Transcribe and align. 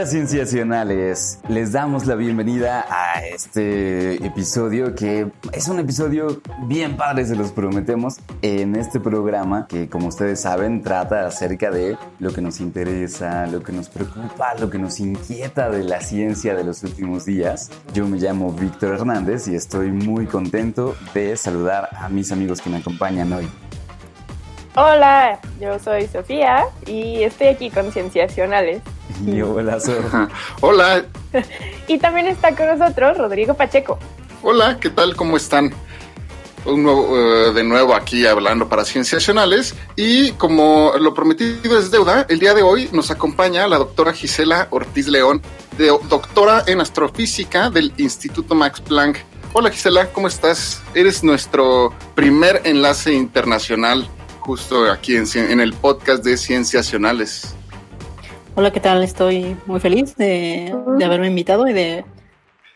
Historias 0.00 0.12
Cienciacionales. 0.12 1.40
Les 1.48 1.72
damos 1.72 2.06
la 2.06 2.14
bienvenida 2.14 2.86
a 2.88 3.22
este 3.26 4.14
episodio 4.24 4.94
que 4.94 5.30
es 5.52 5.68
un 5.68 5.78
episodio 5.78 6.40
bien 6.62 6.96
padre, 6.96 7.26
se 7.26 7.36
los 7.36 7.52
prometemos, 7.52 8.18
en 8.40 8.76
este 8.76 8.98
programa 8.98 9.66
que 9.68 9.90
como 9.90 10.08
ustedes 10.08 10.40
saben 10.40 10.82
trata 10.82 11.26
acerca 11.26 11.70
de 11.70 11.98
lo 12.18 12.32
que 12.32 12.40
nos 12.40 12.60
interesa, 12.60 13.46
lo 13.46 13.62
que 13.62 13.72
nos 13.72 13.90
preocupa, 13.90 14.54
lo 14.58 14.70
que 14.70 14.78
nos 14.78 15.00
inquieta 15.00 15.68
de 15.68 15.84
la 15.84 16.00
ciencia 16.00 16.54
de 16.54 16.64
los 16.64 16.82
últimos 16.82 17.26
días. 17.26 17.70
Yo 17.92 18.06
me 18.06 18.16
llamo 18.16 18.52
Víctor 18.52 18.94
Hernández 18.94 19.48
y 19.48 19.54
estoy 19.54 19.90
muy 19.90 20.24
contento 20.24 20.96
de 21.12 21.36
saludar 21.36 21.90
a 21.94 22.08
mis 22.08 22.32
amigos 22.32 22.62
que 22.62 22.70
me 22.70 22.78
acompañan 22.78 23.30
hoy. 23.34 23.46
Hola, 24.76 25.38
yo 25.60 25.78
soy 25.78 26.06
Sofía 26.06 26.64
y 26.86 27.22
estoy 27.22 27.48
aquí 27.48 27.68
con 27.68 27.92
Cienciacionales. 27.92 28.80
Y 29.26 29.40
hola, 29.42 29.78
Sofía. 29.80 30.28
Hola, 30.60 31.04
Y 31.88 31.98
también 31.98 32.26
está 32.26 32.54
con 32.54 32.66
nosotros 32.78 33.18
Rodrigo 33.18 33.54
Pacheco. 33.54 33.98
hola, 34.42 34.78
¿qué 34.80 34.90
tal? 34.90 35.16
¿Cómo 35.16 35.36
están? 35.36 35.72
Un 36.66 36.82
nuevo, 36.82 37.16
eh, 37.18 37.52
de 37.54 37.64
nuevo 37.64 37.94
aquí 37.94 38.26
hablando 38.26 38.68
para 38.68 38.84
Cienciacionales 38.84 39.74
y 39.96 40.32
como 40.32 40.92
lo 41.00 41.14
prometido 41.14 41.78
es 41.78 41.90
deuda, 41.90 42.26
el 42.28 42.38
día 42.38 42.52
de 42.52 42.62
hoy 42.62 42.90
nos 42.92 43.10
acompaña 43.10 43.66
la 43.66 43.78
doctora 43.78 44.12
Gisela 44.12 44.68
Ortiz 44.70 45.06
León, 45.06 45.40
de- 45.78 45.86
doctora 46.10 46.62
en 46.66 46.82
astrofísica 46.82 47.70
del 47.70 47.94
Instituto 47.96 48.54
Max 48.54 48.78
Planck. 48.82 49.18
Hola 49.54 49.70
Gisela, 49.70 50.12
¿cómo 50.12 50.28
estás? 50.28 50.82
Eres 50.94 51.24
nuestro 51.24 51.94
primer 52.14 52.60
enlace 52.64 53.14
internacional 53.14 54.06
justo 54.40 54.90
aquí 54.92 55.16
en, 55.16 55.24
en 55.34 55.60
el 55.60 55.72
podcast 55.72 56.22
de 56.22 56.36
Cienciacionales. 56.36 57.54
Hola, 58.54 58.72
¿qué 58.72 58.80
tal? 58.80 59.02
Estoy 59.02 59.56
muy 59.66 59.80
feliz 59.80 60.16
de, 60.16 60.74
de 60.98 61.04
haberme 61.04 61.28
invitado 61.28 61.66
y 61.68 61.72
de 61.72 62.04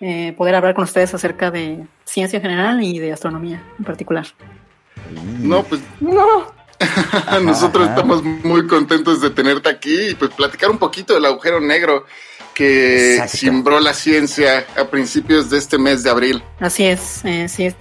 eh, 0.00 0.32
poder 0.36 0.54
hablar 0.54 0.74
con 0.74 0.84
ustedes 0.84 1.12
acerca 1.14 1.50
de 1.50 1.86
ciencia 2.04 2.36
en 2.36 2.42
general 2.42 2.82
y 2.82 2.98
de 2.98 3.12
astronomía 3.12 3.62
en 3.78 3.84
particular. 3.84 4.26
No, 5.40 5.62
pues 5.64 5.82
No, 6.00 6.52
Nosotros 7.42 7.88
estamos 7.88 8.22
muy 8.22 8.66
contentos 8.66 9.20
de 9.20 9.30
tenerte 9.30 9.68
aquí 9.68 10.10
y 10.10 10.14
pues 10.14 10.30
platicar 10.32 10.70
un 10.70 10.78
poquito 10.78 11.14
del 11.14 11.24
agujero 11.24 11.60
negro 11.60 12.04
que 12.54 13.14
Exacto. 13.14 13.36
simbró 13.36 13.80
la 13.80 13.94
ciencia 13.94 14.64
a 14.76 14.84
principios 14.84 15.50
de 15.50 15.58
este 15.58 15.76
mes 15.78 16.04
de 16.04 16.10
abril. 16.10 16.42
Así 16.60 16.84
es, 16.84 17.24
eh, 17.24 17.48
sí, 17.48 17.66
es. 17.66 17.76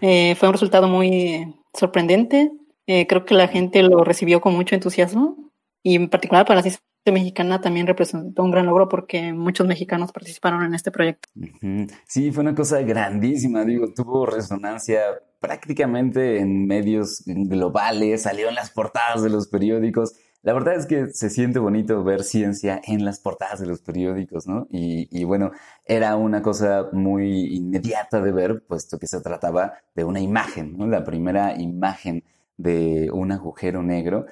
Eh, 0.00 0.34
fue 0.38 0.48
un 0.48 0.54
resultado 0.54 0.88
muy 0.88 1.54
sorprendente. 1.72 2.50
Eh, 2.86 3.06
creo 3.06 3.24
que 3.24 3.34
la 3.34 3.46
gente 3.46 3.82
lo 3.82 4.02
recibió 4.02 4.40
con 4.40 4.54
mucho 4.54 4.74
entusiasmo 4.74 5.36
y 5.84 5.94
en 5.94 6.08
particular 6.08 6.44
para 6.44 6.56
la 6.56 6.62
ciencia 6.62 6.80
mexicana 7.10 7.60
también 7.60 7.86
representó 7.86 8.44
un 8.44 8.52
gran 8.52 8.66
logro 8.66 8.88
porque 8.88 9.32
muchos 9.32 9.66
mexicanos 9.66 10.12
participaron 10.12 10.62
en 10.62 10.74
este 10.74 10.92
proyecto. 10.92 11.28
Sí, 12.06 12.30
fue 12.30 12.42
una 12.42 12.54
cosa 12.54 12.80
grandísima, 12.82 13.64
digo, 13.64 13.92
tuvo 13.92 14.26
resonancia 14.26 15.00
prácticamente 15.40 16.38
en 16.38 16.66
medios 16.66 17.22
globales, 17.26 18.22
salió 18.22 18.48
en 18.48 18.54
las 18.54 18.70
portadas 18.70 19.22
de 19.22 19.30
los 19.30 19.48
periódicos. 19.48 20.14
La 20.42 20.52
verdad 20.52 20.74
es 20.74 20.86
que 20.86 21.08
se 21.08 21.30
siente 21.30 21.58
bonito 21.58 22.04
ver 22.04 22.22
ciencia 22.22 22.80
en 22.84 23.04
las 23.04 23.20
portadas 23.20 23.60
de 23.60 23.66
los 23.66 23.80
periódicos, 23.80 24.46
¿no? 24.46 24.66
Y, 24.70 25.08
y 25.10 25.24
bueno, 25.24 25.50
era 25.84 26.16
una 26.16 26.42
cosa 26.42 26.88
muy 26.92 27.56
inmediata 27.56 28.20
de 28.20 28.32
ver, 28.32 28.64
puesto 28.66 28.98
que 28.98 29.06
se 29.06 29.20
trataba 29.20 29.74
de 29.94 30.04
una 30.04 30.20
imagen, 30.20 30.76
¿no? 30.76 30.86
La 30.86 31.04
primera 31.04 31.60
imagen 31.60 32.24
de 32.56 33.10
un 33.12 33.32
agujero 33.32 33.82
negro, 33.82 34.26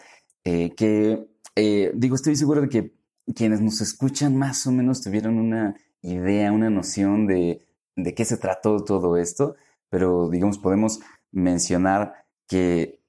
eh, 0.44 0.75
que, 0.75 1.27
eh, 1.56 1.93
digo, 1.94 2.15
estoy 2.15 2.37
seguro 2.37 2.62
de 2.62 2.69
que 2.69 2.94
quienes 3.34 3.61
nos 3.61 3.81
escuchan 3.81 4.37
más 4.37 4.66
o 4.66 4.72
menos 4.72 5.03
tuvieron 5.03 5.38
una 5.38 5.77
idea, 6.03 6.53
una 6.53 6.71
noción 6.71 7.27
de, 7.27 7.66
de 7.97 8.15
qué 8.15 8.25
se 8.25 8.37
trató 8.37 8.84
todo 8.84 9.16
esto, 9.16 9.56
pero 9.88 10.28
digamos, 10.28 10.59
podemos 10.59 11.00
mencionar 11.33 12.27
que 12.49 13.00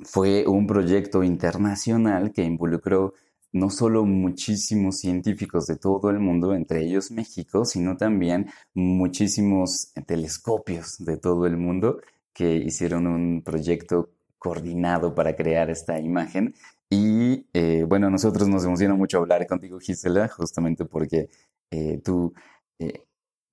fue 0.00 0.46
un 0.46 0.66
proyecto 0.66 1.22
internacional 1.22 2.32
que 2.32 2.42
involucró 2.42 3.14
no 3.52 3.68
solo 3.70 4.04
muchísimos 4.04 4.98
científicos 4.98 5.66
de 5.66 5.76
todo 5.76 6.10
el 6.10 6.20
mundo, 6.20 6.54
entre 6.54 6.84
ellos 6.84 7.10
México, 7.10 7.64
sino 7.64 7.96
también 7.96 8.48
muchísimos 8.74 9.92
telescopios 10.06 10.96
de 10.98 11.16
todo 11.16 11.46
el 11.46 11.56
mundo 11.56 12.00
que 12.32 12.54
hicieron 12.54 13.06
un 13.06 13.42
proyecto 13.42 14.10
coordinado 14.38 15.14
para 15.14 15.34
crear 15.34 15.68
esta 15.68 15.98
imagen. 16.00 16.54
Y 16.90 17.46
eh, 17.52 17.84
bueno, 17.88 18.08
a 18.08 18.10
nosotros 18.10 18.48
nos 18.48 18.64
emociona 18.64 18.94
mucho 18.94 19.18
hablar 19.18 19.46
contigo, 19.46 19.78
Gisela, 19.78 20.28
justamente 20.28 20.84
porque 20.84 21.28
eh, 21.70 22.00
tú 22.04 22.32
eh, 22.78 23.04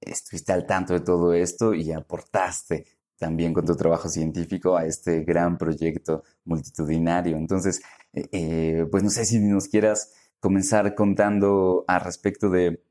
estuviste 0.02 0.54
al 0.54 0.66
tanto 0.66 0.94
de 0.94 1.02
todo 1.02 1.34
esto 1.34 1.74
y 1.74 1.92
aportaste 1.92 2.86
también 3.18 3.54
con 3.54 3.66
tu 3.66 3.76
trabajo 3.76 4.10
científico 4.10 4.76
a 4.78 4.86
este 4.86 5.24
gran 5.24 5.58
proyecto 5.58 6.24
multitudinario. 6.46 7.38
Entonces, 7.38 7.82
eh, 8.14 8.86
pues 8.92 9.04
no 9.04 9.10
sé 9.10 9.26
si 9.26 9.40
nos 9.40 9.68
quieras 9.68 10.14
comenzar 10.40 10.96
contando 10.96 11.84
al 11.88 12.02
respecto 12.02 12.50
de, 12.50 12.82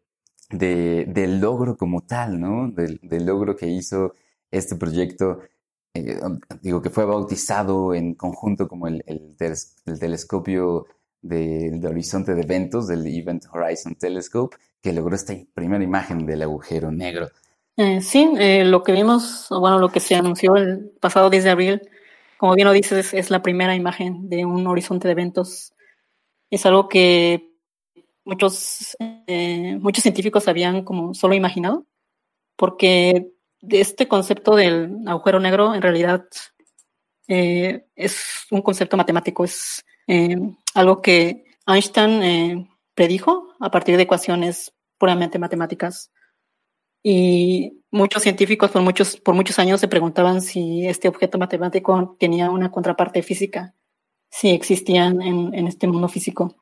de- 0.50 1.06
del 1.08 1.40
logro 1.40 1.76
como 1.76 2.02
tal, 2.06 2.40
¿no? 2.40 2.70
Del 2.70 3.00
logro 3.26 3.56
que 3.56 3.66
hizo 3.68 4.14
este 4.50 4.76
proyecto, 4.76 5.40
eh, 5.98 6.20
digo 6.62 6.82
que 6.82 6.90
fue 6.90 7.04
bautizado 7.04 7.94
en 7.94 8.14
conjunto 8.14 8.68
como 8.68 8.88
el, 8.88 9.02
el 9.06 9.36
teles- 9.36 9.74
el 9.86 9.98
telescopio 9.98 10.86
del 11.22 11.80
del 11.80 11.90
horizonte 11.92 12.34
de 12.34 12.42
eventos, 12.42 12.86
del 12.86 13.06
Event 13.06 13.44
Horizon 13.52 13.94
Telescope, 13.96 14.56
que 14.80 14.92
logró 14.92 15.16
esta 15.16 15.34
primera 15.54 15.82
imagen 15.82 16.24
del 16.26 16.42
agujero 16.42 16.90
negro. 16.92 17.28
Eh, 17.76 18.00
sí, 18.00 18.30
eh, 18.38 18.64
lo 18.64 18.82
que 18.82 18.92
vimos, 18.92 19.46
bueno, 19.50 19.78
lo 19.78 19.88
que 19.90 20.00
se 20.00 20.14
anunció 20.14 20.56
el 20.56 20.90
pasado 21.00 21.28
10 21.28 21.44
de 21.44 21.50
abril, 21.50 21.82
como 22.38 22.54
bien 22.54 22.66
lo 22.68 22.72
dices, 22.72 23.12
es 23.12 23.30
la 23.30 23.42
primera 23.42 23.74
imagen 23.74 24.28
de 24.28 24.44
un 24.44 24.66
horizonte 24.66 25.08
de 25.08 25.12
eventos. 25.12 25.72
Es 26.50 26.64
algo 26.64 26.88
que 26.88 27.50
muchos, 28.24 28.96
eh, 29.00 29.78
muchos 29.80 30.02
científicos 30.02 30.48
habían 30.48 30.84
como 30.84 31.14
solo 31.14 31.34
imaginado, 31.34 31.86
porque 32.56 33.32
este 33.70 34.08
concepto 34.08 34.56
del 34.56 34.96
agujero 35.06 35.40
negro 35.40 35.74
en 35.74 35.82
realidad 35.82 36.24
eh, 37.28 37.86
es 37.94 38.46
un 38.50 38.62
concepto 38.62 38.96
matemático, 38.96 39.44
es 39.44 39.84
eh, 40.06 40.36
algo 40.74 41.02
que 41.02 41.44
Einstein 41.66 42.22
eh, 42.22 42.68
predijo 42.94 43.48
a 43.60 43.70
partir 43.70 43.96
de 43.96 44.04
ecuaciones 44.04 44.72
puramente 44.98 45.38
matemáticas. 45.38 46.10
Y 47.02 47.82
muchos 47.90 48.22
científicos 48.22 48.70
por 48.70 48.82
muchos, 48.82 49.16
por 49.16 49.34
muchos 49.34 49.58
años 49.58 49.80
se 49.80 49.88
preguntaban 49.88 50.40
si 50.40 50.86
este 50.86 51.08
objeto 51.08 51.38
matemático 51.38 52.16
tenía 52.18 52.50
una 52.50 52.70
contraparte 52.70 53.22
física, 53.22 53.74
si 54.30 54.50
existían 54.50 55.22
en, 55.22 55.54
en 55.54 55.68
este 55.68 55.86
mundo 55.86 56.08
físico. 56.08 56.56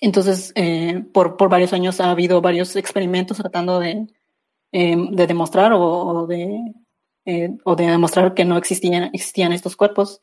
Entonces, 0.00 0.52
eh, 0.56 1.04
por, 1.12 1.36
por 1.36 1.48
varios 1.48 1.72
años 1.72 2.00
ha 2.00 2.10
habido 2.10 2.40
varios 2.40 2.76
experimentos 2.76 3.38
tratando 3.38 3.78
de, 3.78 4.06
eh, 4.74 4.96
de 5.12 5.26
demostrar 5.28 5.72
o, 5.72 5.80
o 5.80 6.26
de, 6.26 6.60
eh, 7.24 7.50
o 7.62 7.76
de 7.76 7.86
demostrar 7.86 8.34
que 8.34 8.44
no 8.44 8.56
existían, 8.56 9.04
existían 9.12 9.52
estos 9.52 9.76
cuerpos. 9.76 10.20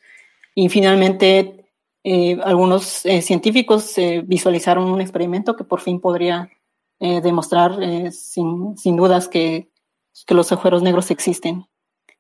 Y 0.54 0.68
finalmente, 0.68 1.66
eh, 2.04 2.38
algunos 2.44 3.06
eh, 3.06 3.22
científicos 3.22 3.98
eh, 3.98 4.24
visualizaron 4.26 4.92
un 4.92 5.00
experimento 5.00 5.56
que 5.56 5.64
por 5.64 5.80
fin 5.80 6.00
podría 6.00 6.50
demostrar 7.00 7.72
sin, 8.12 8.78
sin 8.78 8.96
dudas 8.96 9.28
que, 9.28 9.72
que 10.28 10.36
los 10.36 10.52
agujeros 10.52 10.84
negros 10.84 11.10
existen. 11.10 11.66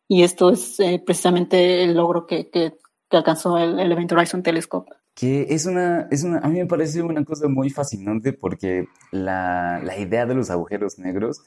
Y 0.07 0.23
esto 0.23 0.49
es 0.49 0.77
precisamente 1.05 1.83
el 1.83 1.93
logro 1.93 2.25
que, 2.25 2.49
que, 2.49 2.73
que 3.07 3.17
alcanzó 3.17 3.59
el, 3.59 3.79
el 3.79 3.91
Event 3.91 4.11
Horizon 4.11 4.41
Telescope. 4.41 4.91
Que 5.13 5.45
es 5.49 5.67
una, 5.67 6.07
es 6.09 6.23
una, 6.23 6.39
a 6.39 6.47
mí 6.47 6.57
me 6.57 6.65
parece 6.65 7.03
una 7.03 7.23
cosa 7.23 7.47
muy 7.47 7.69
fascinante 7.69 8.33
porque 8.33 8.87
la, 9.11 9.79
la 9.83 9.99
idea 9.99 10.25
de 10.25 10.33
los 10.33 10.49
agujeros 10.49 10.97
negros 10.97 11.43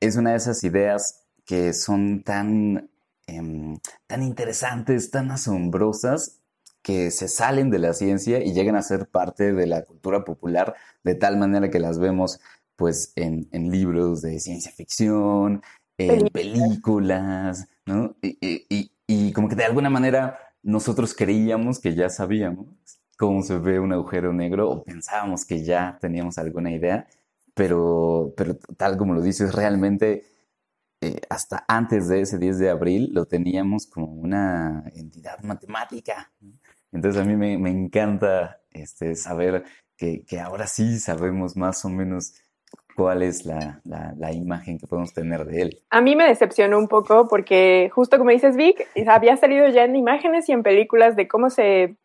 es 0.00 0.16
una 0.16 0.30
de 0.30 0.36
esas 0.36 0.62
ideas 0.64 1.24
que 1.44 1.72
son 1.72 2.22
tan, 2.22 2.90
em, 3.26 3.78
tan 4.06 4.22
interesantes, 4.22 5.10
tan 5.10 5.30
asombrosas, 5.30 6.40
que 6.82 7.10
se 7.10 7.28
salen 7.28 7.70
de 7.70 7.78
la 7.78 7.92
ciencia 7.92 8.42
y 8.42 8.52
llegan 8.52 8.76
a 8.76 8.82
ser 8.82 9.08
parte 9.08 9.52
de 9.52 9.66
la 9.66 9.84
cultura 9.84 10.24
popular 10.24 10.74
de 11.04 11.14
tal 11.14 11.36
manera 11.36 11.70
que 11.70 11.80
las 11.80 11.98
vemos 11.98 12.40
pues 12.76 13.12
en, 13.16 13.48
en 13.52 13.70
libros 13.70 14.22
de 14.22 14.38
ciencia 14.40 14.70
ficción, 14.72 15.62
en 15.98 16.28
películas, 16.30 17.68
¿no? 17.86 18.16
Y- 18.22 18.92
y 19.06 19.32
como 19.32 19.48
que 19.48 19.56
de 19.56 19.64
alguna 19.64 19.90
manera 19.90 20.38
nosotros 20.62 21.14
creíamos 21.14 21.80
que 21.80 21.94
ya 21.94 22.08
sabíamos 22.10 22.66
cómo 23.16 23.42
se 23.42 23.58
ve 23.58 23.80
un 23.80 23.92
agujero 23.92 24.32
negro 24.32 24.70
o 24.70 24.84
pensábamos 24.84 25.44
que 25.44 25.64
ya 25.64 25.98
teníamos 26.00 26.38
alguna 26.38 26.70
idea, 26.72 27.08
pero, 27.58 28.32
pero 28.36 28.56
tal 28.76 28.96
como 28.96 29.14
lo 29.14 29.20
dices, 29.20 29.52
realmente 29.52 30.22
eh, 31.00 31.20
hasta 31.28 31.64
antes 31.66 32.08
de 32.08 32.20
ese 32.20 32.38
10 32.38 32.58
de 32.60 32.70
abril 32.70 33.10
lo 33.12 33.26
teníamos 33.26 33.88
como 33.88 34.06
una 34.06 34.84
entidad 34.94 35.42
matemática. 35.42 36.30
Entonces 36.92 37.20
a 37.20 37.24
mí 37.24 37.34
me, 37.34 37.58
me 37.58 37.70
encanta 37.70 38.60
este, 38.70 39.16
saber 39.16 39.64
que, 39.96 40.24
que, 40.24 40.38
ahora 40.38 40.68
sí 40.68 41.00
sabemos 41.00 41.56
más 41.56 41.84
o 41.84 41.88
menos 41.88 42.34
cuál 42.94 43.22
es 43.22 43.44
la, 43.44 43.80
la, 43.84 44.32
imagen 44.32 44.78
que 44.78 44.86
podemos 44.86 45.12
tener 45.12 45.44
de 45.44 45.62
él. 45.62 45.82
A 45.90 46.00
mí 46.00 46.14
me 46.14 46.28
decepcionó 46.28 46.78
un 46.78 46.86
poco 46.86 47.26
porque 47.26 47.90
justo 47.92 48.18
como 48.18 48.30
dices 48.30 48.56
Vic, 48.56 48.86
había 49.08 49.36
salido 49.36 49.68
ya 49.68 49.84
en 49.84 49.96
imágenes 49.96 50.48
y 50.48 50.52
en 50.52 50.62
películas 50.62 51.16
de 51.16 51.26
cómo 51.26 51.50
se 51.50 51.96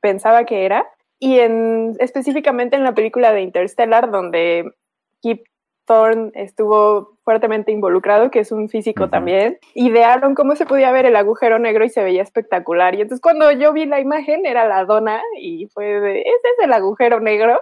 pensaba 0.00 0.44
que 0.44 0.64
era 0.64 0.86
y 1.18 1.38
en, 1.38 1.96
específicamente 1.98 2.76
en 2.76 2.84
la 2.84 2.94
película 2.94 3.32
de 3.32 3.42
Interstellar 3.42 4.10
donde 4.10 4.72
Kip 5.20 5.44
Thorne 5.90 6.30
estuvo 6.34 7.18
fuertemente 7.24 7.72
involucrado, 7.72 8.30
que 8.30 8.40
es 8.40 8.52
un 8.52 8.68
físico 8.68 9.08
también, 9.08 9.58
idearon 9.74 10.34
cómo 10.34 10.54
se 10.54 10.66
podía 10.66 10.92
ver 10.92 11.06
el 11.06 11.16
agujero 11.16 11.58
negro 11.58 11.84
y 11.84 11.88
se 11.88 12.02
veía 12.02 12.22
espectacular. 12.22 12.94
Y 12.94 13.00
entonces 13.00 13.20
cuando 13.20 13.50
yo 13.50 13.72
vi 13.72 13.86
la 13.86 14.00
imagen 14.00 14.46
era 14.46 14.68
la 14.68 14.84
dona 14.84 15.20
y 15.40 15.66
fue 15.66 15.86
de, 15.86 16.20
ese 16.20 16.28
es 16.28 16.64
el 16.64 16.72
agujero 16.72 17.18
negro. 17.18 17.60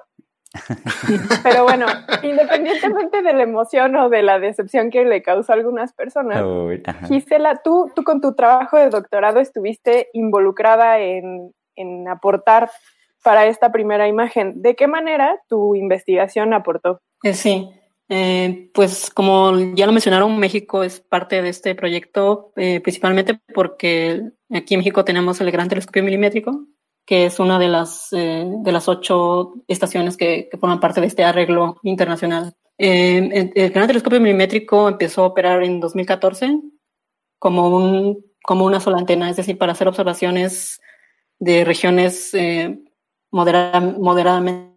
Pero 1.43 1.65
bueno, 1.65 1.87
independientemente 2.23 3.23
de 3.23 3.33
la 3.33 3.43
emoción 3.43 3.97
o 3.97 4.09
de 4.09 4.23
la 4.23 4.39
decepción 4.39 4.91
que 4.91 5.05
le 5.05 5.23
causó 5.23 5.53
a 5.53 5.57
algunas 5.57 5.93
personas, 5.93 6.43
Gisela, 7.07 7.61
tú, 7.63 7.91
tú 7.95 8.05
con 8.05 8.21
tu 8.21 8.35
trabajo 8.35 8.77
de 8.77 8.91
doctorado 8.91 9.41
estuviste 9.41 10.09
involucrada 10.13 10.99
en, 10.99 11.53
en 11.77 12.09
aportar 12.09 12.71
para 13.23 13.47
esta 13.47 13.73
primera 13.73 14.09
imagen. 14.09 14.63
¿De 14.63 14.75
qué 14.75 14.87
manera 14.87 15.39
tu 15.49 15.75
investigación 15.75 16.55
aportó? 16.55 17.01
Eh, 17.23 17.35
sí, 17.35 17.69
eh, 18.09 18.71
pues 18.73 19.11
como 19.11 19.75
ya 19.75 19.87
lo 19.87 19.93
mencionaron, 19.93 20.39
México 20.39 20.85
es 20.85 21.01
parte 21.01 21.43
de 21.43 21.49
este 21.49 21.75
proyecto, 21.75 22.53
eh, 22.57 22.81
principalmente 22.81 23.41
porque 23.55 24.23
aquí 24.51 24.75
en 24.75 24.81
México 24.81 25.05
tenemos 25.05 25.41
el 25.41 25.51
Gran 25.51 25.69
Telescopio 25.69 26.05
Milimétrico, 26.05 26.67
que 27.05 27.27
es 27.27 27.41
una 27.41 27.59
de 27.59 27.69
las, 27.69 28.09
de 28.11 28.73
las 28.73 28.87
ocho 28.87 29.55
estaciones 29.67 30.17
que, 30.17 30.49
que, 30.51 30.59
forman 30.59 30.79
parte 30.79 31.01
de 31.01 31.07
este 31.07 31.25
arreglo 31.25 31.79
internacional. 31.83 32.55
El 32.77 33.71
Gran 33.71 33.87
Telescopio 33.87 34.21
Milimétrico 34.21 34.89
empezó 34.89 35.25
a 35.25 35.29
operar 35.29 35.63
en 35.65 35.81
2014 35.81 36.61
como, 37.39 37.69
un, 37.71 38.25
como 38.45 38.67
una 38.67 38.79
sola 38.79 38.99
antena, 38.99 39.31
es 39.31 39.37
decir, 39.37 39.57
para 39.57 39.73
hacer 39.73 39.89
observaciones 39.89 40.81
de 41.39 41.65
regiones 41.65 42.37
moderada, 43.31 43.81
moderadamente 43.81 44.68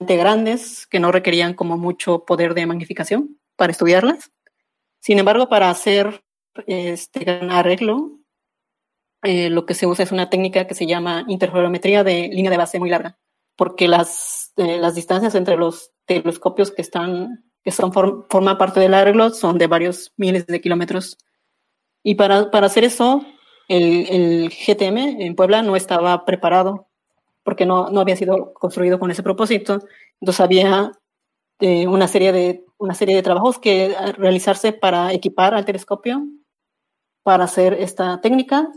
grandes 0.00 0.86
que 0.86 1.00
no 1.00 1.12
requerían 1.12 1.54
como 1.54 1.76
mucho 1.76 2.24
poder 2.24 2.54
de 2.54 2.66
magnificación 2.66 3.38
para 3.56 3.72
estudiarlas. 3.72 4.30
Sin 5.00 5.18
embargo, 5.18 5.48
para 5.48 5.70
hacer 5.70 6.22
este 6.66 7.20
gran 7.20 7.50
arreglo, 7.50 8.18
eh, 9.22 9.50
lo 9.50 9.66
que 9.66 9.74
se 9.74 9.86
usa 9.86 10.02
es 10.02 10.12
una 10.12 10.30
técnica 10.30 10.66
que 10.66 10.74
se 10.74 10.86
llama 10.86 11.24
interferometría 11.28 12.04
de 12.04 12.28
línea 12.28 12.50
de 12.50 12.56
base 12.56 12.78
muy 12.78 12.90
larga, 12.90 13.18
porque 13.56 13.86
las, 13.86 14.52
eh, 14.56 14.78
las 14.78 14.94
distancias 14.94 15.34
entre 15.34 15.56
los 15.56 15.92
telescopios 16.06 16.70
que 16.70 16.82
están 16.82 17.44
que 17.62 17.70
son 17.70 17.92
form, 17.92 18.24
forman 18.30 18.56
parte 18.56 18.80
del 18.80 18.94
arreglo 18.94 19.30
son 19.30 19.58
de 19.58 19.66
varios 19.66 20.12
miles 20.16 20.46
de 20.46 20.60
kilómetros. 20.62 21.18
Y 22.02 22.14
para, 22.14 22.50
para 22.50 22.66
hacer 22.66 22.84
eso, 22.84 23.24
el, 23.68 24.08
el 24.08 24.50
GTM 24.50 25.20
en 25.20 25.34
Puebla 25.34 25.62
no 25.62 25.76
estaba 25.76 26.24
preparado 26.24 26.89
porque 27.42 27.66
no, 27.66 27.90
no 27.90 28.00
había 28.00 28.16
sido 28.16 28.52
construido 28.54 28.98
con 28.98 29.10
ese 29.10 29.22
propósito. 29.22 29.80
Entonces 30.20 30.40
había 30.40 30.92
eh, 31.60 31.86
una, 31.86 32.08
serie 32.08 32.32
de, 32.32 32.64
una 32.78 32.94
serie 32.94 33.16
de 33.16 33.22
trabajos 33.22 33.58
que 33.58 33.94
realizarse 34.16 34.72
para 34.72 35.12
equipar 35.12 35.54
al 35.54 35.64
telescopio 35.64 36.26
para 37.22 37.44
hacer 37.44 37.74
esta 37.74 38.20
técnica, 38.20 38.68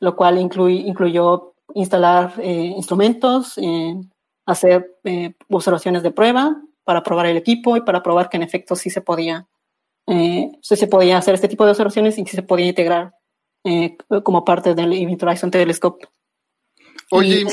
lo 0.00 0.16
cual 0.16 0.38
incluyó 0.38 1.54
instalar 1.74 2.34
eh, 2.38 2.72
instrumentos, 2.76 3.58
eh, 3.58 3.94
hacer 4.46 4.98
eh, 5.04 5.34
observaciones 5.48 6.02
de 6.02 6.10
prueba 6.10 6.60
para 6.84 7.02
probar 7.02 7.26
el 7.26 7.36
equipo 7.36 7.76
y 7.76 7.82
para 7.82 8.02
probar 8.02 8.28
que 8.28 8.36
en 8.36 8.42
efecto 8.42 8.74
sí 8.74 8.90
se 8.90 9.00
podía, 9.00 9.46
sí 10.06 10.76
se 10.76 10.88
podía 10.88 11.18
hacer 11.18 11.34
este 11.34 11.46
tipo 11.46 11.64
de 11.64 11.70
observaciones 11.70 12.18
y 12.18 12.24
que 12.24 12.32
se 12.32 12.42
podía 12.42 12.66
integrar 12.66 13.14
como 14.24 14.44
parte 14.44 14.74
del 14.74 14.92
Event 14.92 15.22
Horizon 15.22 15.52
Telescope. 15.52 16.08
Oye, 17.12 17.46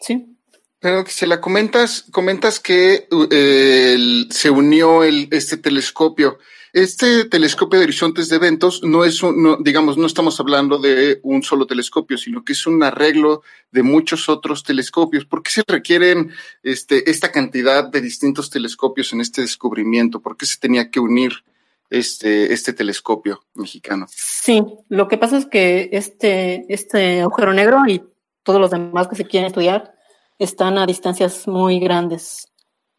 Sí. 0.00 0.36
Pero 0.80 1.04
que 1.04 1.10
se 1.10 1.26
la 1.26 1.40
comentas, 1.40 2.06
comentas 2.10 2.58
que 2.58 3.06
eh, 3.30 3.92
el, 3.94 4.28
se 4.30 4.50
unió 4.50 5.04
el, 5.04 5.28
este 5.30 5.58
telescopio. 5.58 6.38
Este 6.72 7.24
telescopio 7.24 7.80
de 7.80 7.84
horizontes 7.84 8.28
de 8.28 8.36
eventos 8.36 8.82
no 8.84 9.04
es 9.04 9.22
un, 9.22 9.42
no, 9.42 9.56
digamos, 9.56 9.98
no 9.98 10.06
estamos 10.06 10.38
hablando 10.38 10.78
de 10.78 11.18
un 11.22 11.42
solo 11.42 11.66
telescopio, 11.66 12.16
sino 12.16 12.44
que 12.44 12.52
es 12.52 12.66
un 12.66 12.82
arreglo 12.82 13.42
de 13.72 13.82
muchos 13.82 14.28
otros 14.28 14.62
telescopios. 14.62 15.26
¿Por 15.26 15.42
qué 15.42 15.50
se 15.50 15.62
requieren 15.66 16.32
este, 16.62 17.10
esta 17.10 17.32
cantidad 17.32 17.84
de 17.90 18.00
distintos 18.00 18.50
telescopios 18.50 19.12
en 19.12 19.20
este 19.20 19.42
descubrimiento? 19.42 20.20
¿Por 20.20 20.36
qué 20.36 20.46
se 20.46 20.58
tenía 20.58 20.90
que 20.90 21.00
unir 21.00 21.44
este, 21.90 22.52
este 22.52 22.72
telescopio 22.72 23.44
mexicano? 23.54 24.06
Sí, 24.08 24.62
lo 24.88 25.08
que 25.08 25.18
pasa 25.18 25.38
es 25.38 25.46
que 25.46 25.90
este, 25.92 26.72
este 26.72 27.20
agujero 27.20 27.52
negro 27.52 27.82
y 27.88 28.00
todos 28.42 28.60
los 28.60 28.70
demás 28.70 29.08
que 29.08 29.16
se 29.16 29.26
quieren 29.26 29.46
estudiar 29.46 29.94
están 30.38 30.78
a 30.78 30.86
distancias 30.86 31.46
muy 31.46 31.78
grandes. 31.78 32.50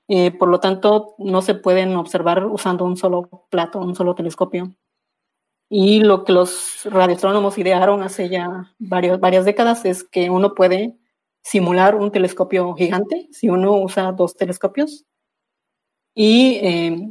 Eh, 0.08 0.32
por 0.32 0.50
lo 0.50 0.60
tanto, 0.60 1.16
no 1.18 1.42
se 1.42 1.56
pueden 1.56 1.96
observar 1.96 2.46
usando 2.46 2.86
un 2.86 2.98
solo 2.98 3.48
plato, 3.50 3.80
un 3.80 3.96
solo 3.96 4.14
telescopio. 4.14 4.76
Y 5.70 6.02
lo 6.02 6.26
que 6.26 6.34
los 6.34 6.82
radioastrónomos 6.84 7.58
idearon 7.58 8.04
hace 8.04 8.28
ya 8.28 8.74
varios, 8.78 9.20
varias 9.22 9.46
décadas 9.46 9.86
es 9.86 10.04
que 10.04 10.30
uno 10.30 10.54
puede 10.54 10.98
simular 11.44 11.96
un 11.96 12.12
telescopio 12.12 12.74
gigante 12.74 13.30
si 13.32 13.50
uno 13.50 13.82
usa 13.82 14.12
dos 14.12 14.36
telescopios. 14.36 15.06
Y 16.14 16.56
eh, 16.62 17.10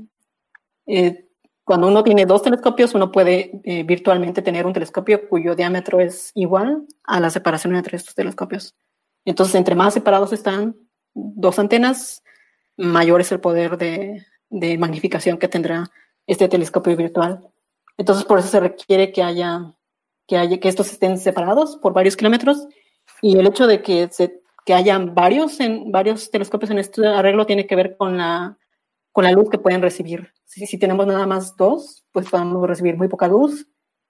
eh, 0.86 1.29
cuando 1.70 1.86
uno 1.86 2.02
tiene 2.02 2.26
dos 2.26 2.42
telescopios, 2.42 2.96
uno 2.96 3.12
puede 3.12 3.60
eh, 3.62 3.84
virtualmente 3.84 4.42
tener 4.42 4.66
un 4.66 4.72
telescopio 4.72 5.28
cuyo 5.28 5.54
diámetro 5.54 6.00
es 6.00 6.32
igual 6.34 6.84
a 7.04 7.20
la 7.20 7.30
separación 7.30 7.76
entre 7.76 7.96
estos 7.96 8.16
telescopios. 8.16 8.74
Entonces, 9.24 9.54
entre 9.54 9.76
más 9.76 9.94
separados 9.94 10.32
están 10.32 10.74
dos 11.14 11.60
antenas, 11.60 12.24
mayor 12.76 13.20
es 13.20 13.30
el 13.30 13.38
poder 13.38 13.78
de, 13.78 14.26
magnificación 14.78 15.38
que 15.38 15.46
tendrá 15.46 15.88
este 16.26 16.48
telescopio 16.48 16.96
virtual. 16.96 17.38
Entonces, 17.96 18.24
por 18.24 18.40
eso 18.40 18.48
se 18.48 18.58
requiere 18.58 19.12
que 19.12 19.22
haya, 19.22 19.72
que 20.26 20.60
estos 20.64 20.90
estén 20.90 21.18
separados 21.18 21.76
por 21.76 21.92
varios 21.92 22.16
kilómetros. 22.16 22.66
Y 23.22 23.38
el 23.38 23.46
hecho 23.46 23.68
de 23.68 23.80
que, 23.80 24.08
se, 24.10 24.42
que 24.66 24.74
hayan 24.74 25.14
varios, 25.14 25.60
en, 25.60 25.92
varios 25.92 26.32
telescopios 26.32 26.72
en 26.72 26.80
este 26.80 27.06
arreglo 27.06 27.46
tiene 27.46 27.68
que 27.68 27.76
ver 27.76 27.96
con 27.96 28.16
la, 28.16 28.58
con 29.12 29.24
la 29.24 29.32
luz 29.32 29.50
que 29.50 29.58
pueden 29.58 29.82
recibir 29.82 30.32
si, 30.50 30.66
si 30.66 30.78
tenemos 30.78 31.06
nada 31.06 31.26
más 31.26 31.56
dos, 31.56 32.04
pues 32.10 32.28
podemos 32.28 32.66
recibir 32.66 32.96
muy 32.96 33.06
poca 33.06 33.28
luz 33.28 33.68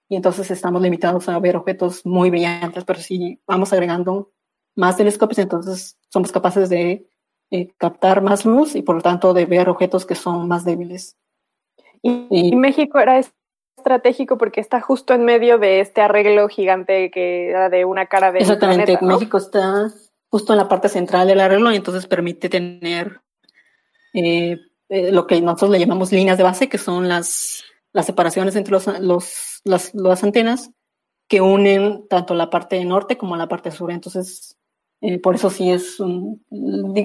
y 0.09 0.15
entonces 0.15 0.49
estamos 0.49 0.81
limitados 0.81 1.29
a 1.29 1.39
ver 1.39 1.55
objetos 1.55 2.03
muy 2.03 2.31
brillantes, 2.31 2.83
pero 2.83 2.99
si 2.99 3.39
vamos 3.45 3.71
agregando 3.71 4.31
más 4.75 4.97
telescopios, 4.97 5.37
entonces 5.37 5.99
somos 6.09 6.31
capaces 6.31 6.67
de 6.69 7.07
eh, 7.51 7.69
captar 7.77 8.23
más 8.23 8.43
luz 8.43 8.75
y 8.75 8.81
por 8.81 8.95
lo 8.95 9.01
tanto 9.01 9.33
de 9.35 9.45
ver 9.45 9.69
objetos 9.69 10.05
que 10.05 10.15
son 10.15 10.47
más 10.47 10.65
débiles. 10.65 11.15
Y, 12.01 12.25
y, 12.31 12.55
México 12.55 12.97
era 12.97 13.21
estratégico 13.77 14.39
porque 14.39 14.61
está 14.61 14.81
justo 14.81 15.13
en 15.13 15.23
medio 15.23 15.59
de 15.59 15.79
este 15.79 16.01
arreglo 16.01 16.49
gigante 16.49 17.11
que 17.11 17.49
era 17.49 17.69
de 17.69 17.85
una 17.85 18.07
cara 18.07 18.31
de 18.31 18.39
Exactamente, 18.39 18.85
planeta, 18.85 19.05
¿no? 19.05 19.13
México 19.13 19.37
está 19.37 19.91
justo 20.29 20.53
en 20.53 20.57
la 20.57 20.67
parte 20.67 20.89
central 20.89 21.27
del 21.27 21.39
arreglo 21.39 21.71
y 21.71 21.75
entonces 21.75 22.07
permite 22.07 22.49
tener 22.49 23.21
eh, 24.15 24.57
eh, 24.91 25.09
lo 25.09 25.25
que 25.25 25.39
nosotros 25.39 25.69
le 25.69 25.79
llamamos 25.79 26.11
líneas 26.11 26.37
de 26.37 26.43
base, 26.43 26.67
que 26.67 26.77
son 26.77 27.07
las, 27.07 27.63
las 27.93 28.05
separaciones 28.05 28.57
entre 28.57 28.73
los, 28.73 28.87
los, 28.99 29.61
las, 29.93 30.23
antenas 30.25 30.71
que 31.29 31.39
unen 31.39 32.09
tanto 32.09 32.33
la 32.33 32.49
parte 32.49 32.83
norte 32.83 33.17
como 33.17 33.37
la 33.37 33.47
parte 33.47 33.71
sur. 33.71 33.89
Entonces, 33.89 34.57
eh, 34.99 35.17
por 35.17 35.35
eso 35.35 35.49
sí 35.49 35.71
es 35.71 36.01
un, 36.01 36.45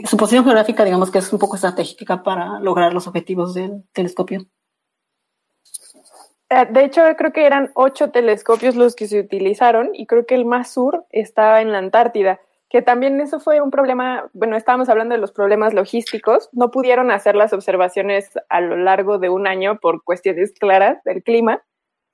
su 0.05 0.16
posición 0.16 0.43
geográfica, 0.43 0.85
digamos 0.85 1.12
que 1.12 1.19
es 1.19 1.33
un 1.33 1.38
poco 1.38 1.55
estratégica 1.55 2.25
para 2.25 2.59
lograr 2.59 2.93
los 2.93 3.07
objetivos 3.07 3.55
del 3.55 3.85
telescopio. 3.93 4.49
Eh, 6.50 6.66
de 6.69 6.85
hecho, 6.85 7.02
creo 7.16 7.33
que 7.33 7.47
eran 7.47 7.71
ocho 7.76 8.11
telescopios 8.11 8.75
los 8.75 8.97
que 8.97 9.07
se 9.07 9.21
utilizaron 9.21 9.90
y 9.93 10.07
creo 10.07 10.26
que 10.26 10.35
el 10.35 10.45
más 10.45 10.73
sur 10.73 11.07
estaba 11.11 11.61
en 11.61 11.71
la 11.71 11.78
Antártida 11.78 12.40
que 12.76 12.83
también 12.83 13.23
eso 13.23 13.40
fue 13.40 13.62
un 13.62 13.71
problema, 13.71 14.28
bueno, 14.35 14.54
estábamos 14.54 14.90
hablando 14.90 15.14
de 15.14 15.18
los 15.18 15.33
problemas 15.33 15.73
logísticos, 15.73 16.50
no 16.52 16.71
pudieron 16.71 17.11
hacer 17.11 17.35
las 17.35 17.54
observaciones 17.54 18.28
a 18.50 18.61
lo 18.61 18.76
largo 18.76 19.18
de 19.18 19.30
un 19.30 19.47
año 19.47 19.78
por 19.80 20.04
cuestiones 20.04 20.52
claras 20.52 21.02
del 21.04 21.23
clima, 21.23 21.62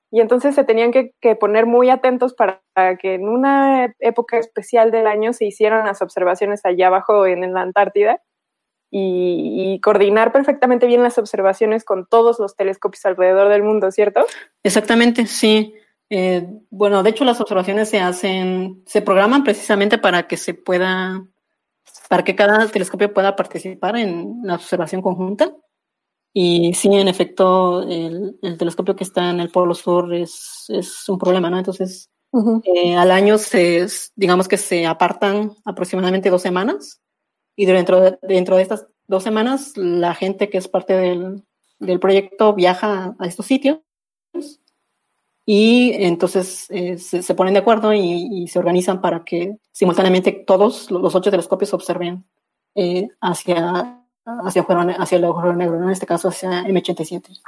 y 0.09 0.21
entonces 0.21 0.55
se 0.55 0.63
tenían 0.63 0.93
que, 0.93 1.35
poner 1.35 1.65
muy 1.65 1.89
atentos 1.89 2.33
para, 2.33 2.61
que 2.97 3.15
en 3.15 3.27
una 3.27 3.93
época 3.99 4.37
especial 4.37 4.89
del 4.89 5.05
año 5.05 5.33
se 5.33 5.43
hicieran 5.43 5.85
las 5.85 6.01
observaciones 6.01 6.61
allá 6.63 6.87
abajo 6.87 7.25
en, 7.25 7.53
la 7.53 7.59
Antártida 7.59 8.21
y, 8.89 9.81
coordinar 9.83 10.31
perfectamente 10.31 10.87
bien 10.87 11.03
las 11.03 11.17
observaciones 11.17 11.83
con 11.83 12.07
todos 12.07 12.39
los 12.39 12.55
telescopios 12.55 13.05
alrededor 13.05 13.49
del 13.49 13.63
mundo, 13.63 13.91
¿cierto? 13.91 14.25
Exactamente, 14.63 15.25
sí. 15.25 15.75
Eh, 16.15 16.47
bueno, 16.69 17.01
de 17.01 17.09
hecho 17.09 17.25
las 17.25 17.41
observaciones 17.41 17.89
se 17.89 17.99
hacen, 17.99 18.83
se 18.85 19.01
programan 19.01 19.43
precisamente 19.43 19.97
para 19.97 20.27
que 20.27 20.37
se 20.37 20.53
pueda, 20.53 21.27
para 22.07 22.23
que 22.23 22.35
cada 22.35 22.67
telescopio 22.67 23.11
pueda 23.11 23.35
participar 23.35 23.97
en 23.97 24.41
la 24.43 24.53
observación 24.53 25.01
conjunta 25.01 25.55
y 26.31 26.75
sí, 26.75 26.89
en 26.93 27.07
efecto, 27.07 27.81
el, 27.81 28.37
telescopio 28.59 28.95
que 28.95 29.03
está 29.03 29.31
en 29.31 29.39
el 29.39 29.49
Polo 29.49 29.73
Sur 29.73 30.13
es, 30.13 30.65
es 30.67 31.09
un 31.09 31.17
problema, 31.17 31.49
¿no? 31.49 31.57
Entonces, 31.57 32.11
eh, 32.63 32.95
al 32.95 33.09
año 33.09 33.39
se, 33.39 33.87
digamos 34.15 34.47
que 34.47 34.57
se 34.57 34.85
apartan 34.85 35.53
aproximadamente 35.65 36.29
dos 36.29 36.43
semanas 36.43 37.01
y 37.55 37.65
dentro 37.65 37.99
de, 37.99 38.19
dentro 38.21 38.57
de 38.57 38.61
estas 38.61 38.85
dos 39.07 39.23
semanas 39.23 39.75
la 39.77 40.13
gente 40.13 40.51
que 40.51 40.59
es 40.59 40.67
parte 40.67 40.93
del, 40.93 41.43
del 41.79 41.99
proyecto 41.99 42.53
viaja 42.53 43.15
a 43.17 43.25
estos 43.25 43.47
sitios 43.47 43.79
y 45.45 45.91
entonces 46.03 46.67
eh, 46.69 46.97
se, 46.97 47.21
se, 47.21 47.35
ponen 47.35 47.53
de 47.53 47.59
acuerdo 47.59 47.93
y, 47.93 48.47
se 48.47 48.59
organizan 48.59 49.01
para 49.01 49.23
que 49.23 49.57
simultáneamente 49.71 50.31
todos 50.31 50.89
los 50.89 51.13
ocho 51.15 51.31
telescopios 51.31 51.73
observen 51.73 52.25
eh, 52.75 53.09
hacia 53.19 53.99
hacia, 54.25 54.63
hacia 54.63 55.17
el 55.17 55.25
agujero 55.25 55.55
negro, 55.55 55.83
en 55.83 55.89
este 55.89 56.05
caso 56.05 56.29
hacia 56.29 56.63
M87. 56.63 57.41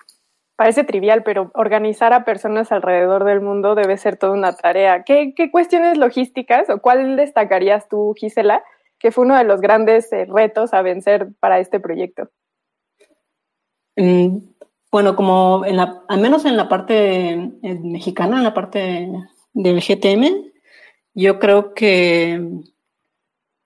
Parece 0.57 0.83
trivial, 0.83 1.23
pero 1.23 1.51
organizar 1.53 2.13
a 2.13 2.23
personas 2.23 2.71
alrededor 2.71 3.25
del 3.25 3.41
mundo 3.41 3.75
debe 3.75 3.97
ser 3.97 4.17
toda 4.17 4.33
una 4.33 4.55
tarea. 4.55 5.03
¿Qué, 5.03 5.33
qué 5.35 5.51
cuestiones 5.51 5.97
logísticas 5.97 6.69
o 6.69 6.79
cuál 6.79 7.17
destacarías 7.17 7.89
tú, 7.89 8.13
Gisela, 8.17 8.63
que 8.99 9.11
fue 9.11 9.25
uno 9.25 9.37
de 9.37 9.43
los 9.43 9.59
grandes 9.59 10.11
eh, 10.13 10.25
retos 10.25 10.73
a 10.73 10.81
vencer 10.81 11.29
para 11.39 11.59
este 11.59 11.79
proyecto? 11.79 12.29
Mm, 13.97 14.37
bueno, 14.95 15.17
como 15.17 15.65
en 15.65 15.75
la, 15.75 16.05
al 16.07 16.21
menos 16.21 16.45
en 16.45 16.55
la 16.55 16.69
parte 16.69 17.51
mexicana, 17.61 18.37
en 18.37 18.45
la 18.45 18.53
parte 18.53 19.11
del 19.51 19.81
GTM, 19.81 20.53
yo 21.13 21.37
creo 21.37 21.73
que 21.73 22.61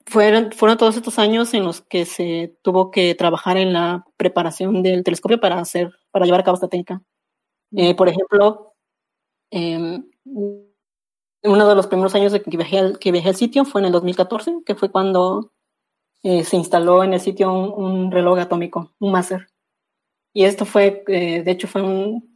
fueron, 0.08 0.52
fueron 0.52 0.80
todos 0.80 0.96
estos 0.96 1.20
años 1.20 1.54
en 1.54 1.66
los 1.66 1.82
que 1.82 2.06
se 2.06 2.58
tuvo 2.64 2.90
que 2.90 3.14
trabajar 3.14 3.58
en 3.58 3.74
la 3.74 4.08
preparación 4.18 4.82
del 4.82 5.04
telescopio 5.04 5.40
para 5.40 5.60
hacer, 5.60 5.92
para 6.10 6.26
llevar 6.26 6.40
a 6.40 6.44
cabo 6.46 6.56
esta 6.56 6.68
técnica. 6.68 7.04
Eh, 7.74 7.94
por 7.94 8.10
ejemplo, 8.10 8.74
eh, 9.52 10.00
uno 11.44 11.70
de 11.70 11.76
los 11.76 11.86
primeros 11.86 12.16
años 12.16 12.32
de 12.32 12.42
que 12.42 12.58
viajé, 12.58 12.80
al, 12.80 12.98
que 12.98 13.12
viajé 13.12 13.30
al 13.30 13.36
sitio 13.36 13.66
fue 13.66 13.82
en 13.82 13.86
el 13.86 13.92
2014, 13.92 14.64
que 14.66 14.74
fue 14.74 14.90
cuando 14.90 15.52
eh, 16.24 16.44
se 16.44 16.58
instaló 16.58 17.04
en 17.04 17.14
el 17.14 17.20
sitio 17.20 17.54
un, 17.54 18.10
reloj 18.12 18.40
atómico, 18.40 18.96
un 18.98 19.12
máster. 19.12 19.46
Y 20.34 20.44
esto 20.44 20.66
fue, 20.66 21.04
eh, 21.08 21.44
de 21.44 21.52
hecho, 21.52 21.68
fue 21.68 21.82
un, 21.82 22.30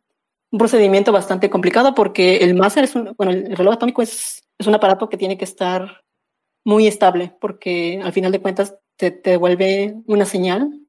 procedimiento 0.56 1.12
bastante 1.12 1.50
complicado 1.50 1.96
porque 1.96 2.38
el 2.38 2.54
máster 2.54 2.84
es 2.84 2.96
un, 2.96 3.16
bueno, 3.18 3.32
el 3.32 3.56
reloj 3.56 3.74
atómico 3.74 4.04
es, 4.04 4.44
es 4.60 4.68
un 4.68 4.76
aparato 4.76 5.10
que 5.10 5.18
tiene 5.18 5.36
que 5.36 5.46
estar 5.46 6.04
muy 6.64 6.86
estable 6.86 7.36
porque 7.42 8.00
al 8.04 8.14
final 8.14 8.32
de 8.32 8.40
cuentas 8.40 8.76
te, 8.96 9.10
devuelve 9.10 9.96
una 10.06 10.26
señal 10.26 10.80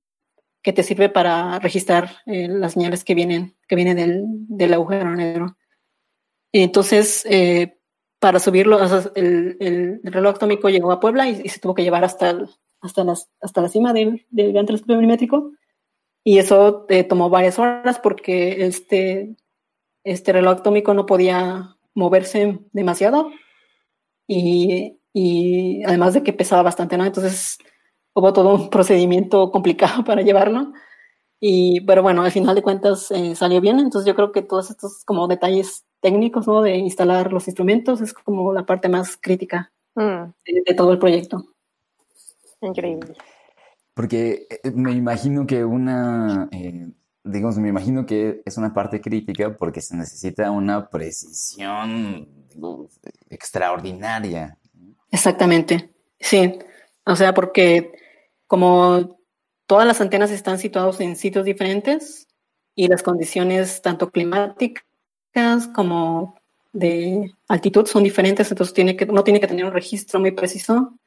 que 0.62 0.74
te 0.74 0.82
sirve 0.82 1.08
para 1.08 1.58
registrar 1.60 2.10
eh, 2.26 2.46
las 2.48 2.74
señales 2.74 3.04
que 3.04 3.14
vienen, 3.14 3.56
que 3.66 3.76
vienen 3.76 3.96
del, 3.96 4.24
del 4.26 4.74
agujero 4.74 5.14
negro. 5.14 5.56
Entonces, 6.52 7.26
eh, 7.28 7.78
para 8.18 8.38
subirlo, 8.38 8.78
el, 9.14 9.56
el, 9.60 10.00
reloj 10.04 10.36
atómico 10.36 10.70
llegó 10.70 10.92
a 10.92 11.00
Puebla 11.00 11.28
y, 11.28 11.48
se 11.48 11.60
tuvo 11.60 11.74
que 11.74 11.82
llevar 11.82 12.04
hasta, 12.04 12.46
hasta, 12.80 13.04
las, 13.04 13.28
hasta 13.40 13.60
la 13.60 13.68
cima 13.68 13.92
del, 13.92 14.24
del 14.30 14.52
gran 14.52 14.64
telescopio 14.64 14.96
milimétrico. 14.96 15.52
Y 16.24 16.38
eso 16.38 16.86
eh, 16.88 17.04
tomó 17.04 17.28
varias 17.30 17.58
horas 17.58 18.00
porque 18.00 18.64
este, 18.64 19.36
este 20.04 20.32
reloj 20.32 20.58
atómico 20.60 20.94
no 20.94 21.06
podía 21.06 21.76
moverse 21.94 22.58
demasiado. 22.72 23.30
Y 24.26 24.98
y 25.16 25.84
además 25.84 26.12
de 26.12 26.24
que 26.24 26.32
pesaba 26.32 26.62
bastante, 26.62 26.98
¿no? 26.98 27.06
Entonces 27.06 27.58
hubo 28.14 28.32
todo 28.32 28.54
un 28.56 28.68
procedimiento 28.70 29.50
complicado 29.50 30.04
para 30.04 30.22
llevarlo. 30.22 30.72
Y, 31.40 31.82
pero 31.82 32.02
bueno, 32.02 32.22
al 32.22 32.32
final 32.32 32.54
de 32.54 32.62
cuentas 32.62 33.10
eh, 33.12 33.34
salió 33.36 33.60
bien. 33.60 33.78
Entonces 33.78 34.06
yo 34.06 34.14
creo 34.14 34.32
que 34.32 34.42
todos 34.42 34.70
estos 34.70 35.04
como 35.04 35.28
detalles 35.28 35.84
técnicos, 36.00 36.46
¿no? 36.48 36.62
De 36.62 36.76
instalar 36.76 37.32
los 37.32 37.46
instrumentos 37.46 38.00
es 38.00 38.12
como 38.12 38.52
la 38.52 38.66
parte 38.66 38.88
más 38.88 39.16
crítica 39.16 39.72
mm. 39.94 40.32
de, 40.66 40.74
todo 40.74 40.92
el 40.92 40.98
proyecto. 40.98 41.44
Increíble. 42.60 43.14
Porque 43.94 44.46
eh, 44.50 44.70
me 44.72 44.92
imagino 44.92 45.46
que 45.46 45.64
una, 45.64 46.48
eh, 46.50 46.90
digamos, 47.22 47.58
me 47.58 47.68
imagino 47.68 48.04
que 48.06 48.42
es 48.44 48.56
una 48.58 48.74
parte 48.74 49.00
crítica 49.00 49.56
porque 49.56 49.80
se 49.80 49.96
necesita 49.96 50.50
una 50.50 50.88
precisión 50.90 52.28
extraordinaria 53.30 54.58
Exactamente, 55.14 55.90
sí. 56.18 56.58
O 57.06 57.14
sea, 57.14 57.34
porque 57.34 57.92
como 58.48 59.16
todas 59.66 59.86
las 59.86 60.00
antenas 60.00 60.32
están 60.32 60.58
situadas 60.58 61.00
en 61.00 61.14
sitios 61.14 61.44
diferentes 61.44 62.26
y 62.74 62.88
las 62.88 63.04
condiciones 63.04 63.80
tanto 63.80 64.10
climáticas 64.10 64.82
como 65.72 66.34
de 66.72 67.32
altitud 67.46 67.86
son 67.86 68.02
diferentes, 68.02 68.50
entonces 68.50 68.74
tiene 68.74 68.96
que, 68.96 69.04
uno 69.04 69.22
tiene 69.22 69.38
que 69.38 69.46
tener 69.46 69.64
un 69.64 69.72
registro 69.72 70.18
muy 70.18 70.32
preciso 70.32 70.98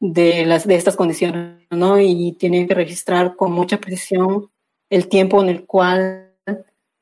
de, 0.00 0.46
las, 0.46 0.66
de 0.66 0.74
estas 0.76 0.96
condiciones, 0.96 1.66
¿no? 1.70 2.00
Y 2.00 2.32
tiene 2.32 2.66
que 2.66 2.74
registrar 2.74 3.36
con 3.36 3.52
mucha 3.52 3.78
precisión 3.78 4.50
el 4.90 5.08
tiempo 5.08 5.42
en 5.42 5.48
el 5.48 5.66
cual 5.66 6.34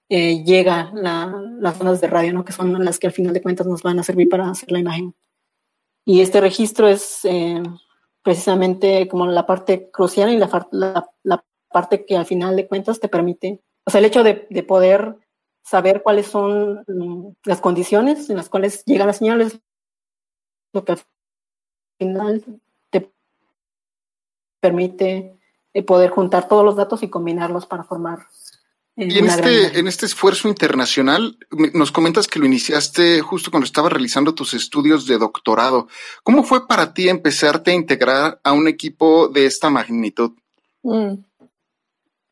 eh, 0.09 0.45
llega 0.45 0.93
las 0.95 1.81
ondas 1.81 2.01
de 2.01 2.07
radio, 2.07 2.33
¿no? 2.33 2.45
Que 2.45 2.53
son 2.53 2.85
las 2.85 2.99
que 2.99 3.07
al 3.07 3.13
final 3.13 3.33
de 3.33 3.43
cuentas 3.43 3.67
nos 3.67 3.83
van 3.83 3.99
a 3.99 4.05
servir 4.05 4.29
para 4.29 4.49
hacer 4.49 4.71
la 4.71 4.79
imagen. 4.79 5.15
Y 6.05 6.21
este 6.21 6.41
registro 6.41 6.87
es 6.87 7.25
eh, 7.25 7.63
precisamente 8.23 9.09
como 9.09 9.27
la 9.27 9.47
parte 9.47 9.91
crucial 9.91 10.33
y 10.33 10.39
la, 10.39 10.69
la, 11.23 11.45
parte 11.73 12.05
que 12.07 12.17
al 12.17 12.27
final 12.27 12.55
de 12.55 12.69
cuentas 12.69 13.01
te 13.01 13.09
permite, 13.09 13.61
o 13.85 13.91
sea, 13.91 13.99
el 13.99 14.05
hecho 14.05 14.23
de, 14.23 14.47
de 14.49 14.63
poder 14.63 15.17
saber 15.65 16.05
cuáles 16.05 16.27
son 16.27 16.85
mm, 16.87 17.33
las 17.45 17.61
condiciones 17.61 18.31
en 18.31 18.37
las 18.37 18.49
cuales 18.49 18.85
llegan 18.85 19.09
las 19.09 19.17
señales, 19.17 19.59
lo 20.73 20.85
que 20.85 20.93
al 20.93 20.99
final 21.99 22.45
permite 24.65 25.39
eh, 25.75 25.83
poder 25.83 26.11
juntar 26.11 26.49
todos 26.49 26.65
los 26.65 26.77
datos 26.77 27.03
y 27.03 27.09
combinarlos 27.09 27.67
para 27.67 27.85
formar 27.85 28.21
y 28.97 29.19
en 29.19 29.27
este, 29.27 29.79
en 29.79 29.89
este 29.89 30.07
esfuerzo 30.07 30.47
internacional, 30.47 31.37
nos 31.73 31.91
comentas 31.91 32.29
que 32.29 32.39
lo 32.39 32.47
iniciaste 32.47 33.21
justo 33.23 33.51
cuando 33.51 33.65
estabas 33.65 33.93
realizando 33.93 34.37
tus 34.37 34.55
estudios 34.55 35.07
de 35.09 35.19
doctorado. 35.19 35.89
¿Cómo 36.23 36.45
fue 36.45 36.69
para 36.69 36.95
ti 36.95 37.09
empezarte 37.09 37.73
a 37.73 37.75
integrar 37.75 38.41
a 38.45 38.53
un 38.53 38.69
equipo 38.69 39.27
de 39.27 39.47
esta 39.47 39.69
magnitud? 39.69 40.33
Mm. 40.85 41.15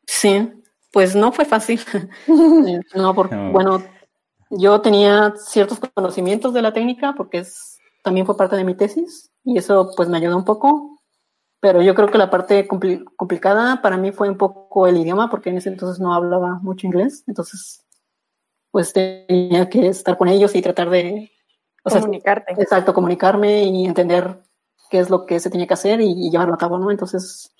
Sí, 0.07 0.49
pues 0.93 1.15
no 1.15 1.33
fue 1.33 1.43
fácil. 1.43 1.81
no, 2.95 3.13
porque, 3.13 3.35
bueno, 3.35 3.83
yo 4.49 4.79
tenía 4.79 5.33
ciertos 5.35 5.79
conocimientos 5.93 6.53
de 6.53 6.61
la 6.61 6.71
técnica 6.71 7.13
porque 7.17 7.39
es, 7.39 7.77
también 8.03 8.25
fue 8.25 8.37
parte 8.37 8.55
de 8.55 8.63
mi 8.63 8.75
tesis 8.75 9.31
y 9.43 9.57
eso 9.57 9.91
pues 9.97 10.07
me 10.07 10.17
ayudó 10.17 10.37
un 10.37 10.45
poco, 10.45 11.01
pero 11.63 11.81
yo 11.81 11.95
creo 11.95 12.09
que 12.09 12.17
la 12.17 12.29
parte 12.29 12.67
complicada 12.67 13.81
para 13.81 13.95
mí 13.95 14.11
fue 14.11 14.29
un 14.29 14.37
poco 14.37 14.85
el 14.85 14.97
idioma, 14.97 15.29
porque 15.29 15.49
en 15.49 15.55
ese 15.55 15.69
entonces 15.69 15.97
no 15.97 16.13
hablaba 16.13 16.59
mucho 16.61 16.87
inglés, 16.87 17.23
entonces 17.25 17.85
pues 18.69 18.91
tenía 18.91 19.69
que 19.69 19.87
estar 19.87 20.17
con 20.17 20.27
ellos 20.27 20.53
y 20.55 20.61
tratar 20.61 20.89
de... 20.89 21.31
Comunicarte. 21.81 22.51
exacto, 22.61 22.93
comunicarme 22.93 23.63
y 23.63 23.85
entender 23.85 24.41
qué 24.89 24.99
es 24.99 25.09
lo 25.09 25.25
que 25.25 25.39
se 25.39 25.49
tenía 25.49 25.65
que 25.65 25.75
hacer 25.75 26.01
y, 26.01 26.29
llevarlo 26.29 26.55
a 26.55 26.57
cabo, 26.57 26.77
¿no? 26.77 26.91
Entonces, 26.91 27.55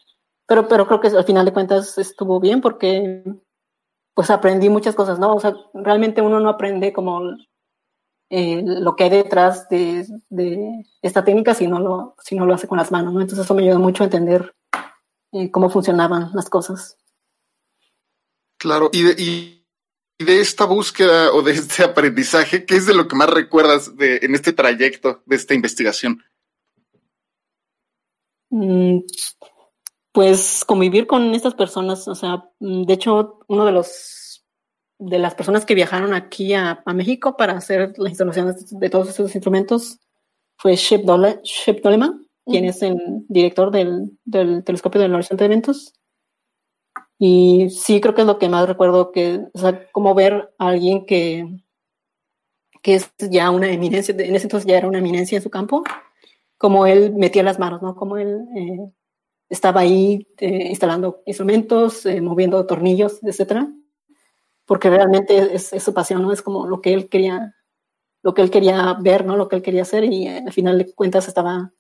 pero, 0.45 0.67
pero 0.67 0.85
creo 0.85 0.99
que 0.99 1.07
al 1.07 1.23
final 1.23 1.45
de 1.45 1.53
cuentas 1.53 1.97
estuvo 1.97 2.41
bien 2.41 2.59
porque 2.59 3.23
pues 4.13 4.29
aprendí 4.29 4.67
muchas 4.67 4.95
cosas, 4.95 5.17
¿no? 5.17 5.33
O 5.33 5.39
sea, 5.39 5.55
realmente 5.73 6.21
uno 6.21 6.41
no 6.41 6.49
aprende 6.49 6.91
como 6.91 7.21
eh, 8.29 8.63
lo 8.65 8.95
que 8.95 9.03
hay 9.05 9.09
detrás 9.09 9.67
de, 9.69 10.05
esta 11.01 11.23
técnica 11.23 11.53
si 11.53 11.67
no, 11.67 11.79
lo, 11.79 12.15
si 12.23 12.35
no 12.35 12.45
lo 12.45 12.53
hace 12.53 12.67
con 12.67 12.77
las 12.77 12.91
manos, 12.91 13.13
¿no? 13.13 13.21
Entonces 13.21 13.45
eso 13.45 13.53
me 13.53 13.63
ayudó 13.63 13.79
mucho 13.79 14.03
a 14.03 14.05
entender 14.05 14.55
eh, 15.31 15.51
cómo 15.51 15.69
funcionaban 15.69 16.31
las 16.33 16.49
cosas. 16.49 16.97
Claro, 18.57 18.89
y 18.93 19.03
de, 19.03 19.21
y, 19.21 19.65
de, 20.23 20.39
esta 20.39 20.65
búsqueda 20.65 21.33
o 21.33 21.41
de 21.41 21.51
este 21.51 21.83
aprendizaje, 21.83 22.65
¿qué 22.65 22.75
es 22.75 22.85
de 22.85 22.93
lo 22.93 23.07
que 23.07 23.15
más 23.15 23.29
recuerdas 23.29 23.97
de, 23.97 24.19
en 24.21 24.35
este 24.35 24.53
trayecto 24.53 25.21
de 25.25 25.35
esta 25.35 25.53
investigación? 25.53 26.23
Mm, 28.49 28.99
pues 30.11 30.63
convivir 30.65 31.07
con 31.07 31.33
estas 31.33 31.55
personas, 31.55 32.07
o 32.07 32.15
sea, 32.15 32.49
de 32.59 32.93
hecho, 32.93 33.39
uno 33.47 33.65
de 33.65 33.71
los 33.71 34.22
de 35.05 35.19
las 35.19 35.35
personas 35.35 35.65
que 35.65 35.75
viajaron 35.75 36.13
aquí 36.13 36.53
a, 36.53 36.83
México 36.93 37.35
para 37.37 37.53
hacer 37.53 37.93
la 37.97 38.09
instalación 38.09 38.55
de, 38.71 38.89
todos 38.89 39.09
estos 39.09 39.35
instrumentos 39.35 39.99
fue 40.57 40.75
Shep, 40.75 41.03
Dole, 41.03 41.41
Doleman, 41.83 42.25
quien 42.45 42.65
es 42.65 42.81
el 42.81 42.97
director 43.27 43.71
del, 43.71 44.17
del 44.23 44.63
telescopio 44.63 45.01
del 45.01 45.13
horizonte 45.13 45.43
de 45.43 45.45
eventos. 45.45 45.93
Y 47.19 47.69
sí, 47.69 48.01
creo 48.01 48.15
que 48.15 48.21
es 48.21 48.27
lo 48.27 48.39
que 48.39 48.49
más 48.49 48.67
recuerdo, 48.67 49.11
que, 49.11 49.41
o 49.53 49.59
sea, 49.59 49.89
como 49.91 50.13
ver 50.15 50.53
a 50.57 50.67
alguien 50.69 51.05
que, 51.05 51.47
que 52.81 52.95
es 52.95 53.11
ya 53.17 53.49
una 53.49 53.71
eminencia, 53.71 54.13
en 54.13 54.35
ese 54.35 54.45
entonces 54.45 54.67
ya 54.67 54.77
era 54.77 54.87
una 54.87 54.99
eminencia 54.99 55.37
en 55.37 55.41
su 55.41 55.49
campo, 55.49 55.83
como 56.57 56.85
él 56.85 57.13
metía 57.13 57.43
las 57.43 57.59
manos, 57.59 57.81
¿no? 57.81 57.95
Como 57.95 58.17
él 58.17 58.45
eh, 58.55 58.91
estaba 59.49 59.81
ahí 59.81 60.27
eh, 60.37 60.67
instalando 60.69 61.21
instrumentos, 61.25 62.05
eh, 62.05 62.21
moviendo 62.21 62.65
tornillos, 62.65 63.19
etcétera, 63.23 63.69
porque 64.65 64.89
realmente 64.89 65.55
es, 65.55 65.69
su 65.69 65.93
pasión, 65.93 66.21
¿no? 66.21 66.31
Es 66.31 66.41
como 66.41 66.67
lo 66.67 66.81
que 66.81 66.93
él 66.93 67.09
quería, 67.09 67.55
lo 68.21 68.33
que 68.33 68.41
él 68.41 68.51
quería 68.51 68.95
ver, 68.99 69.25
¿no? 69.25 69.35
Lo 69.35 69.47
que 69.47 69.57
él 69.57 69.61
quería 69.61 69.81
hacer 69.81 70.03
y 70.05 70.27
al 70.27 70.53
final 70.53 70.77
de 70.77 70.93
cuentas 70.93 71.27
estaba 71.27 71.71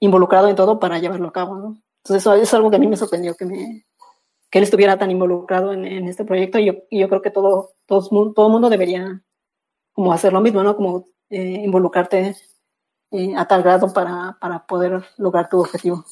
involucrado 0.00 0.48
en 0.48 0.56
todo 0.56 0.78
para 0.80 0.98
llevarlo 0.98 1.28
a 1.28 1.32
cabo, 1.32 1.56
¿no? 1.56 1.82
Entonces 2.04 2.22
eso 2.22 2.34
es 2.34 2.52
algo 2.54 2.70
que 2.70 2.76
a 2.76 2.80
mí 2.80 2.88
me 2.88 2.96
sorprendió, 2.96 3.36
que 3.36 3.44
me, 3.44 3.86
que 4.50 4.58
él 4.58 4.64
estuviera 4.64 4.98
tan 4.98 5.10
involucrado 5.10 5.72
en, 5.72 5.86
este 6.08 6.24
proyecto 6.24 6.58
y 6.58 6.66
yo, 6.66 6.74
yo, 6.90 7.08
creo 7.08 7.22
que 7.22 7.30
todo, 7.30 7.70
todo, 7.86 8.32
todo 8.34 8.48
mundo 8.48 8.68
debería 8.68 9.22
como 9.92 10.12
hacer 10.12 10.32
lo 10.32 10.40
mismo, 10.40 10.62
¿no? 10.62 10.76
Como 10.76 11.04
eh, 11.30 11.62
involucrarte 11.64 12.36
eh, 13.12 13.34
a 13.36 13.46
tal 13.46 13.62
grado 13.62 13.92
para, 13.92 14.36
para 14.40 14.66
poder 14.66 15.04
lograr 15.16 15.48
tu 15.48 15.60
objetivo. 15.60 16.04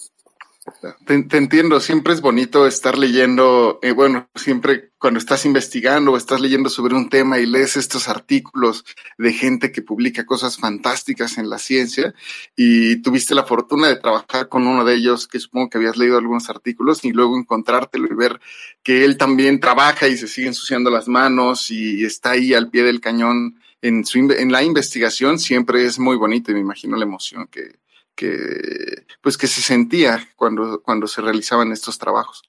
Te, 1.06 1.36
entiendo, 1.36 1.80
siempre 1.80 2.12
es 2.12 2.20
bonito 2.20 2.66
estar 2.66 2.98
leyendo, 2.98 3.78
eh, 3.82 3.92
bueno, 3.92 4.28
siempre 4.34 4.90
cuando 4.98 5.18
estás 5.18 5.44
investigando 5.46 6.12
o 6.12 6.16
estás 6.16 6.40
leyendo 6.40 6.68
sobre 6.68 6.94
un 6.94 7.08
tema 7.08 7.38
y 7.38 7.46
lees 7.46 7.76
estos 7.76 8.08
artículos 8.08 8.84
de 9.18 9.32
gente 9.32 9.72
que 9.72 9.82
publica 9.82 10.26
cosas 10.26 10.58
fantásticas 10.58 11.38
en 11.38 11.48
la 11.48 11.58
ciencia 11.58 12.14
y 12.56 12.96
tuviste 13.02 13.34
la 13.34 13.44
fortuna 13.44 13.88
de 13.88 13.96
trabajar 13.96 14.48
con 14.48 14.66
uno 14.66 14.84
de 14.84 14.94
ellos, 14.94 15.26
que 15.26 15.40
supongo 15.40 15.70
que 15.70 15.78
habías 15.78 15.96
leído 15.96 16.18
algunos 16.18 16.50
artículos 16.50 17.04
y 17.04 17.12
luego 17.12 17.38
encontrártelo 17.38 18.06
y 18.10 18.14
ver 18.14 18.40
que 18.82 19.04
él 19.04 19.16
también 19.16 19.60
trabaja 19.60 20.08
y 20.08 20.16
se 20.16 20.28
sigue 20.28 20.48
ensuciando 20.48 20.90
las 20.90 21.08
manos 21.08 21.70
y 21.70 22.04
está 22.04 22.32
ahí 22.32 22.54
al 22.54 22.70
pie 22.70 22.82
del 22.82 23.00
cañón 23.00 23.58
en, 23.82 24.04
su, 24.04 24.18
en 24.18 24.52
la 24.52 24.62
investigación, 24.62 25.38
siempre 25.38 25.84
es 25.84 25.98
muy 25.98 26.16
bonito 26.16 26.50
y 26.50 26.54
me 26.54 26.60
imagino 26.60 26.96
la 26.96 27.04
emoción 27.04 27.46
que, 27.46 27.79
que, 28.14 29.06
pues 29.22 29.36
que 29.36 29.46
se 29.46 29.62
sentía 29.62 30.28
cuando, 30.36 30.82
cuando 30.82 31.06
se 31.06 31.22
realizaban 31.22 31.72
estos 31.72 31.98
trabajos. 31.98 32.42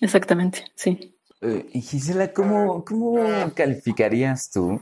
Exactamente, 0.00 0.64
sí. 0.74 1.16
Eh, 1.40 1.68
Gisela, 1.72 2.32
¿cómo, 2.32 2.84
¿cómo 2.84 3.18
calificarías 3.54 4.50
tú 4.50 4.80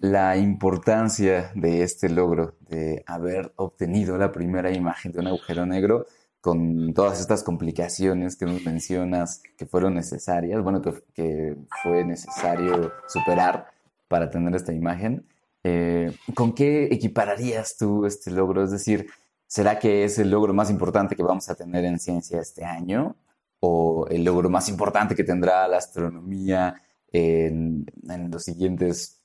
la 0.00 0.36
importancia 0.36 1.50
de 1.54 1.82
este 1.82 2.08
logro, 2.08 2.56
de 2.68 3.02
haber 3.06 3.52
obtenido 3.56 4.18
la 4.18 4.32
primera 4.32 4.70
imagen 4.70 5.12
de 5.12 5.20
un 5.20 5.28
agujero 5.28 5.66
negro 5.66 6.06
con 6.40 6.92
todas 6.94 7.20
estas 7.20 7.42
complicaciones 7.42 8.36
que 8.36 8.46
nos 8.46 8.64
mencionas 8.64 9.42
que 9.56 9.66
fueron 9.66 9.94
necesarias, 9.94 10.62
bueno, 10.62 10.82
que, 10.82 10.92
que 11.14 11.56
fue 11.82 12.04
necesario 12.04 12.92
superar 13.08 13.68
para 14.08 14.30
tener 14.30 14.54
esta 14.54 14.72
imagen? 14.72 15.26
Eh, 15.64 16.16
¿Con 16.34 16.54
qué 16.54 16.84
equipararías 16.84 17.76
tú 17.76 18.06
este 18.06 18.30
logro? 18.30 18.62
Es 18.62 18.70
decir, 18.70 19.08
¿Será 19.46 19.78
que 19.78 20.04
es 20.04 20.18
el 20.18 20.30
logro 20.30 20.52
más 20.52 20.70
importante 20.70 21.14
que 21.14 21.22
vamos 21.22 21.48
a 21.48 21.54
tener 21.54 21.84
en 21.84 21.98
ciencia 21.98 22.40
este 22.40 22.64
año? 22.64 23.16
¿O 23.60 24.06
el 24.10 24.24
logro 24.24 24.50
más 24.50 24.68
importante 24.68 25.14
que 25.14 25.24
tendrá 25.24 25.66
la 25.68 25.78
astronomía 25.78 26.82
en, 27.12 27.86
los 28.30 28.42
siguientes 28.42 29.22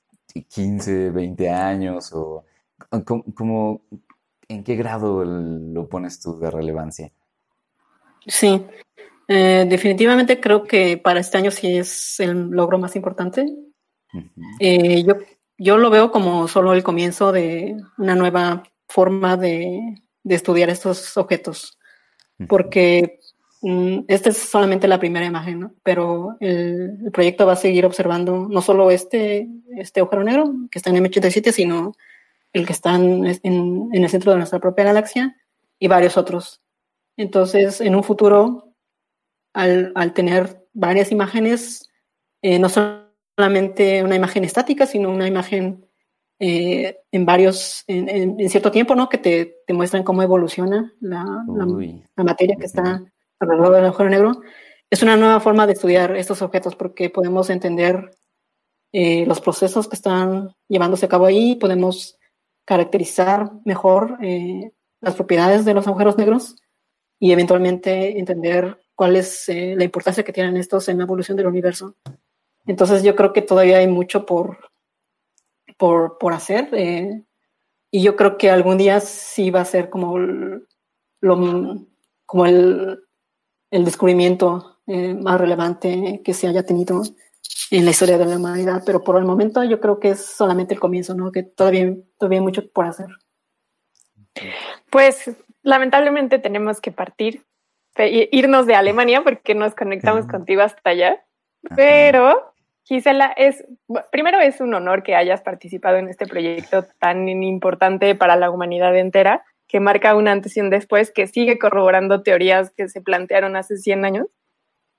15, 0.48 1.10
20 1.10 1.50
años? 1.50 2.12
¿O 2.12 2.44
cómo, 3.34 3.82
en 4.48 4.62
qué 4.62 4.76
grado 4.76 5.24
lo 5.24 5.88
pones 5.88 6.20
tú 6.20 6.38
de 6.38 6.50
relevancia? 6.50 7.10
Sí, 8.24 8.64
eh, 9.26 9.66
definitivamente 9.68 10.40
creo 10.40 10.62
que 10.62 10.98
para 10.98 11.18
este 11.18 11.38
año 11.38 11.50
sí 11.50 11.76
es 11.76 12.20
el 12.20 12.48
logro 12.50 12.78
más 12.78 12.94
importante. 12.94 13.44
Eh, 14.60 15.02
yo, 15.02 15.14
yo 15.58 15.78
lo 15.78 15.90
veo 15.90 16.12
como 16.12 16.46
solo 16.46 16.74
el 16.74 16.84
comienzo 16.84 17.32
de 17.32 17.76
una 17.98 18.14
nueva 18.14 18.62
forma 18.88 19.36
de, 19.36 20.02
de 20.22 20.34
estudiar 20.34 20.70
estos 20.70 21.16
objetos, 21.16 21.78
porque 22.48 23.20
mm, 23.62 24.00
esta 24.08 24.30
es 24.30 24.38
solamente 24.38 24.88
la 24.88 24.98
primera 24.98 25.26
imagen, 25.26 25.60
¿no? 25.60 25.74
pero 25.82 26.36
el, 26.40 27.10
proyecto 27.12 27.46
va 27.46 27.52
a 27.54 27.56
seguir 27.56 27.86
observando 27.86 28.48
no 28.48 28.62
solo 28.62 28.90
este, 28.90 29.48
este 29.76 30.00
agujero 30.00 30.24
negro 30.24 30.52
que 30.70 30.78
está 30.78 30.90
en 30.90 31.04
M87, 31.04 31.52
sino 31.52 31.94
el 32.52 32.66
que 32.66 32.72
está 32.72 32.94
en, 32.94 33.26
en, 33.42 33.88
el 33.92 34.08
centro 34.08 34.32
de 34.32 34.38
nuestra 34.38 34.60
propia 34.60 34.84
galaxia 34.84 35.36
y 35.78 35.88
varios 35.88 36.16
otros. 36.16 36.60
Entonces, 37.16 37.80
en 37.80 37.94
un 37.94 38.04
futuro, 38.04 38.74
al, 39.52 39.92
al 39.94 40.12
tener 40.12 40.66
varias 40.72 41.12
imágenes, 41.12 41.90
eh, 42.42 42.58
no 42.58 42.68
solamente 42.68 44.02
una 44.02 44.16
imagen 44.16 44.44
estática, 44.44 44.86
sino 44.86 45.10
una 45.10 45.26
imagen 45.26 45.86
eh, 46.44 46.98
en 47.12 47.24
varios, 47.24 47.84
en, 47.86 48.36
cierto 48.50 48.72
tiempo, 48.72 48.96
¿no? 48.96 49.08
Que 49.08 49.18
te, 49.18 49.58
te 49.64 49.72
muestran 49.72 50.02
cómo 50.02 50.24
evoluciona 50.24 50.92
la, 50.98 51.24
la, 51.46 52.24
materia 52.24 52.56
que 52.56 52.66
está 52.66 53.00
alrededor 53.38 53.72
del 53.76 53.84
agujero 53.84 54.10
negro. 54.10 54.40
Es 54.90 55.04
una 55.04 55.16
nueva 55.16 55.38
forma 55.38 55.68
de 55.68 55.74
estudiar 55.74 56.16
estos 56.16 56.42
objetos 56.42 56.74
porque 56.74 57.10
podemos 57.10 57.48
entender 57.48 58.18
eh, 58.90 59.24
los 59.24 59.40
procesos 59.40 59.86
que 59.86 59.94
están 59.94 60.52
llevándose 60.66 61.06
a 61.06 61.08
cabo 61.08 61.26
ahí, 61.26 61.54
podemos 61.54 62.18
caracterizar 62.64 63.52
mejor 63.64 64.18
eh, 64.20 64.72
las 65.00 65.14
propiedades 65.14 65.64
de 65.64 65.74
los 65.74 65.86
agujeros 65.86 66.18
negros 66.18 66.56
y 67.20 67.30
eventualmente 67.30 68.18
entender 68.18 68.82
cuál 68.96 69.14
es 69.14 69.44
la 69.46 69.84
importancia 69.84 70.24
que 70.24 70.32
tienen 70.32 70.56
estos 70.56 70.88
en 70.88 70.98
la 70.98 71.04
evolución 71.04 71.36
del 71.36 71.46
universo. 71.46 71.94
Entonces 72.66 73.04
yo 73.04 73.14
creo 73.14 73.32
que 73.32 73.42
todavía 73.42 73.78
hay 73.78 73.86
mucho 73.86 74.26
por, 74.26 74.71
por, 75.82 76.16
por 76.16 76.32
hacer. 76.32 76.68
Eh, 76.74 77.24
y 77.90 78.04
yo 78.04 78.14
creo 78.14 78.38
que 78.38 78.52
algún 78.52 78.78
día 78.78 79.00
sí 79.00 79.50
va 79.50 79.62
a 79.62 79.64
ser 79.64 79.90
como, 79.90 80.16
lo, 80.16 81.86
como 82.24 82.46
el, 82.46 83.00
el 83.68 83.84
descubrimiento 83.84 84.78
eh, 84.86 85.12
más 85.14 85.40
relevante 85.40 86.22
que 86.24 86.34
se 86.34 86.46
haya 86.46 86.64
tenido 86.64 87.02
en 87.72 87.84
la 87.84 87.90
historia 87.90 88.16
de 88.16 88.26
la 88.26 88.36
humanidad, 88.36 88.84
pero 88.86 89.02
por 89.02 89.16
el 89.16 89.24
momento 89.24 89.64
yo 89.64 89.80
creo 89.80 89.98
que 89.98 90.10
es 90.10 90.24
solamente 90.24 90.72
el 90.72 90.78
comienzo, 90.78 91.16
¿no? 91.16 91.32
Que 91.32 91.42
todavía, 91.42 91.96
todavía 92.16 92.38
hay 92.38 92.44
mucho 92.44 92.70
por 92.70 92.86
hacer. 92.86 93.08
Pues 94.88 95.32
lamentablemente 95.62 96.38
tenemos 96.38 96.80
que 96.80 96.92
partir, 96.92 97.44
irnos 97.98 98.66
de 98.66 98.76
Alemania 98.76 99.24
porque 99.24 99.56
nos 99.56 99.74
conectamos 99.74 100.28
contigo 100.28 100.62
hasta 100.62 100.90
allá, 100.90 101.26
pero 101.74 102.51
Gisela, 102.84 103.32
es, 103.36 103.64
primero 104.10 104.40
es 104.40 104.60
un 104.60 104.74
honor 104.74 105.02
que 105.02 105.14
hayas 105.14 105.40
participado 105.40 105.98
en 105.98 106.08
este 106.08 106.26
proyecto 106.26 106.86
tan 106.98 107.28
importante 107.28 108.14
para 108.14 108.36
la 108.36 108.50
humanidad 108.50 108.96
entera, 108.96 109.44
que 109.68 109.80
marca 109.80 110.16
un 110.16 110.28
antes 110.28 110.56
y 110.56 110.60
un 110.60 110.70
después, 110.70 111.12
que 111.12 111.26
sigue 111.26 111.58
corroborando 111.58 112.22
teorías 112.22 112.70
que 112.70 112.88
se 112.88 113.00
plantearon 113.00 113.56
hace 113.56 113.76
100 113.76 114.04
años. 114.04 114.26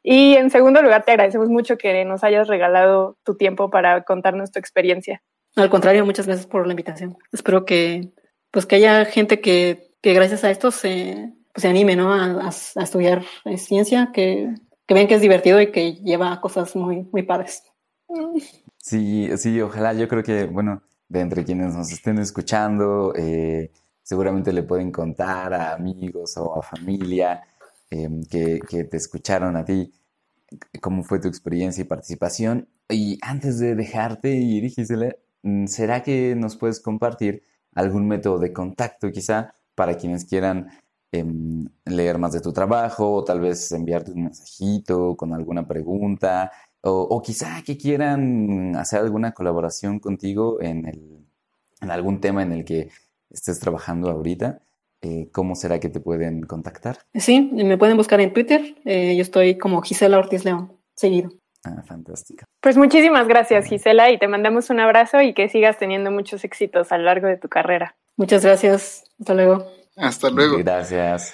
Y 0.02 0.36
en 0.36 0.50
segundo 0.50 0.82
lugar, 0.82 1.06
te 1.06 1.12
agradecemos 1.12 1.50
mucho 1.50 1.78
que 1.78 2.04
nos 2.06 2.24
hayas 2.24 2.48
regalado 2.48 3.18
tu 3.24 3.36
tiempo 3.36 3.70
para 3.70 4.04
contarnos 4.04 4.52
tu 4.52 4.60
experiencia. 4.60 5.22
Al 5.56 5.70
contrario, 5.70 6.06
muchas 6.06 6.26
gracias 6.26 6.48
por 6.48 6.66
la 6.66 6.74
invitación. 6.74 7.18
Espero 7.32 7.66
que, 7.66 8.12
pues, 8.52 8.66
que 8.66 8.76
haya 8.76 9.06
gente 9.06 9.40
que, 9.40 9.92
que 10.02 10.14
gracias 10.14 10.44
a 10.44 10.52
esto 10.52 10.72
se, 10.72 11.32
pues, 11.54 11.62
se 11.62 11.68
anime 11.68 11.96
¿no? 11.96 12.12
a, 12.14 12.48
a, 12.48 12.84
estudiar 12.84 13.24
ciencia, 13.58 14.10
que, 14.14 14.50
que 14.88 14.94
vean 14.94 15.08
que 15.08 15.16
es 15.16 15.22
divertido 15.22 15.62
y 15.62 15.72
que 15.72 15.94
lleva 15.94 16.42
cosas 16.42 16.76
muy, 16.76 17.08
muy 17.12 17.24
padres. 17.24 17.64
Sí, 18.78 19.30
sí, 19.38 19.62
ojalá. 19.62 19.94
Yo 19.94 20.08
creo 20.08 20.24
que, 20.24 20.46
bueno, 20.46 20.84
de 21.10 21.22
entre 21.22 21.44
quienes 21.46 21.74
nos 21.76 21.92
estén 21.92 22.20
escuchando, 22.20 23.14
eh, 23.16 23.72
seguramente 24.02 24.52
le 24.54 24.64
pueden 24.64 24.92
contar 24.92 25.54
a 25.54 25.74
amigos 25.74 26.38
o 26.38 26.58
a 26.58 26.62
familia 26.62 27.44
em, 27.90 28.24
que, 28.26 28.60
te 28.90 28.98
escucharon 28.98 29.56
a 29.56 29.66
ti 29.66 29.94
cómo 30.82 31.04
fue 31.04 31.20
tu 31.20 31.28
experiencia 31.28 31.82
y 31.82 31.86
participación. 31.86 32.68
Y 32.90 33.18
antes 33.22 33.60
de 33.60 33.76
dejarte 33.76 34.32
ir, 34.32 34.70
Gisela, 34.70 35.16
mm, 35.44 35.68
¿será 35.68 36.04
que 36.04 36.36
nos 36.36 36.58
puedes 36.58 36.80
compartir 36.80 37.44
algún 37.74 38.08
método 38.08 38.40
de 38.40 38.54
contacto 38.54 39.12
quizá 39.12 39.56
para 39.76 39.98
quienes 39.98 40.26
quieran 40.26 40.70
em, 41.12 41.68
leer 41.86 42.18
más 42.18 42.34
de 42.34 42.42
tu 42.42 42.52
trabajo 42.54 43.14
o 43.14 43.24
tal 43.24 43.40
vez 43.40 43.72
enviarte 43.72 44.12
un 44.12 44.24
mensajito 44.26 45.16
con 45.16 45.34
alguna 45.34 45.68
pregunta? 45.68 46.52
O, 46.86 47.22
quizá 47.22 47.62
que 47.66 47.78
quieran 47.78 48.76
hacer 48.76 49.00
alguna 49.00 49.32
colaboración 49.32 50.00
contigo 50.00 50.62
en, 50.62 50.86
el, 50.86 51.26
en 51.82 51.92
algún 51.92 52.20
tema 52.20 52.44
en 52.44 52.52
el 52.52 52.66
que 52.66 52.90
estés 53.30 53.60
trabajando 53.60 54.12
ahorita. 54.12 54.60
Eh, 55.02 55.30
¿Cómo 55.32 55.56
será 55.56 55.80
que 55.80 55.88
te 55.88 56.02
pueden 56.02 56.42
contactar? 56.44 56.98
Sí, 57.14 57.52
me 57.54 57.78
pueden 57.78 57.96
buscar 57.96 58.20
en 58.20 58.34
Twitter. 58.34 58.76
Eh, 58.84 59.16
yo 59.16 59.22
estoy 59.22 59.58
como 59.58 59.82
Gisela 59.82 60.18
Ortiz 60.18 60.44
León, 60.44 60.78
seguido. 60.96 61.30
Ah, 61.66 61.82
fantástico. 61.86 62.46
Pues 62.60 62.76
muchísimas 62.76 63.28
gracias, 63.28 63.66
Gisela, 63.66 64.12
y 64.12 64.20
te 64.20 64.28
mandamos 64.28 64.70
un 64.70 64.82
abrazo 64.82 65.22
y 65.22 65.34
que 65.34 65.48
sigas 65.48 65.78
teniendo 65.78 66.12
muchos 66.12 66.44
éxitos 66.44 66.92
a 66.92 66.98
lo 66.98 67.06
largo 67.06 67.28
de 67.28 67.38
tu 67.38 67.48
carrera. 67.48 67.96
Muchas 68.18 68.44
gracias. 68.44 69.06
Hasta 69.20 69.34
luego. 69.34 69.66
Hasta 69.96 70.30
luego. 70.30 70.58
Gracias. 70.58 71.34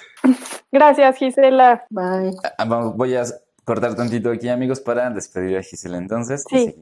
Gracias, 0.70 1.16
Gisela. 1.16 1.84
Bye. 1.90 2.36
Ah, 2.56 2.64
vamos, 2.64 2.96
voy 2.96 3.16
a 3.16 3.24
cortar 3.70 3.94
tantito 3.94 4.32
aquí, 4.32 4.48
amigos, 4.48 4.80
para 4.80 5.08
despedir 5.10 5.56
a 5.56 5.62
Gisela 5.62 5.96
entonces. 5.96 6.42
Sí. 6.50 6.74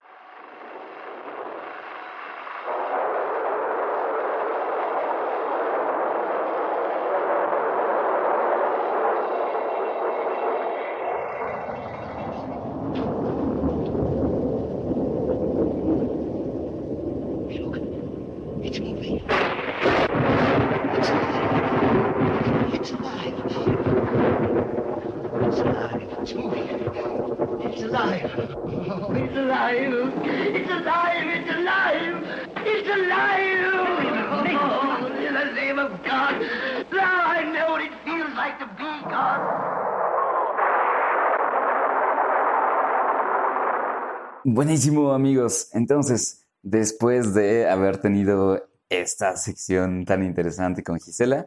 Buenísimo, 44.58 45.12
amigos. 45.12 45.68
Entonces, 45.72 46.44
después 46.62 47.32
de 47.32 47.70
haber 47.70 47.98
tenido 47.98 48.68
esta 48.88 49.36
sección 49.36 50.04
tan 50.04 50.24
interesante 50.24 50.82
con 50.82 50.98
Gisela, 50.98 51.46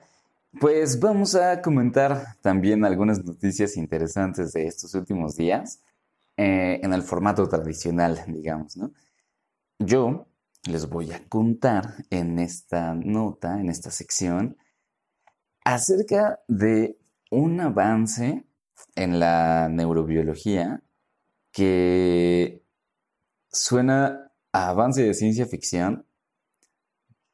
pues 0.61 0.97
vamos 0.97 1.35
a 1.35 1.61
comentar 1.61 2.37
también 2.41 2.85
algunas 2.85 3.21
noticias 3.21 3.75
interesantes 3.75 4.53
de 4.53 4.65
estos 4.65 4.95
últimos 4.95 5.35
días 5.35 5.81
eh, 6.37 6.79
en 6.81 6.93
el 6.93 7.01
formato 7.01 7.49
tradicional, 7.49 8.23
digamos, 8.27 8.77
¿no? 8.77 8.93
Yo 9.77 10.27
les 10.63 10.87
voy 10.87 11.11
a 11.11 11.21
contar 11.27 12.05
en 12.11 12.39
esta 12.39 12.93
nota, 12.93 13.59
en 13.59 13.69
esta 13.69 13.91
sección, 13.91 14.55
acerca 15.65 16.39
de 16.47 16.97
un 17.29 17.59
avance 17.59 18.45
en 18.95 19.19
la 19.19 19.67
neurobiología 19.67 20.81
que 21.51 22.60
suena 23.51 24.31
a 24.53 24.69
avance 24.69 25.03
de 25.03 25.13
ciencia 25.13 25.45
ficción, 25.45 26.05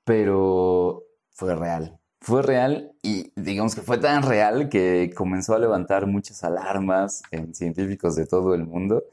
pero 0.04 1.04
fue 1.32 1.56
real. 1.56 2.00
Fue 2.20 2.42
real 2.42 2.94
y 3.04 3.32
digamos 3.36 3.76
que 3.76 3.82
fue 3.82 4.00
tan 4.00 4.24
real 4.24 4.70
que 4.70 5.14
comenzó 5.16 5.54
a 5.56 5.60
levantar 5.60 6.08
muchas 6.08 6.44
alarmas 6.44 7.22
en 7.32 7.54
científicos 7.54 8.16
de 8.16 8.26
todo 8.26 8.54
el 8.56 8.66
mundo. 8.66 9.04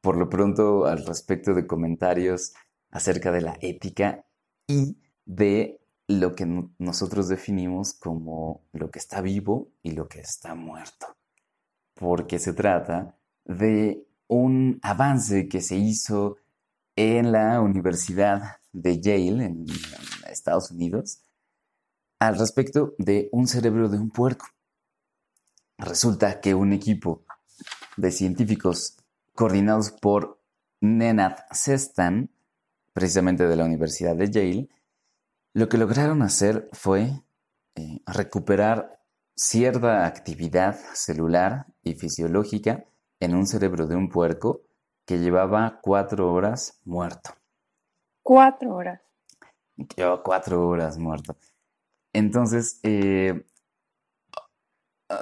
Por 0.00 0.16
lo 0.16 0.28
pronto, 0.28 0.86
al 0.86 1.04
respecto 1.06 1.54
de 1.54 1.66
comentarios 1.66 2.52
acerca 2.90 3.30
de 3.30 3.42
la 3.42 3.56
ética 3.60 4.24
y 4.66 4.96
de 5.24 5.80
lo 6.08 6.34
que 6.34 6.44
no- 6.46 6.72
nosotros 6.78 7.28
definimos 7.28 7.94
como 7.94 8.62
lo 8.72 8.90
que 8.90 8.98
está 8.98 9.20
vivo 9.20 9.68
y 9.82 9.92
lo 9.92 10.08
que 10.08 10.20
está 10.20 10.54
muerto. 10.54 11.06
Porque 11.94 12.38
se 12.38 12.52
trata 12.52 13.16
de 13.44 14.04
un 14.30 14.78
avance 14.82 15.48
que 15.48 15.60
se 15.60 15.76
hizo 15.76 16.36
en 16.94 17.32
la 17.32 17.60
Universidad 17.60 18.58
de 18.72 19.00
Yale, 19.00 19.44
en 19.44 19.66
Estados 20.30 20.70
Unidos, 20.70 21.24
al 22.20 22.38
respecto 22.38 22.94
de 22.98 23.28
un 23.32 23.48
cerebro 23.48 23.88
de 23.88 23.98
un 23.98 24.10
puerco. 24.10 24.46
Resulta 25.78 26.40
que 26.40 26.54
un 26.54 26.72
equipo 26.72 27.24
de 27.96 28.12
científicos 28.12 28.98
coordinados 29.34 29.90
por 29.90 30.40
Nenad 30.80 31.38
Sestan, 31.50 32.30
precisamente 32.92 33.48
de 33.48 33.56
la 33.56 33.64
Universidad 33.64 34.14
de 34.14 34.30
Yale, 34.30 34.68
lo 35.54 35.68
que 35.68 35.78
lograron 35.78 36.22
hacer 36.22 36.68
fue 36.72 37.24
eh, 37.74 38.00
recuperar 38.06 39.00
cierta 39.34 40.06
actividad 40.06 40.78
celular 40.94 41.66
y 41.82 41.94
fisiológica 41.94 42.84
en 43.20 43.34
un 43.34 43.46
cerebro 43.46 43.86
de 43.86 43.96
un 43.96 44.08
puerco 44.08 44.62
que 45.04 45.18
llevaba 45.18 45.80
cuatro 45.82 46.32
horas 46.32 46.80
muerto. 46.84 47.30
Cuatro 48.22 48.74
horas. 48.74 49.00
Llevaba 49.96 50.22
cuatro 50.22 50.68
horas 50.68 50.98
muerto. 50.98 51.36
Entonces, 52.12 52.80
eh, 52.82 53.44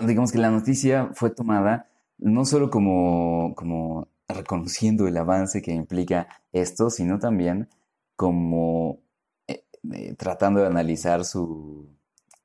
digamos 0.03 0.33
que 0.33 0.39
la 0.39 0.51
noticia 0.51 1.11
fue 1.15 1.31
tomada 1.31 1.89
no 2.19 2.45
solo 2.45 2.71
como, 2.71 3.55
como 3.55 4.09
reconociendo 4.29 5.07
el 5.07 5.17
avance 5.17 5.63
que 5.63 5.73
implica 5.73 6.29
esto, 6.53 6.91
sino 6.91 7.19
también 7.19 7.69
como 8.17 9.01
eh, 9.47 9.65
eh, 9.93 10.15
tratando 10.17 10.61
de 10.61 10.67
analizar 10.67 11.25
su, 11.25 11.89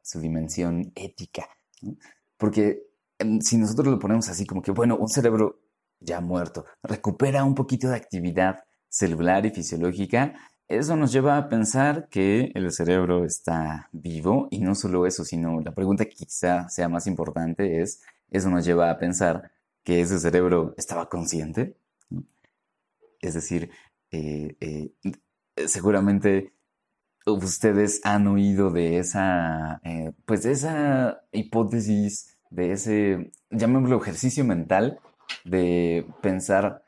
su 0.01 0.19
dimensión 0.19 0.91
ética. 0.95 1.49
¿no? 1.81 1.95
Porque 2.37 2.92
si 3.41 3.57
nosotros 3.57 3.87
lo 3.87 3.99
ponemos 3.99 4.29
así 4.29 4.45
como 4.45 4.61
que, 4.61 4.71
bueno, 4.71 4.97
un 4.97 5.09
cerebro 5.09 5.59
ya 5.99 6.21
muerto 6.21 6.65
recupera 6.83 7.43
un 7.43 7.55
poquito 7.55 7.87
de 7.89 7.95
actividad 7.95 8.63
celular 8.89 9.45
y 9.45 9.51
fisiológica, 9.51 10.33
eso 10.67 10.95
nos 10.95 11.11
lleva 11.11 11.37
a 11.37 11.49
pensar 11.49 12.07
que 12.09 12.51
el 12.55 12.71
cerebro 12.71 13.25
está 13.25 13.89
vivo 13.91 14.47
y 14.51 14.59
no 14.59 14.75
solo 14.75 15.05
eso, 15.05 15.25
sino 15.25 15.59
la 15.61 15.73
pregunta 15.73 16.05
que 16.05 16.15
quizá 16.15 16.69
sea 16.69 16.89
más 16.89 17.07
importante 17.07 17.81
es, 17.81 18.01
eso 18.31 18.49
nos 18.49 18.65
lleva 18.65 18.89
a 18.89 18.97
pensar 18.97 19.51
que 19.83 20.01
ese 20.01 20.19
cerebro 20.19 20.73
estaba 20.77 21.09
consciente. 21.09 21.75
Es 23.21 23.33
decir, 23.33 23.69
eh, 24.11 24.55
eh, 24.59 24.91
seguramente 25.67 26.53
ustedes 27.25 28.01
han 28.03 28.27
oído 28.27 28.69
de 28.69 28.97
esa, 28.99 29.79
eh, 29.83 30.13
pues 30.25 30.43
de 30.43 30.51
esa 30.51 31.23
hipótesis, 31.31 32.32
de 32.53 32.71
ese, 32.71 33.31
llamémoslo 33.49 33.99
ejercicio 34.01 34.45
mental, 34.45 34.99
de 35.43 36.05
pensar 36.21 36.83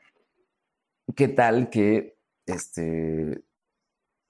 qué 1.16 1.28
tal 1.28 1.70
que 1.70 2.16
este, 2.46 3.42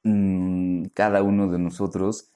mm, 0.02 0.86
cada 0.94 1.22
uno 1.22 1.48
de 1.48 1.58
nosotros 1.58 2.32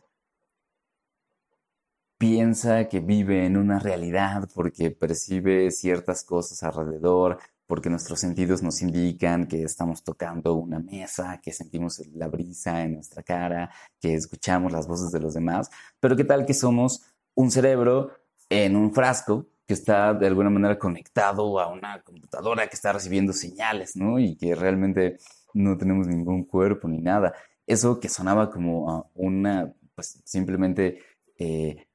piensa 2.18 2.88
que 2.88 3.00
vive 3.00 3.46
en 3.46 3.56
una 3.56 3.78
realidad 3.78 4.50
porque 4.54 4.90
percibe 4.90 5.70
ciertas 5.70 6.22
cosas 6.22 6.62
alrededor, 6.62 7.38
porque 7.66 7.88
nuestros 7.88 8.20
sentidos 8.20 8.62
nos 8.62 8.82
indican 8.82 9.46
que 9.46 9.62
estamos 9.62 10.04
tocando 10.04 10.54
una 10.54 10.78
mesa, 10.78 11.40
que 11.42 11.52
sentimos 11.52 12.06
la 12.12 12.28
brisa 12.28 12.82
en 12.82 12.94
nuestra 12.94 13.22
cara, 13.22 13.70
que 13.98 14.14
escuchamos 14.14 14.72
las 14.72 14.86
voces 14.86 15.10
de 15.10 15.20
los 15.20 15.32
demás, 15.32 15.70
pero 16.00 16.16
qué 16.16 16.24
tal 16.24 16.44
que 16.44 16.52
somos 16.52 17.02
un 17.34 17.50
cerebro 17.50 18.19
en 18.50 18.76
un 18.76 18.92
frasco 18.92 19.46
que 19.66 19.74
está 19.74 20.12
de 20.14 20.26
alguna 20.26 20.50
manera 20.50 20.78
conectado 20.78 21.60
a 21.60 21.68
una 21.72 22.02
computadora 22.02 22.66
que 22.68 22.74
está 22.74 22.92
recibiendo 22.92 23.32
señales, 23.32 23.96
¿no? 23.96 24.18
Y 24.18 24.36
que 24.36 24.54
realmente 24.54 25.18
no 25.54 25.78
tenemos 25.78 26.06
ningún 26.08 26.44
cuerpo 26.44 26.88
ni 26.88 27.00
nada. 27.00 27.32
Eso 27.66 28.00
que 28.00 28.08
sonaba 28.08 28.50
como 28.50 28.90
a 28.90 29.06
una, 29.14 29.72
pues 29.94 30.20
simplemente 30.24 30.98
eh, 31.38 31.86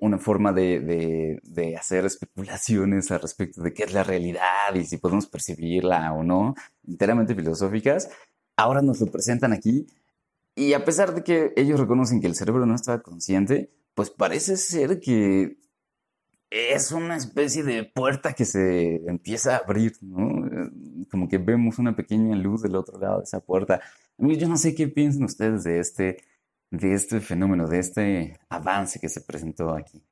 una 0.00 0.18
forma 0.18 0.52
de, 0.52 0.78
de- 0.80 1.40
de 1.42 1.76
hacer 1.76 2.04
especulaciones 2.06 3.10
al 3.10 3.20
respecto 3.20 3.60
de 3.62 3.72
qué 3.74 3.82
es 3.82 3.92
la 3.92 4.04
realidad 4.04 4.72
y 4.74 4.84
si 4.84 4.98
podemos 4.98 5.26
percibirla 5.26 6.12
o 6.12 6.22
no, 6.22 6.54
enteramente 6.86 7.34
filosóficas, 7.34 8.08
ahora 8.56 8.80
nos 8.82 9.00
lo 9.00 9.06
presentan 9.08 9.52
aquí 9.52 9.86
y 10.54 10.72
a 10.74 10.84
pesar 10.84 11.14
de 11.14 11.24
que 11.24 11.52
ellos 11.56 11.80
reconocen 11.80 12.20
que 12.20 12.28
el 12.28 12.36
cerebro 12.36 12.64
no 12.66 12.76
estaba 12.76 13.02
consciente, 13.02 13.72
pues 13.94 14.10
parece 14.10 14.56
ser 14.56 15.00
que 15.00 15.58
es 16.50 16.92
una 16.92 17.16
especie 17.16 17.62
de 17.62 17.84
puerta 17.84 18.32
que 18.32 18.44
se 18.44 18.96
empieza 19.08 19.56
a 19.56 19.58
abrir, 19.58 19.92
¿no? 20.00 20.46
Eh, 20.46 20.70
Como 21.10 21.28
que 21.28 21.38
vemos 21.38 21.78
una 21.78 21.94
pequeña 21.96 22.36
luz 22.36 22.62
del 22.62 22.76
otro 22.76 22.98
lado 22.98 23.18
de 23.18 23.24
esa 23.24 23.40
puerta. 23.40 23.74
A 24.18 24.22
mí, 24.22 24.36
yo 24.36 24.48
no 24.48 24.56
sé 24.56 24.74
qué 24.74 24.88
piensan 24.88 25.24
ustedes 25.24 25.64
de 25.64 25.78
este, 25.80 26.18
de 26.70 26.94
este 26.94 27.20
fenómeno, 27.20 27.66
de 27.66 27.78
este 27.80 28.38
avance 28.48 28.98
que 29.00 29.08
se 29.08 29.20
presentó 29.20 29.70
aquí. 29.74 30.02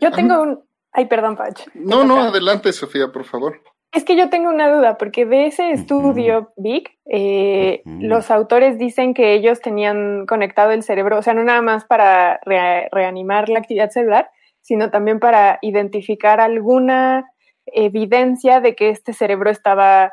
Yo 0.00 0.10
tengo 0.12 0.42
un... 0.42 0.60
Ay, 0.92 1.06
perdón, 1.06 1.36
Pach. 1.36 1.60
No, 1.74 2.04
no, 2.04 2.20
adelante, 2.22 2.72
Sofía, 2.72 3.12
por 3.12 3.24
favor. 3.24 3.60
Es 3.92 4.04
que 4.04 4.16
yo 4.16 4.28
tengo 4.30 4.48
una 4.50 4.74
duda, 4.74 4.98
porque 4.98 5.24
de 5.24 5.46
ese 5.46 5.70
estudio, 5.70 6.52
Vic, 6.56 6.90
eh, 7.06 7.82
Ujú. 7.86 7.98
los 8.02 8.30
autores 8.30 8.78
dicen 8.78 9.14
que 9.14 9.34
ellos 9.34 9.60
tenían 9.60 10.26
conectado 10.26 10.70
el 10.72 10.82
cerebro, 10.82 11.18
o 11.18 11.22
sea, 11.22 11.34
no 11.34 11.44
nada 11.44 11.62
más 11.62 11.84
para 11.84 12.40
re- 12.44 12.88
reanimar 12.92 13.48
la 13.48 13.58
actividad 13.60 13.90
celular, 13.90 14.28
sino 14.66 14.90
también 14.90 15.20
para 15.20 15.60
identificar 15.62 16.40
alguna 16.40 17.30
evidencia 17.66 18.60
de 18.60 18.74
que 18.74 18.90
este 18.90 19.12
cerebro 19.12 19.48
estaba 19.48 20.10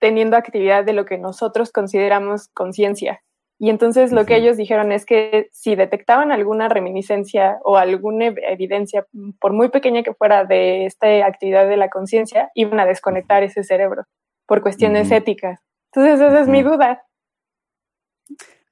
teniendo 0.00 0.38
actividad 0.38 0.82
de 0.82 0.94
lo 0.94 1.04
que 1.04 1.18
nosotros 1.18 1.72
consideramos 1.72 2.48
conciencia. 2.54 3.22
Y 3.58 3.68
entonces 3.68 4.10
lo 4.10 4.24
que 4.24 4.36
ellos 4.36 4.56
dijeron 4.56 4.92
es 4.92 5.04
que 5.04 5.50
si 5.52 5.76
detectaban 5.76 6.32
alguna 6.32 6.70
reminiscencia 6.70 7.58
o 7.64 7.76
alguna 7.76 8.34
evidencia, 8.48 9.06
por 9.38 9.52
muy 9.52 9.68
pequeña 9.68 10.02
que 10.02 10.14
fuera, 10.14 10.46
de 10.46 10.86
esta 10.86 11.06
actividad 11.26 11.68
de 11.68 11.76
la 11.76 11.90
conciencia, 11.90 12.50
iban 12.54 12.80
a 12.80 12.86
desconectar 12.86 13.42
ese 13.42 13.62
cerebro 13.62 14.04
por 14.46 14.62
cuestiones 14.62 15.10
éticas. 15.10 15.60
Entonces 15.92 16.18
esa 16.18 16.40
es 16.40 16.48
mi 16.48 16.62
duda. 16.62 17.04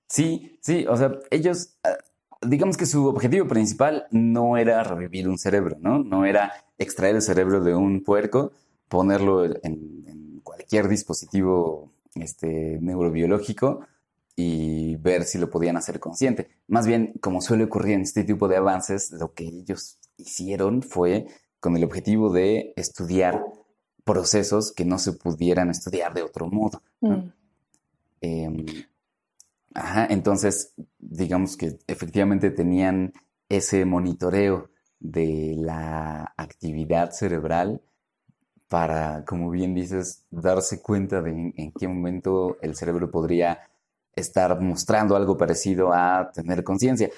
Sí, 0.08 0.58
sí, 0.62 0.86
o 0.88 0.96
sea, 0.96 1.12
ellos, 1.30 1.78
ah, 1.84 1.98
digamos 2.40 2.76
que 2.76 2.86
su 2.86 3.06
objetivo 3.06 3.46
principal 3.46 4.06
no 4.10 4.56
era 4.56 4.82
revivir 4.82 5.28
un 5.28 5.38
cerebro, 5.38 5.76
¿no? 5.80 6.02
No 6.02 6.24
era 6.24 6.52
extraer 6.78 7.16
el 7.16 7.22
cerebro 7.22 7.62
de 7.62 7.74
un 7.74 8.02
puerco, 8.02 8.52
ponerlo 8.88 9.44
en, 9.44 10.40
cualquier 10.42 10.88
dispositivo 10.88 11.92
este, 12.14 12.78
neurobiológico 12.80 13.80
y 14.34 14.96
ver 14.96 15.24
si 15.24 15.38
lo 15.38 15.50
podían 15.50 15.76
hacer 15.76 16.00
consciente. 16.00 16.48
Más 16.66 16.86
bien, 16.86 17.12
como 17.20 17.40
suele 17.40 17.64
ocurrir 17.64 17.94
en 17.94 18.02
este 18.02 18.24
tipo 18.24 18.48
de 18.48 18.56
avances, 18.56 19.10
lo 19.12 19.32
que 19.32 19.44
ellos 19.44 19.98
hicieron 20.16 20.82
fue 20.82 21.26
con 21.60 21.76
el 21.76 21.84
objetivo 21.84 22.32
de 22.32 22.72
estudiar 22.76 23.44
procesos 24.04 24.72
que 24.72 24.84
no 24.84 24.98
se 24.98 25.12
pudieran 25.12 25.70
estudiar 25.70 26.14
de 26.14 26.22
otro 26.22 26.48
modo. 26.48 26.82
Mm. 27.00 27.32
Em, 28.22 28.66
ajá, 29.74 30.06
entonces, 30.10 30.74
digamos 30.98 31.56
que 31.56 31.78
efectivamente 31.86 32.50
tenían 32.50 33.12
ese 33.48 33.84
monitoreo 33.84 34.70
de 35.00 35.54
la 35.56 36.34
actividad 36.36 37.10
cerebral 37.12 37.80
para, 38.68 39.24
como 39.24 39.50
bien 39.50 39.74
dices, 39.74 40.24
darse 40.30 40.80
cuenta 40.80 41.20
de 41.22 41.52
en, 41.56 41.72
qué 41.72 41.88
momento 41.88 42.56
el 42.62 42.76
cerebro 42.76 43.10
podría 43.10 43.68
estar 44.14 44.60
mostrando 44.60 45.16
algo 45.16 45.36
parecido 45.36 45.92
a 45.92 46.30
tener 46.32 46.62
conciencia. 46.62 47.10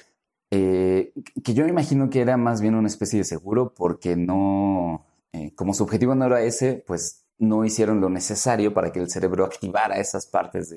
Eh, 0.50 1.12
que 1.42 1.54
yo 1.54 1.64
me 1.64 1.70
imagino 1.70 2.08
que 2.08 2.20
era 2.20 2.36
más 2.36 2.60
bien 2.60 2.74
una 2.74 2.88
especie 2.88 3.18
de 3.18 3.24
seguro 3.24 3.74
porque 3.74 4.16
no, 4.16 5.04
eh, 5.32 5.54
como 5.54 5.74
su 5.74 5.82
objetivo 5.82 6.14
no 6.14 6.26
era 6.26 6.42
ese, 6.42 6.82
pues 6.86 7.24
no 7.38 7.64
hicieron 7.64 8.00
lo 8.00 8.08
necesario 8.08 8.72
para 8.72 8.92
que 8.92 9.00
el 9.00 9.10
cerebro 9.10 9.44
activara 9.44 9.96
esas 9.96 10.26
partes 10.26 10.70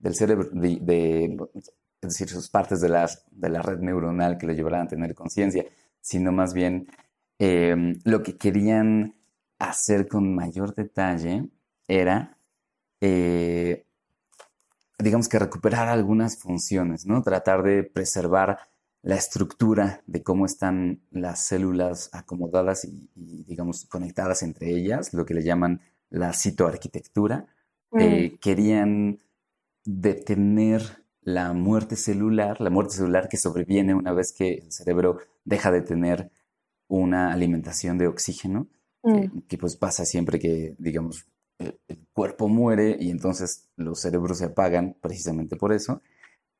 del 0.00 0.14
cerebro, 0.14 0.48
de, 0.52 1.36
es 1.54 2.08
decir, 2.08 2.28
sus 2.28 2.48
partes 2.48 2.80
de, 2.80 2.88
las, 2.88 3.24
de 3.30 3.48
la 3.48 3.62
red 3.62 3.78
neuronal 3.78 4.38
que 4.38 4.46
le 4.46 4.54
llevaran 4.54 4.86
a 4.86 4.88
tener 4.88 5.14
conciencia, 5.14 5.64
sino 6.00 6.32
más 6.32 6.54
bien 6.54 6.88
eh, 7.38 7.94
lo 8.04 8.22
que 8.22 8.36
querían 8.36 9.14
hacer 9.58 10.08
con 10.08 10.34
mayor 10.34 10.74
detalle 10.74 11.48
era, 11.86 12.38
eh, 13.00 13.86
digamos 14.98 15.28
que 15.28 15.38
recuperar 15.38 15.88
algunas 15.88 16.38
funciones, 16.38 17.06
¿no? 17.06 17.22
Tratar 17.22 17.62
de 17.62 17.82
preservar 17.84 18.58
la 19.02 19.16
estructura 19.16 20.02
de 20.06 20.22
cómo 20.22 20.46
están 20.46 21.02
las 21.10 21.46
células 21.46 22.10
acomodadas 22.12 22.84
y, 22.84 23.10
digamos, 23.44 23.86
conectadas 23.86 24.42
entre 24.42 24.70
ellas, 24.70 25.12
lo 25.14 25.24
que 25.24 25.34
le 25.34 25.42
llaman 25.42 25.80
la 26.10 26.32
citoarquitectura. 26.32 27.46
Eh, 27.98 28.38
querían 28.40 29.18
detener 29.98 31.04
la 31.22 31.52
muerte 31.52 31.96
celular, 31.96 32.60
la 32.60 32.70
muerte 32.70 32.94
celular 32.94 33.28
que 33.28 33.36
sobreviene 33.36 33.94
una 33.94 34.12
vez 34.12 34.32
que 34.32 34.54
el 34.54 34.72
cerebro 34.72 35.18
deja 35.44 35.70
de 35.70 35.82
tener 35.82 36.30
una 36.88 37.32
alimentación 37.32 37.98
de 37.98 38.08
oxígeno 38.08 38.68
Mm. 39.02 39.40
que 39.48 39.56
pues 39.56 39.76
pasa 39.76 40.04
siempre 40.04 40.38
que, 40.38 40.76
digamos, 40.78 41.26
el, 41.58 41.78
cuerpo 42.12 42.48
muere 42.48 42.96
y 43.00 43.10
entonces 43.10 43.70
los 43.76 44.00
cerebros 44.00 44.38
se 44.38 44.46
apagan 44.46 44.96
precisamente 45.00 45.56
por 45.56 45.72
eso. 45.72 46.02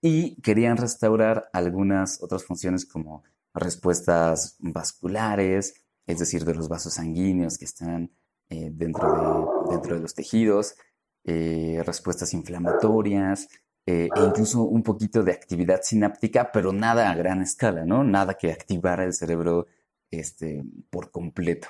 Y 0.01 0.41
querían 0.41 0.79
restaurar 0.79 1.51
algunas 1.53 2.23
otras 2.23 2.45
funciones 2.45 2.87
como 2.87 3.23
respuestas 3.53 4.57
vasculares, 4.59 5.75
es 6.07 6.19
decir, 6.19 6.45
de 6.45 6.55
los 6.55 6.69
vasos 6.69 6.95
sanguíneos 6.95 7.59
que 7.59 7.67
están 7.67 8.11
eh, 8.49 8.71
dentro, 8.73 9.67
de, 9.67 9.73
dentro 9.73 9.97
de 9.97 10.01
los 10.01 10.15
tejidos, 10.15 10.77
eh, 11.25 11.83
respuestas 11.85 12.35
inflamatorias, 12.35 13.49
eh, 13.87 14.09
e 14.15 14.21
incluso 14.25 14.63
un 14.63 14.83
poquito 14.83 15.23
de 15.23 15.33
actividad 15.33 15.81
sináptica, 15.83 16.53
pero 16.53 16.73
nada 16.73 17.11
a 17.11 17.15
gran 17.15 17.43
escala, 17.43 17.85
¿no? 17.85 18.05
Nada 18.05 18.35
que 18.35 18.53
activara 18.53 19.05
el 19.05 19.15
cerebro 19.15 19.67
este, 20.11 20.63
por 20.91 21.11
completo. 21.11 21.69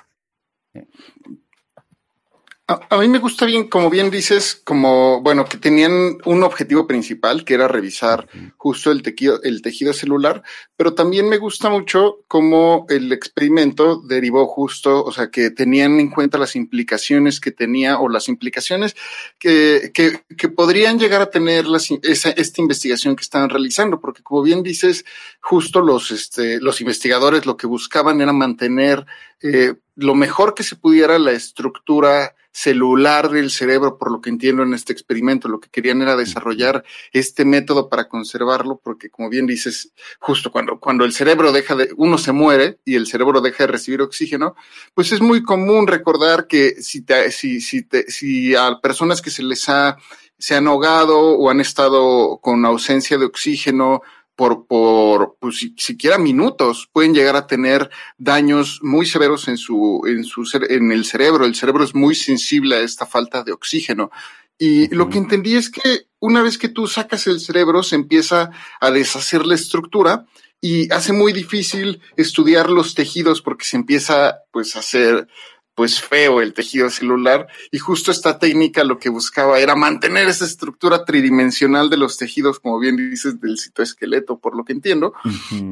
A, 2.67 2.97
mí 2.97 3.07
me 3.09 3.19
gusta 3.19 3.45
bien, 3.45 3.67
como 3.67 3.89
bien 3.89 4.09
dices, 4.09 4.61
como, 4.63 5.21
bueno, 5.21 5.43
que 5.45 5.57
tenían 5.57 6.17
un 6.23 6.43
objetivo 6.43 6.87
principal, 6.87 7.43
que 7.43 7.55
era 7.55 7.67
revisar 7.67 8.29
justo 8.55 8.91
el 8.91 9.01
tejido, 9.01 9.41
el 9.43 9.61
tejido 9.61 9.91
celular, 9.91 10.41
pero 10.77 10.93
también 10.93 11.27
me 11.27 11.37
gusta 11.37 11.69
mucho 11.69 12.19
cómo 12.29 12.85
el 12.87 13.11
experimento 13.11 14.01
derivó 14.01 14.47
justo, 14.47 15.03
o 15.03 15.11
sea, 15.11 15.29
que 15.29 15.49
tenían 15.49 15.99
en 15.99 16.11
cuenta 16.11 16.37
las 16.37 16.55
implicaciones 16.55 17.41
que 17.41 17.51
tenía 17.51 17.99
o 17.99 18.07
las 18.07 18.29
implicaciones 18.29 18.95
que, 19.37 19.91
que, 19.93 20.21
que 20.37 20.47
podrían 20.47 20.97
llegar 20.97 21.21
a 21.21 21.29
tener 21.29 21.65
esa, 22.03 22.29
esta 22.29 22.61
investigación 22.61 23.17
que 23.17 23.23
estaban 23.23 23.49
realizando, 23.49 23.99
porque 23.99 24.23
como 24.23 24.43
bien 24.43 24.63
dices, 24.63 25.03
justo 25.41 25.81
los, 25.81 26.11
este, 26.11 26.61
los 26.61 26.79
investigadores 26.79 27.45
lo 27.45 27.57
que 27.57 27.67
buscaban 27.67 28.21
era 28.21 28.31
mantener 28.31 29.05
eh, 29.41 29.75
lo 29.95 30.15
mejor 30.15 30.53
que 30.53 30.63
se 30.63 30.75
pudiera 30.75 31.19
la 31.19 31.31
estructura 31.31 32.35
celular 32.51 33.29
del 33.29 33.49
cerebro, 33.49 33.97
por 33.97 34.11
lo 34.11 34.19
que 34.19 34.29
entiendo 34.29 34.63
en 34.63 34.73
este 34.73 34.91
experimento. 34.91 35.47
Lo 35.47 35.59
que 35.59 35.69
querían 35.69 36.01
era 36.01 36.15
desarrollar 36.15 36.83
este 37.13 37.45
método 37.45 37.89
para 37.89 38.09
conservarlo, 38.09 38.79
porque 38.83 39.09
como 39.09 39.29
bien 39.29 39.47
dices, 39.47 39.93
justo 40.19 40.51
cuando, 40.51 40.79
cuando 40.79 41.05
el 41.05 41.13
cerebro 41.13 41.51
deja 41.51 41.75
de, 41.75 41.93
uno 41.95 42.17
se 42.17 42.31
muere 42.31 42.79
y 42.83 42.95
el 42.95 43.07
cerebro 43.07 43.41
deja 43.41 43.65
de 43.65 43.71
recibir 43.71 44.01
oxígeno, 44.01 44.55
pues 44.93 45.11
es 45.11 45.21
muy 45.21 45.43
común 45.43 45.87
recordar 45.87 46.47
que 46.47 46.81
si, 46.81 47.01
te, 47.01 47.31
si, 47.31 47.61
si, 47.61 47.83
te, 47.83 48.11
si 48.11 48.53
a 48.55 48.79
personas 48.81 49.21
que 49.21 49.31
se 49.31 49.43
les 49.43 49.69
ha, 49.69 49.97
se 50.37 50.55
han 50.55 50.67
ahogado 50.67 51.19
o 51.19 51.49
han 51.49 51.61
estado 51.61 52.39
con 52.41 52.65
ausencia 52.65 53.17
de 53.17 53.25
oxígeno, 53.25 54.01
por, 54.41 54.65
por 54.65 55.37
pues, 55.39 55.71
siquiera 55.77 56.17
minutos, 56.17 56.89
pueden 56.91 57.13
llegar 57.13 57.35
a 57.35 57.45
tener 57.45 57.91
daños 58.17 58.79
muy 58.81 59.05
severos 59.05 59.47
en 59.47 59.55
su, 59.55 60.01
en 60.07 60.23
su, 60.23 60.49
en 60.67 60.91
el 60.91 61.05
cerebro. 61.05 61.45
El 61.45 61.53
cerebro 61.53 61.83
es 61.83 61.93
muy 61.93 62.15
sensible 62.15 62.77
a 62.77 62.79
esta 62.79 63.05
falta 63.05 63.43
de 63.43 63.51
oxígeno. 63.51 64.09
Y 64.57 64.87
lo 64.95 65.11
que 65.11 65.19
entendí 65.19 65.57
es 65.57 65.69
que 65.69 66.07
una 66.19 66.41
vez 66.41 66.57
que 66.57 66.69
tú 66.69 66.87
sacas 66.87 67.27
el 67.27 67.39
cerebro, 67.39 67.83
se 67.83 67.93
empieza 67.93 68.49
a 68.79 68.89
deshacer 68.89 69.45
la 69.45 69.53
estructura 69.53 70.25
y 70.59 70.91
hace 70.91 71.13
muy 71.13 71.33
difícil 71.33 72.01
estudiar 72.17 72.71
los 72.71 72.95
tejidos 72.95 73.43
porque 73.43 73.65
se 73.65 73.77
empieza 73.77 74.39
pues 74.51 74.75
a 74.75 74.79
hacer 74.79 75.27
pues 75.75 76.01
feo 76.01 76.41
el 76.41 76.53
tejido 76.53 76.89
celular 76.89 77.47
y 77.71 77.79
justo 77.79 78.11
esta 78.11 78.37
técnica 78.37 78.83
lo 78.83 78.99
que 78.99 79.09
buscaba 79.09 79.59
era 79.59 79.75
mantener 79.75 80.27
esa 80.27 80.45
estructura 80.45 81.05
tridimensional 81.05 81.89
de 81.89 81.97
los 81.97 82.17
tejidos, 82.17 82.59
como 82.59 82.77
bien 82.79 82.97
dices, 82.97 83.39
del 83.39 83.57
citoesqueleto, 83.57 84.37
por 84.37 84.55
lo 84.55 84.65
que 84.65 84.73
entiendo. 84.73 85.13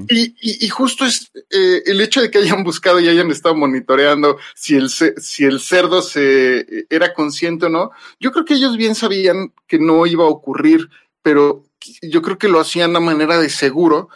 y, 0.09 0.69
justo 0.69 1.05
es 1.05 1.31
eh, 1.49 1.83
el 1.85 1.99
hecho 2.01 2.21
de 2.21 2.31
que 2.31 2.37
hayan 2.37 2.63
buscado 2.63 2.99
y 2.99 3.09
hayan 3.09 3.29
estado 3.31 3.55
monitoreando 3.55 4.37
si 4.55 4.75
el, 4.75 4.89
si 4.89 5.43
el 5.43 5.59
cerdo 5.59 6.01
se 6.01 6.85
era 6.89 7.13
consciente 7.13 7.65
o 7.65 7.69
no. 7.69 7.91
Yo 8.19 8.31
creo 8.31 8.45
que 8.45 8.53
ellos 8.53 8.77
bien 8.77 8.95
sabían 8.95 9.53
que 9.67 9.79
no 9.79 10.05
iba 10.05 10.23
a 10.23 10.29
ocurrir, 10.29 10.89
pero 11.21 11.65
yo 12.01 12.21
creo 12.21 12.37
que 12.37 12.49
lo 12.49 12.59
hacían 12.59 12.95
a 12.95 12.99
manera 12.99 13.37
de 13.37 13.49
seguro 13.49 14.09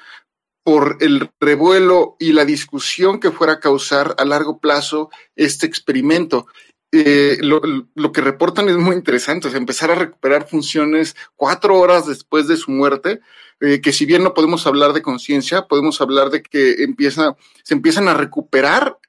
por 0.63 0.97
el 1.01 1.29
revuelo 1.39 2.15
y 2.19 2.31
la 2.31 2.45
discusión 2.45 3.19
que 3.19 3.31
fuera 3.31 3.53
a 3.53 3.59
causar 3.59 4.15
a 4.17 4.25
largo 4.25 4.59
plazo 4.59 5.09
este 5.35 5.65
experimento. 5.65 6.47
Eh, 6.95 7.39
lo, 7.41 8.11
que 8.11 8.21
reportan 8.21 8.69
es 8.69 8.77
muy 8.77 8.95
interesante, 8.95 9.49
empezar 9.57 9.89
a 9.89 9.95
recuperar 9.95 10.47
funciones 10.47 11.15
cuatro 11.35 11.79
horas 11.79 12.05
después 12.05 12.47
de 12.47 12.55
su 12.55 12.69
muerte, 12.69 13.19
eh, 13.61 13.81
que 13.81 13.91
si 13.91 14.05
bien 14.05 14.21
no 14.21 14.35
podemos 14.35 14.67
hablar 14.67 14.93
de 14.93 15.01
conciencia, 15.01 15.63
podemos 15.63 16.01
hablar 16.01 16.29
de 16.29 16.43
que 16.43 16.83
empieza, 16.83 17.35
se 17.63 17.73
empiezan 17.73 18.07
a 18.07 18.13
recuperar 18.13 18.99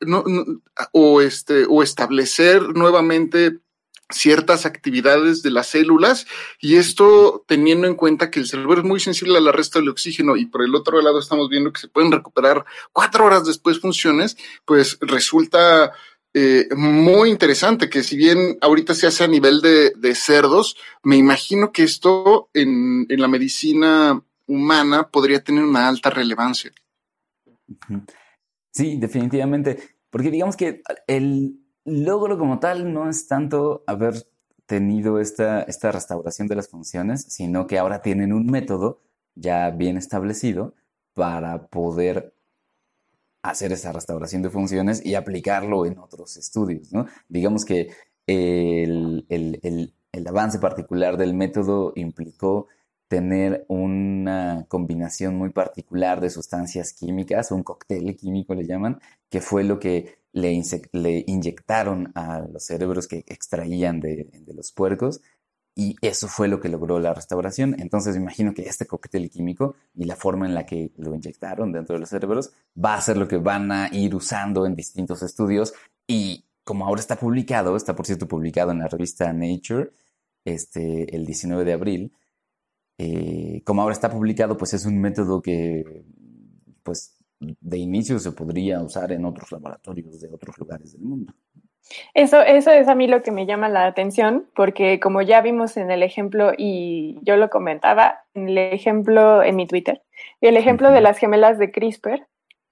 o, 0.92 1.20
este, 1.20 1.66
o 1.68 1.82
establecer 1.82 2.62
nuevamente 2.74 3.58
ciertas 4.10 4.66
actividades 4.66 5.42
de 5.42 5.50
las 5.50 5.68
células 5.68 6.26
y 6.60 6.76
esto 6.76 7.44
teniendo 7.46 7.86
en 7.86 7.94
cuenta 7.94 8.30
que 8.30 8.40
el 8.40 8.46
cerebro 8.46 8.78
es 8.80 8.84
muy 8.84 9.00
sensible 9.00 9.38
a 9.38 9.40
la 9.40 9.52
resta 9.52 9.78
del 9.78 9.88
oxígeno 9.88 10.36
y 10.36 10.46
por 10.46 10.62
el 10.62 10.74
otro 10.74 11.00
lado 11.00 11.18
estamos 11.18 11.48
viendo 11.48 11.72
que 11.72 11.80
se 11.80 11.88
pueden 11.88 12.12
recuperar 12.12 12.64
cuatro 12.92 13.24
horas 13.24 13.44
después 13.44 13.80
funciones, 13.80 14.36
pues 14.64 14.98
resulta 15.00 15.92
eh, 16.34 16.66
muy 16.76 17.30
interesante 17.30 17.88
que 17.88 18.02
si 18.02 18.16
bien 18.16 18.58
ahorita 18.60 18.94
se 18.94 19.06
hace 19.06 19.24
a 19.24 19.28
nivel 19.28 19.60
de, 19.60 20.14
cerdos, 20.14 20.76
me 21.02 21.16
imagino 21.16 21.72
que 21.72 21.84
esto 21.84 22.50
en 22.52 23.06
la 23.08 23.28
medicina 23.28 24.20
humana 24.46 25.08
podría 25.08 25.42
tener 25.42 25.64
una 25.64 25.88
alta 25.88 26.10
relevancia. 26.10 26.72
Sí, 28.70 28.96
definitivamente, 28.98 29.96
porque 30.10 30.30
digamos 30.30 30.56
que 30.56 30.82
el, 31.06 31.63
logro 31.84 32.38
como 32.38 32.58
tal 32.60 32.92
no 32.92 33.08
es 33.08 33.26
tanto 33.26 33.84
haber 33.86 34.26
tenido 34.66 35.20
esta, 35.20 35.62
esta 35.62 35.92
restauración 35.92 36.48
de 36.48 36.56
las 36.56 36.68
funciones, 36.68 37.22
sino 37.22 37.66
que 37.66 37.78
ahora 37.78 38.02
tienen 38.02 38.32
un 38.32 38.46
método 38.46 39.00
ya 39.34 39.70
bien 39.70 39.96
establecido 39.96 40.74
para 41.12 41.66
poder 41.66 42.34
hacer 43.42 43.72
esa 43.72 43.92
restauración 43.92 44.42
de 44.42 44.50
funciones 44.50 45.04
y 45.04 45.14
aplicarlo 45.16 45.84
en 45.84 45.98
otros 45.98 46.36
estudios, 46.36 46.92
¿no? 46.92 47.06
Digamos 47.28 47.64
que 47.64 47.90
el, 48.26 49.26
el 49.28 50.28
avance 50.28 50.58
particular 50.58 51.18
del 51.18 51.34
método 51.34 51.92
implicó 51.96 52.68
tener 53.08 53.64
una 53.68 54.64
combinación 54.68 55.36
muy 55.36 55.50
particular 55.50 56.20
de 56.20 56.30
sustancias 56.30 56.92
químicas, 56.94 57.50
un 57.50 57.62
cóctel 57.62 58.16
químico 58.16 58.54
le 58.54 58.66
llaman, 58.66 58.98
que 59.28 59.40
fue 59.40 59.62
lo 59.62 59.78
que 59.78 60.23
le, 60.34 60.60
le 60.92 61.24
inyectaron 61.26 62.12
a 62.14 62.40
los 62.40 62.64
cerebros 62.66 63.06
que 63.08 63.24
extraían 63.26 64.00
de, 64.00 64.28
los 64.54 64.72
puercos 64.72 65.22
y 65.76 65.96
eso 66.02 66.28
fue 66.28 66.48
lo 66.48 66.60
que 66.60 66.68
logró 66.68 66.98
la 66.98 67.14
restauración. 67.14 67.76
Entonces 67.80 68.16
me 68.16 68.22
imagino 68.22 68.52
que 68.52 68.62
este 68.62 68.86
cóctel 68.86 69.30
químico 69.30 69.76
y 69.94 70.04
la 70.04 70.16
forma 70.16 70.46
en 70.46 70.54
la 70.54 70.66
que 70.66 70.92
lo 70.96 71.14
inyectaron 71.14 71.72
dentro 71.72 71.94
de 71.94 72.00
los 72.00 72.10
cerebros 72.10 72.52
va 72.76 72.94
a 72.94 73.00
ser 73.00 73.16
lo 73.16 73.28
que 73.28 73.38
van 73.38 73.72
a 73.72 73.88
ir 73.92 74.14
usando 74.14 74.66
en 74.66 74.74
distintos 74.74 75.22
estudios 75.22 75.72
y 76.06 76.44
como 76.64 76.86
ahora 76.86 77.00
está 77.00 77.16
publicado, 77.16 77.76
está 77.76 77.94
por 77.94 78.06
cierto 78.06 78.26
publicado 78.26 78.72
en 78.72 78.80
la 78.80 78.88
revista 78.88 79.32
Nature, 79.32 79.90
este, 80.44 81.14
el 81.14 81.26
19 81.26 81.64
de 81.64 81.72
abril, 81.72 82.12
eh, 82.98 83.62
como 83.64 83.82
ahora 83.82 83.92
está 83.92 84.10
publicado, 84.10 84.56
pues 84.56 84.74
es 84.74 84.84
un 84.86 85.00
método 85.00 85.42
que, 85.42 86.04
pues, 86.82 87.14
de 87.60 87.78
inicio 87.78 88.18
se 88.18 88.32
podría 88.32 88.80
usar 88.80 89.12
en 89.12 89.24
otros 89.24 89.50
laboratorios 89.52 90.20
de 90.20 90.30
otros 90.32 90.56
lugares 90.58 90.92
del 90.92 91.02
mundo. 91.02 91.32
Eso, 92.14 92.40
eso 92.40 92.70
es 92.70 92.88
a 92.88 92.94
mí 92.94 93.06
lo 93.06 93.22
que 93.22 93.30
me 93.30 93.46
llama 93.46 93.68
la 93.68 93.86
atención, 93.86 94.46
porque 94.54 95.00
como 95.00 95.20
ya 95.22 95.40
vimos 95.42 95.76
en 95.76 95.90
el 95.90 96.02
ejemplo, 96.02 96.52
y 96.56 97.18
yo 97.22 97.36
lo 97.36 97.50
comentaba, 97.50 98.22
en 98.34 98.48
el 98.48 98.58
ejemplo 98.58 99.42
en 99.42 99.56
mi 99.56 99.66
Twitter, 99.66 100.02
el 100.40 100.56
ejemplo 100.56 100.90
de 100.90 101.00
las 101.00 101.18
gemelas 101.18 101.58
de 101.58 101.70
CRISPR, 101.70 102.26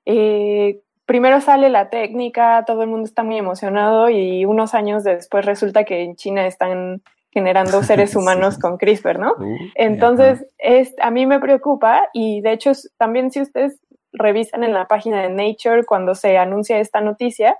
eh, 0.06 0.80
primero 1.06 1.40
sale 1.40 1.68
la 1.68 1.90
técnica, 1.90 2.64
todo 2.66 2.82
el 2.82 2.88
mundo 2.88 3.04
está 3.04 3.22
muy 3.22 3.36
emocionado 3.36 4.08
y 4.08 4.44
unos 4.44 4.74
años 4.74 5.04
después 5.04 5.44
resulta 5.44 5.84
que 5.84 6.02
en 6.02 6.16
China 6.16 6.46
están 6.46 7.02
generando 7.30 7.82
seres 7.82 8.16
humanos 8.16 8.58
con 8.58 8.78
CRISPR, 8.78 9.18
¿no? 9.18 9.34
Entonces, 9.74 10.46
es, 10.58 10.94
a 11.00 11.10
mí 11.10 11.26
me 11.26 11.40
preocupa 11.40 12.08
y 12.12 12.40
de 12.40 12.52
hecho 12.52 12.72
también 12.98 13.30
si 13.30 13.40
ustedes 13.40 13.78
revisan 14.12 14.64
en 14.64 14.72
la 14.72 14.86
página 14.86 15.22
de 15.22 15.30
Nature 15.30 15.84
cuando 15.84 16.14
se 16.14 16.38
anuncia 16.38 16.78
esta 16.78 17.00
noticia, 17.00 17.56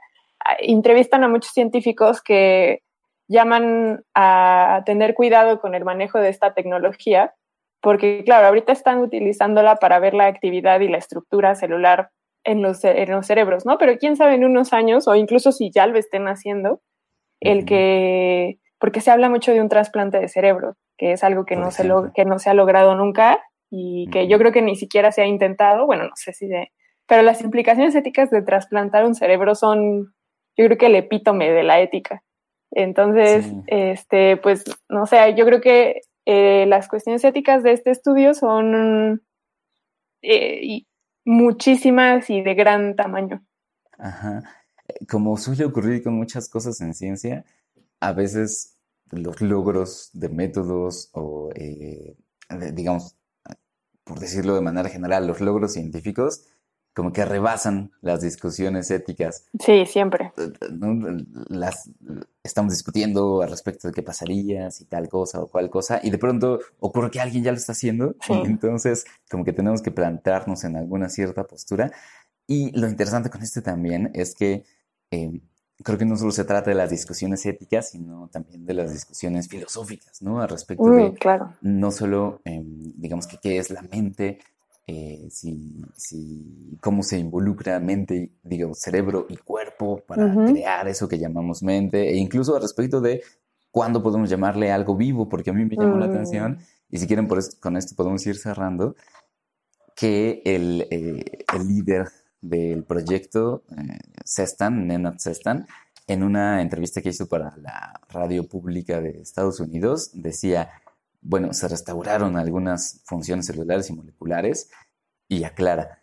entrevistan 0.58 1.24
a 1.24 1.28
muchos 1.28 1.52
científicos 1.52 2.22
que 2.22 2.82
llaman 3.28 4.04
a 4.14 4.82
tener 4.84 5.14
cuidado 5.14 5.60
con 5.60 5.74
el 5.74 5.84
manejo 5.84 6.18
de 6.18 6.28
esta 6.28 6.54
tecnología, 6.54 7.34
porque 7.80 8.22
claro, 8.24 8.48
ahorita 8.48 8.72
están 8.72 8.98
utilizándola 8.98 9.76
para 9.76 9.98
ver 9.98 10.14
la 10.14 10.26
actividad 10.26 10.80
y 10.80 10.88
la 10.88 10.98
estructura 10.98 11.54
celular 11.54 12.10
en 12.44 12.62
los, 12.62 12.84
en 12.84 13.10
los 13.10 13.26
cerebros, 13.26 13.64
¿no? 13.64 13.78
Pero 13.78 13.96
quién 13.98 14.16
sabe 14.16 14.34
en 14.34 14.44
unos 14.44 14.72
años, 14.72 15.08
o 15.08 15.14
incluso 15.14 15.52
si 15.52 15.70
ya 15.70 15.86
lo 15.86 15.98
estén 15.98 16.26
haciendo, 16.26 16.80
el 17.40 17.64
que 17.64 18.58
porque 18.78 19.00
se 19.00 19.12
habla 19.12 19.28
mucho 19.28 19.52
de 19.52 19.60
un 19.60 19.68
trasplante 19.68 20.18
de 20.18 20.28
cerebro, 20.28 20.74
que 20.98 21.12
es 21.12 21.22
algo 21.22 21.44
que, 21.44 21.54
no 21.54 21.70
se, 21.70 21.88
que 22.16 22.24
no 22.24 22.40
se 22.40 22.50
ha 22.50 22.54
logrado 22.54 22.96
nunca 22.96 23.40
y 23.74 24.06
que 24.10 24.28
yo 24.28 24.38
creo 24.38 24.52
que 24.52 24.60
ni 24.60 24.76
siquiera 24.76 25.12
se 25.12 25.22
ha 25.22 25.26
intentado, 25.26 25.86
bueno, 25.86 26.04
no 26.04 26.12
sé 26.14 26.34
si 26.34 26.46
de... 26.46 26.70
Pero 27.06 27.22
las 27.22 27.40
implicaciones 27.40 27.94
éticas 27.94 28.30
de 28.30 28.42
trasplantar 28.42 29.06
un 29.06 29.14
cerebro 29.14 29.54
son, 29.54 30.14
yo 30.58 30.66
creo 30.66 30.76
que 30.76 30.86
el 30.86 30.94
epítome 30.94 31.50
de 31.50 31.62
la 31.62 31.80
ética. 31.80 32.22
Entonces, 32.70 33.50
este, 33.68 34.36
pues, 34.36 34.64
no 34.90 35.06
sé, 35.06 35.34
yo 35.36 35.46
creo 35.46 35.62
que 35.62 36.02
eh, 36.26 36.66
las 36.66 36.86
cuestiones 36.86 37.24
éticas 37.24 37.62
de 37.62 37.72
este 37.72 37.90
estudio 37.90 38.34
son 38.34 39.22
eh, 40.20 40.82
muchísimas 41.24 42.28
y 42.28 42.42
de 42.42 42.54
gran 42.54 42.94
tamaño. 42.94 43.42
Ajá. 43.96 44.42
Como 45.08 45.38
suele 45.38 45.64
ocurrir 45.64 46.02
con 46.02 46.12
muchas 46.12 46.46
cosas 46.50 46.78
en 46.82 46.92
ciencia, 46.92 47.46
a 48.00 48.12
veces 48.12 48.78
los 49.10 49.40
logros 49.40 50.10
de 50.12 50.28
métodos 50.28 51.08
o, 51.14 51.48
eh, 51.54 52.16
digamos, 52.74 53.16
por 54.04 54.18
decirlo 54.18 54.54
de 54.54 54.60
manera 54.60 54.88
general, 54.88 55.26
los 55.26 55.40
logros 55.40 55.72
científicos 55.72 56.44
como 56.94 57.12
que 57.12 57.24
rebasan 57.24 57.90
las 58.00 58.20
discusiones 58.20 58.90
éticas. 58.90 59.46
Sí, 59.58 59.86
siempre. 59.86 60.32
Las, 61.48 61.90
estamos 62.42 62.72
discutiendo 62.72 63.42
al 63.42 63.50
respecto 63.50 63.88
de 63.88 63.94
qué 63.94 64.02
pasaría, 64.02 64.70
si 64.70 64.84
tal 64.84 65.08
cosa 65.08 65.40
o 65.40 65.48
cual 65.48 65.70
cosa, 65.70 66.00
y 66.02 66.10
de 66.10 66.18
pronto 66.18 66.60
ocurre 66.80 67.10
que 67.10 67.20
alguien 67.20 67.44
ya 67.44 67.50
lo 67.50 67.56
está 67.56 67.72
haciendo, 67.72 68.14
entonces 68.44 69.06
como 69.30 69.44
que 69.44 69.52
tenemos 69.52 69.80
que 69.80 69.90
plantearnos 69.90 70.64
en 70.64 70.76
alguna 70.76 71.08
cierta 71.08 71.44
postura. 71.44 71.90
Y 72.46 72.78
lo 72.78 72.88
interesante 72.88 73.30
con 73.30 73.42
este 73.42 73.62
también 73.62 74.10
es 74.14 74.34
que 74.34 74.64
eh, 75.10 75.40
creo 75.82 75.98
que 75.98 76.04
no 76.04 76.16
solo 76.16 76.32
se 76.32 76.44
trata 76.44 76.70
de 76.70 76.76
las 76.76 76.90
discusiones 76.90 77.44
éticas, 77.46 77.90
sino 77.90 78.28
también 78.28 78.64
de 78.64 78.74
las 78.74 78.92
discusiones 78.92 79.48
filosóficas, 79.48 80.22
¿no? 80.22 80.40
Al 80.40 80.48
respecto 80.48 80.84
de 80.90 81.10
mm, 81.10 81.14
claro. 81.14 81.54
no 81.62 81.90
solo, 81.90 82.40
em, 82.44 82.92
digamos 82.96 83.26
que 83.26 83.38
qué 83.38 83.58
es 83.58 83.70
la 83.70 83.82
mente, 83.82 84.38
eh, 84.86 85.28
si, 85.30 85.82
si, 85.94 86.76
cómo 86.80 87.02
se 87.02 87.18
involucra 87.18 87.78
mente, 87.80 88.32
digo, 88.42 88.74
cerebro 88.74 89.26
y 89.28 89.36
cuerpo 89.36 90.02
para 90.06 90.34
crear 90.46 90.88
eso 90.88 91.08
que 91.08 91.18
llamamos 91.18 91.62
mente, 91.62 92.10
e 92.10 92.16
incluso 92.16 92.56
al 92.56 92.62
respecto 92.62 93.00
de 93.00 93.22
cuándo 93.70 94.02
podemos 94.02 94.28
llamarle 94.28 94.72
algo 94.72 94.96
vivo, 94.96 95.28
porque 95.28 95.50
a 95.50 95.52
mí 95.52 95.64
me 95.64 95.76
llamó 95.76 95.98
la 95.98 96.06
atención, 96.06 96.52
mm. 96.52 96.58
y 96.90 96.98
si 96.98 97.06
quieren 97.06 97.28
por 97.28 97.40
con 97.60 97.76
esto 97.76 97.94
podemos 97.96 98.26
ir 98.26 98.36
cerrando, 98.36 98.96
que 99.94 100.42
el, 100.44 100.86
eh, 100.90 101.44
el 101.54 101.68
líder 101.68 102.08
del 102.42 102.84
proyecto 102.84 103.64
eh, 103.70 103.98
Cestan, 104.24 104.86
Nenad 104.86 105.18
Cestan, 105.18 105.66
en 106.06 106.22
una 106.22 106.60
entrevista 106.60 107.00
que 107.00 107.08
hizo 107.08 107.28
para 107.28 107.56
la 107.56 108.00
radio 108.10 108.46
pública 108.46 109.00
de 109.00 109.20
Estados 109.20 109.60
Unidos, 109.60 110.10
decía, 110.12 110.70
bueno, 111.22 111.54
se 111.54 111.68
restauraron 111.68 112.36
algunas 112.36 113.00
funciones 113.04 113.46
celulares 113.46 113.88
y 113.88 113.94
moleculares 113.94 114.68
y 115.28 115.44
aclara, 115.44 116.02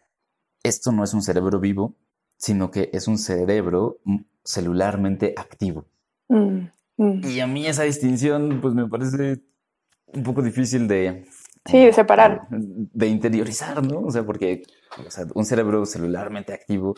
esto 0.64 0.92
no 0.92 1.04
es 1.04 1.14
un 1.14 1.22
cerebro 1.22 1.60
vivo, 1.60 1.96
sino 2.38 2.72
que 2.72 2.90
es 2.94 3.08
un 3.08 3.18
cerebro 3.18 4.00
celularmente 4.44 5.34
activo. 5.38 5.86
Mm, 6.30 6.70
mm. 6.98 7.26
Y 7.26 7.40
a 7.40 7.48
mí 7.48 7.68
esa 7.68 7.84
distinción, 7.84 8.60
pues 8.62 8.74
me 8.74 8.88
parece 8.88 9.42
un 10.08 10.24
poco 10.24 10.42
difícil 10.42 10.88
de, 10.88 11.26
Sí, 11.66 11.86
de 11.86 11.94
separar. 11.94 12.48
De 12.50 13.08
interiorizar, 13.08 13.84
¿no? 13.84 14.02
O 14.02 14.12
sea, 14.12 14.24
porque 14.24 14.64
un 15.34 15.46
cerebro 15.46 15.86
celularmente 15.86 16.54
activo 16.54 16.96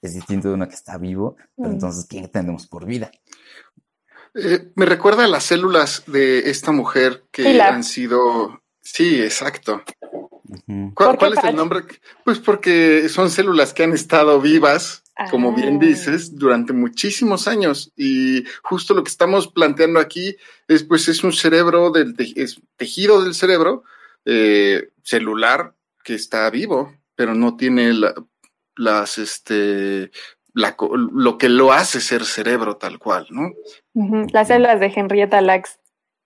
es 0.00 0.14
distinto 0.14 0.48
de 0.48 0.54
uno 0.54 0.68
que 0.68 0.74
está 0.74 0.98
vivo, 0.98 1.36
pero 1.56 1.70
mm. 1.70 1.72
entonces, 1.72 2.06
¿qué 2.08 2.18
entendemos 2.18 2.66
por 2.66 2.84
vida? 2.84 3.10
Eh, 4.34 4.72
me 4.74 4.86
recuerda 4.86 5.24
a 5.24 5.28
las 5.28 5.44
células 5.44 6.04
de 6.06 6.50
esta 6.50 6.72
mujer 6.72 7.24
que 7.30 7.60
han 7.60 7.84
sido. 7.84 8.62
Sí, 8.80 9.22
exacto. 9.22 9.82
¿Cuál, 10.94 11.34
es 11.34 11.44
el 11.44 11.56
nombre? 11.56 11.84
Pues 12.24 12.38
porque 12.38 13.08
son 13.08 13.30
células 13.30 13.72
que 13.72 13.84
han 13.84 13.92
estado 13.92 14.40
vivas, 14.40 15.04
como 15.30 15.54
bien 15.54 15.76
ah. 15.76 15.86
dices, 15.86 16.36
durante 16.36 16.72
muchísimos 16.72 17.48
años. 17.48 17.92
Y 17.96 18.44
justo 18.62 18.94
lo 18.94 19.02
que 19.02 19.10
estamos 19.10 19.48
planteando 19.48 20.00
aquí 20.00 20.36
es, 20.68 20.84
pues, 20.84 21.08
es 21.08 21.24
un 21.24 21.32
cerebro 21.32 21.90
del 21.90 22.16
tejido 22.76 23.22
del 23.22 23.34
cerebro 23.34 23.84
eh, 24.24 24.90
celular 25.02 25.74
que 26.04 26.14
está 26.14 26.48
vivo, 26.50 26.92
pero 27.14 27.34
no 27.34 27.56
tiene 27.56 27.92
las, 28.76 29.18
este, 29.18 30.10
lo 30.54 31.38
que 31.38 31.48
lo 31.48 31.72
hace 31.72 32.00
ser 32.00 32.24
cerebro 32.24 32.76
tal 32.76 32.98
cual, 32.98 33.26
¿no? 33.30 33.52
Las 34.32 34.48
células 34.48 34.80
de 34.80 34.92
Henrietta 34.94 35.40
Lacks. 35.40 35.78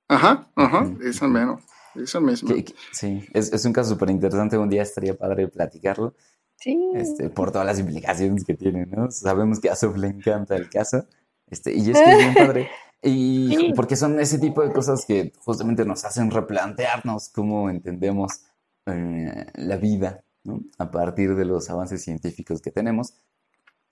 Ajá, 0.08 0.48
ajá, 0.54 0.88
esa 1.02 1.26
menos, 1.26 1.62
esa 1.94 2.20
misma. 2.20 2.54
Sí, 2.92 3.24
es, 3.32 3.64
un 3.64 3.72
caso 3.72 3.90
súper 3.90 4.10
interesante, 4.10 4.56
un 4.56 4.68
día 4.68 4.82
estaría 4.82 5.16
padre 5.16 5.48
platicarlo. 5.48 6.14
Sí. 6.56 6.90
Este, 6.94 7.30
por 7.30 7.52
todas 7.52 7.66
las 7.66 7.78
implicaciones 7.78 8.44
que 8.44 8.54
tiene, 8.54 8.86
¿no? 8.86 9.10
Sabemos 9.10 9.60
que 9.60 9.70
a 9.70 9.76
Sof 9.76 9.96
le 9.96 10.08
encanta 10.08 10.56
el 10.56 10.68
caso, 10.70 11.06
este, 11.48 11.74
y 11.74 11.90
es 11.90 11.98
que 11.98 12.10
es 12.10 12.18
bien 12.18 12.34
padre. 12.34 12.68
Y 13.02 13.72
porque 13.74 13.94
son 13.94 14.18
ese 14.18 14.38
tipo 14.38 14.62
de 14.62 14.72
cosas 14.72 15.04
que 15.06 15.32
justamente 15.38 15.84
nos 15.84 16.04
hacen 16.04 16.30
replantearnos 16.30 17.28
cómo 17.28 17.70
entendemos 17.70 18.40
eh, 18.86 19.46
la 19.54 19.76
vida 19.76 20.24
¿no? 20.42 20.60
a 20.78 20.90
partir 20.90 21.36
de 21.36 21.44
los 21.44 21.70
avances 21.70 22.02
científicos 22.02 22.60
que 22.60 22.72
tenemos. 22.72 23.14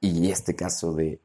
Y 0.01 0.31
este 0.31 0.57
caso 0.57 0.95
de 0.95 1.21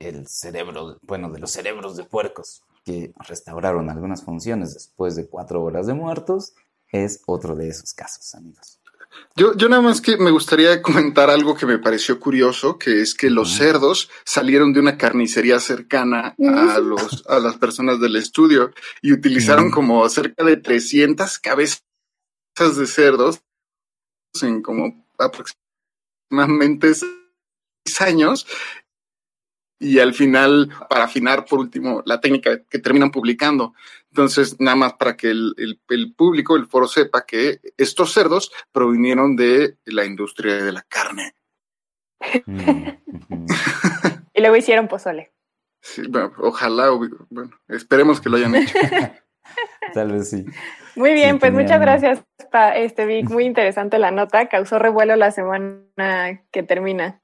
el 0.00 0.26
cerebro, 0.26 0.98
bueno, 1.02 1.30
de 1.30 1.38
los 1.38 1.50
cerebros 1.52 1.96
de 1.96 2.04
puercos 2.04 2.62
que 2.84 3.14
restauraron 3.28 3.88
algunas 3.90 4.22
funciones 4.22 4.74
después 4.74 5.14
de 5.14 5.28
cuatro 5.28 5.62
horas 5.62 5.86
de 5.86 5.94
muertos, 5.94 6.54
es 6.88 7.22
otro 7.26 7.54
de 7.54 7.68
esos 7.68 7.94
casos, 7.94 8.34
amigos. 8.34 8.80
Yo, 9.36 9.56
yo 9.56 9.68
nada 9.68 9.82
más 9.82 10.00
que 10.00 10.16
me 10.16 10.30
gustaría 10.30 10.80
comentar 10.82 11.28
algo 11.28 11.56
que 11.56 11.66
me 11.66 11.78
pareció 11.78 12.20
curioso, 12.20 12.78
que 12.78 13.00
es 13.00 13.14
que 13.14 13.30
los 13.30 13.52
cerdos 13.54 14.08
salieron 14.24 14.72
de 14.72 14.80
una 14.80 14.96
carnicería 14.96 15.58
cercana 15.58 16.36
a 16.38 16.78
los, 16.78 17.26
a 17.26 17.40
las 17.40 17.56
personas 17.56 18.00
del 18.00 18.16
estudio 18.16 18.72
y 19.02 19.12
utilizaron 19.12 19.70
como 19.70 20.08
cerca 20.08 20.44
de 20.44 20.56
300 20.56 21.38
cabezas 21.40 21.82
de 22.76 22.86
cerdos 22.86 23.40
en 24.40 24.62
como 24.62 25.06
aproximadamente 25.18 26.94
seis 26.94 28.00
años 28.00 28.46
y 29.84 29.98
al 29.98 30.14
final, 30.14 30.70
para 30.88 31.04
afinar 31.04 31.44
por 31.44 31.58
último 31.60 32.02
la 32.06 32.20
técnica 32.20 32.64
que 32.64 32.78
terminan 32.78 33.10
publicando. 33.10 33.74
Entonces, 34.08 34.56
nada 34.60 34.76
más 34.76 34.94
para 34.94 35.16
que 35.16 35.30
el, 35.30 35.54
el, 35.88 36.14
público, 36.14 36.56
el 36.56 36.66
foro 36.66 36.88
sepa 36.88 37.26
que 37.26 37.60
estos 37.76 38.12
cerdos 38.12 38.50
provinieron 38.72 39.36
de 39.36 39.76
la 39.84 40.04
industria 40.04 40.56
de 40.56 40.72
la 40.72 40.82
carne. 40.82 41.34
y 44.34 44.40
luego 44.40 44.56
hicieron 44.56 44.88
pozole. 44.88 45.32
Sí, 45.80 46.02
bueno, 46.08 46.32
ojalá, 46.38 46.90
bueno, 47.28 47.50
esperemos 47.68 48.20
que 48.20 48.30
lo 48.30 48.36
hayan 48.38 48.54
hecho. 48.54 48.78
Tal 49.94 50.12
vez 50.12 50.30
sí. 50.30 50.44
Muy 50.96 51.12
bien, 51.12 51.38
pues 51.38 51.52
muchas 51.52 51.80
gracias, 51.80 52.24
este 52.76 53.04
Vic. 53.04 53.28
Muy 53.28 53.44
interesante 53.44 53.98
la 53.98 54.10
nota. 54.10 54.48
Causó 54.48 54.78
revuelo 54.78 55.16
la 55.16 55.30
semana 55.32 55.82
que 56.52 56.62
termina. 56.62 57.20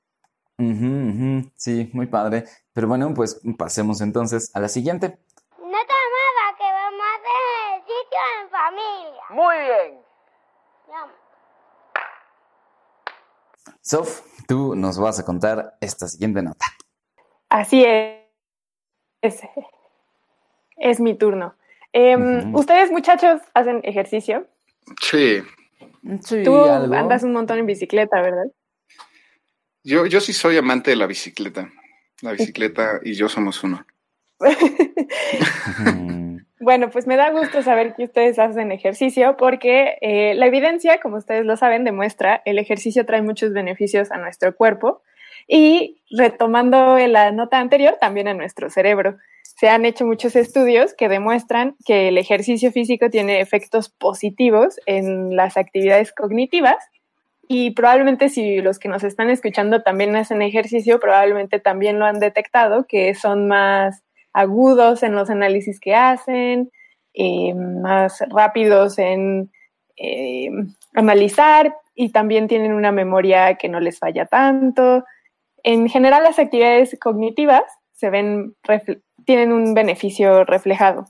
Sí, 1.57 1.91
muy 1.93 2.07
padre. 2.07 2.45
Pero 2.73 2.87
bueno, 2.87 3.13
pues 3.15 3.41
pasemos 3.57 4.01
entonces 4.01 4.51
a 4.55 4.61
la 4.61 4.69
siguiente. 4.69 5.19
No 5.59 5.79
te 5.79 5.95
que 6.59 6.65
vamos 6.65 7.01
a 7.03 7.15
hacer 7.17 7.81
ejercicio 7.81 8.21
en 8.43 8.51
familia. 8.51 9.23
Muy 9.31 9.57
bien. 9.57 10.11
Sof, 13.81 14.21
tú 14.47 14.75
nos 14.75 14.99
vas 14.99 15.19
a 15.19 15.25
contar 15.25 15.77
esta 15.81 16.07
siguiente 16.07 16.43
nota. 16.43 16.67
Así 17.49 17.85
es. 17.85 18.21
Es, 19.23 19.41
es 20.77 21.01
mi 21.01 21.15
turno. 21.15 21.55
Em, 21.93 22.55
¿Ustedes, 22.55 22.91
muchachos, 22.91 23.41
hacen 23.55 23.81
ejercicio? 23.83 24.47
Sí. 25.01 25.43
sí 26.23 26.43
Tú 26.45 26.65
andas 26.65 27.23
un 27.23 27.33
montón 27.33 27.59
en 27.59 27.67
bicicleta, 27.67 28.21
¿verdad? 28.21 28.47
Yo, 29.83 30.07
yo 30.07 30.21
sí 30.21 30.33
soy 30.33 30.57
amante 30.57 30.91
de 30.91 30.97
la 30.97 31.07
bicicleta. 31.07 31.71
La 32.23 32.33
bicicleta 32.33 33.01
y 33.03 33.15
yo 33.15 33.29
somos 33.29 33.65
uno. 33.65 33.87
bueno, 36.61 36.91
pues 36.91 37.07
me 37.07 37.17
da 37.17 37.31
gusto 37.31 37.63
saber 37.63 37.95
que 37.95 38.05
ustedes 38.05 38.39
hacen 38.39 38.73
ejercicio 38.73 39.37
porque 39.39 39.97
eh, 40.03 40.35
la 40.35 40.47
evidencia, 40.47 41.01
como 41.01 41.17
ustedes 41.17 41.47
lo 41.47 41.57
saben, 41.57 41.85
demuestra 41.85 42.43
el 42.45 42.59
ejercicio 42.59 43.07
trae 43.07 43.23
muchos 43.23 43.53
beneficios 43.53 44.11
a 44.11 44.19
nuestro 44.19 44.55
cuerpo 44.55 45.03
y 45.49 46.03
retomando 46.11 46.99
la 46.99 47.33
nota 47.33 47.59
anterior, 47.59 47.97
también 48.01 48.29
a 48.29 48.35
nuestro 48.35 48.71
cerebro. 48.71 49.17
Se 49.43 49.69
han 49.69 49.85
hecho 49.85 50.07
muchos 50.07 50.37
estudios 50.37 50.95
que 50.95 51.09
demuestran 51.09 51.77
que 51.85 52.09
el 52.09 52.19
ejercicio 52.19 52.71
físico 52.71 53.11
tiene 53.11 53.41
efectos 53.41 53.89
positivos 53.89 54.79
en 54.87 55.37
las 55.37 55.57
actividades 55.57 56.13
cognitivas 56.13 56.77
y 57.53 57.73
probablemente 57.73 58.29
si 58.29 58.61
los 58.61 58.79
que 58.79 58.89
nos 58.89 59.03
están 59.03 59.29
escuchando 59.29 59.83
también 59.83 60.15
hacen 60.15 60.41
ejercicio, 60.41 61.01
probablemente 61.01 61.59
también 61.59 61.99
lo 61.99 62.05
han 62.05 62.21
detectado, 62.21 62.87
que 62.87 63.13
son 63.17 63.49
más 63.49 64.05
agudos 64.33 65.03
en 65.03 65.17
los 65.17 65.31
análisis 65.31 65.81
que 65.81 65.97
hacen, 65.97 66.71
eh, 67.13 67.53
más 67.57 68.23
rápidos 68.29 69.01
en 69.01 69.51
eh, 69.97 70.49
analizar 70.95 71.75
y 71.93 72.13
también 72.13 72.47
tienen 72.47 72.73
una 72.73 72.93
memoria 72.93 73.57
que 73.57 73.69
no 73.69 73.81
les 73.81 73.99
falla 73.99 74.27
tanto. 74.27 75.03
En 75.65 75.89
general, 75.89 76.23
las 76.23 76.39
actividades 76.39 76.97
cognitivas 77.01 77.65
se 77.95 78.11
ven, 78.11 78.55
tienen 79.25 79.51
un 79.51 79.75
beneficio 79.75 80.45
reflejado. 80.45 81.07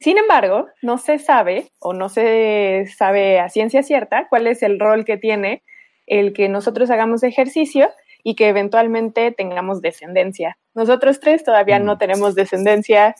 Sin 0.00 0.18
embargo, 0.18 0.66
no 0.82 0.98
se 0.98 1.18
sabe 1.18 1.70
o 1.80 1.92
no 1.92 2.08
se 2.08 2.86
sabe 2.96 3.40
a 3.40 3.48
ciencia 3.48 3.82
cierta 3.82 4.28
cuál 4.28 4.46
es 4.46 4.62
el 4.62 4.78
rol 4.78 5.04
que 5.04 5.16
tiene 5.16 5.62
el 6.06 6.32
que 6.32 6.48
nosotros 6.48 6.90
hagamos 6.90 7.22
ejercicio 7.22 7.90
y 8.22 8.34
que 8.34 8.48
eventualmente 8.48 9.32
tengamos 9.32 9.80
descendencia. 9.80 10.58
Nosotros 10.74 11.20
tres 11.20 11.44
todavía 11.44 11.78
no 11.78 11.94
mm. 11.94 11.98
tenemos 11.98 12.34
descendencia 12.34 13.14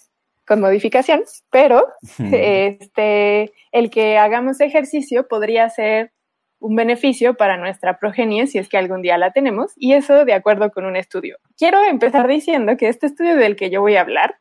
con 0.46 0.60
modificación, 0.60 1.22
pero 1.50 1.86
este, 2.32 3.52
el 3.72 3.90
que 3.90 4.18
hagamos 4.18 4.60
ejercicio 4.60 5.26
podría 5.28 5.68
ser 5.70 6.12
un 6.58 6.74
beneficio 6.74 7.34
para 7.34 7.56
nuestra 7.56 7.98
progenie 7.98 8.46
si 8.46 8.58
es 8.58 8.68
que 8.68 8.78
algún 8.78 9.02
día 9.02 9.18
la 9.18 9.32
tenemos, 9.32 9.72
y 9.76 9.92
eso 9.92 10.24
de 10.24 10.32
acuerdo 10.32 10.70
con 10.70 10.84
un 10.84 10.96
estudio. 10.96 11.36
Quiero 11.56 11.84
empezar 11.84 12.26
diciendo 12.26 12.76
que 12.76 12.88
este 12.88 13.06
estudio 13.06 13.36
del 13.36 13.56
que 13.56 13.70
yo 13.70 13.80
voy 13.80 13.96
a 13.96 14.00
hablar 14.00 14.36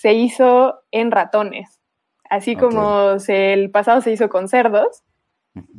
se 0.00 0.14
hizo 0.14 0.80
en 0.92 1.10
ratones, 1.10 1.78
así 2.30 2.56
como 2.56 3.16
el 3.28 3.70
pasado 3.70 4.00
se 4.00 4.10
hizo 4.10 4.30
con 4.30 4.48
cerdos, 4.48 5.02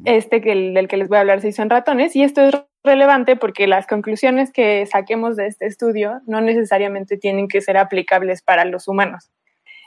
este 0.06 0.42
que 0.42 0.54
del 0.54 0.88
que 0.88 0.98
les 0.98 1.10
voy 1.10 1.18
a 1.18 1.22
hablar 1.22 1.42
se 1.42 1.48
hizo 1.48 1.64
en 1.64 1.72
ratones, 1.72 2.16
y 2.16 2.22
esto 2.22 2.44
es 2.44 2.54
relevante 2.84 3.36
porque 3.36 3.66
las 3.66 3.88
conclusiones 3.88 4.52
que 4.52 4.86
saquemos 4.86 5.38
de 5.38 5.48
este 5.48 5.66
estudio 5.66 6.22
no 6.28 6.40
necesariamente 6.40 7.18
tienen 7.18 7.48
que 7.48 7.62
ser 7.62 7.78
aplicables 7.78 8.44
para 8.44 8.64
los 8.64 8.88
humanos. 8.88 9.32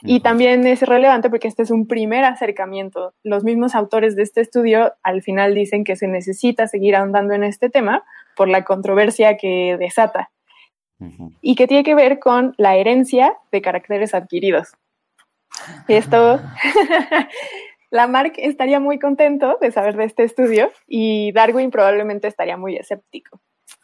Y 0.02 0.18
también 0.18 0.66
es 0.66 0.82
relevante 0.82 1.30
porque 1.30 1.46
este 1.46 1.62
es 1.62 1.70
un 1.70 1.86
primer 1.86 2.24
acercamiento. 2.24 3.14
Los 3.22 3.44
mismos 3.44 3.76
autores 3.76 4.16
de 4.16 4.24
este 4.24 4.40
estudio 4.40 4.94
al 5.04 5.22
final 5.22 5.54
dicen 5.54 5.84
que 5.84 5.94
se 5.94 6.08
necesita 6.08 6.66
seguir 6.66 6.96
ahondando 6.96 7.34
en 7.34 7.44
este 7.44 7.70
tema 7.70 8.02
por 8.34 8.48
la 8.48 8.64
controversia 8.64 9.36
que 9.36 9.76
desata 9.78 10.32
y 11.42 11.54
que 11.54 11.66
tiene 11.66 11.84
que 11.84 11.94
ver 11.94 12.18
con 12.18 12.54
la 12.56 12.76
herencia 12.76 13.36
de 13.52 13.60
caracteres 13.60 14.14
adquiridos. 14.14 14.68
Esto, 15.88 16.40
Lamarck 17.90 18.34
estaría 18.38 18.80
muy 18.80 18.98
contento 18.98 19.58
de 19.60 19.70
saber 19.70 19.96
de 19.96 20.04
este 20.04 20.24
estudio 20.24 20.70
y 20.86 21.32
Darwin 21.32 21.70
probablemente 21.70 22.26
estaría 22.28 22.56
muy 22.56 22.76
escéptico. 22.76 23.40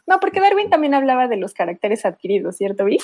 No, 0.06 0.18
porque 0.18 0.40
Darwin 0.40 0.70
también 0.70 0.94
hablaba 0.94 1.28
de 1.28 1.36
los 1.36 1.54
caracteres 1.54 2.04
adquiridos, 2.04 2.56
¿cierto, 2.56 2.84
Vic? 2.84 3.02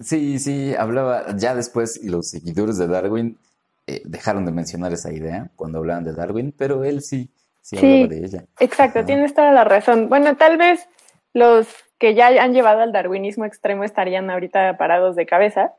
Sí, 0.00 0.38
sí, 0.38 0.74
hablaba 0.74 1.36
ya 1.36 1.54
después 1.54 2.02
los 2.02 2.30
seguidores 2.30 2.78
de 2.78 2.86
Darwin 2.86 3.38
eh, 3.86 4.02
dejaron 4.04 4.46
de 4.46 4.52
mencionar 4.52 4.92
esa 4.92 5.12
idea 5.12 5.50
cuando 5.56 5.78
hablaban 5.78 6.04
de 6.04 6.14
Darwin, 6.14 6.54
pero 6.56 6.84
él 6.84 7.02
sí, 7.02 7.30
sí, 7.60 7.76
hablaba 7.76 8.06
de 8.06 8.24
ella. 8.24 8.44
Exacto, 8.60 9.04
tienes 9.04 9.34
toda 9.34 9.52
la 9.52 9.64
razón. 9.64 10.08
Bueno, 10.08 10.36
tal 10.36 10.56
vez 10.56 10.88
los 11.34 11.68
que 11.98 12.14
ya 12.14 12.28
han 12.28 12.52
llevado 12.52 12.80
al 12.80 12.92
darwinismo 12.92 13.44
extremo 13.44 13.84
estarían 13.84 14.30
ahorita 14.30 14.76
parados 14.76 15.16
de 15.16 15.26
cabeza, 15.26 15.74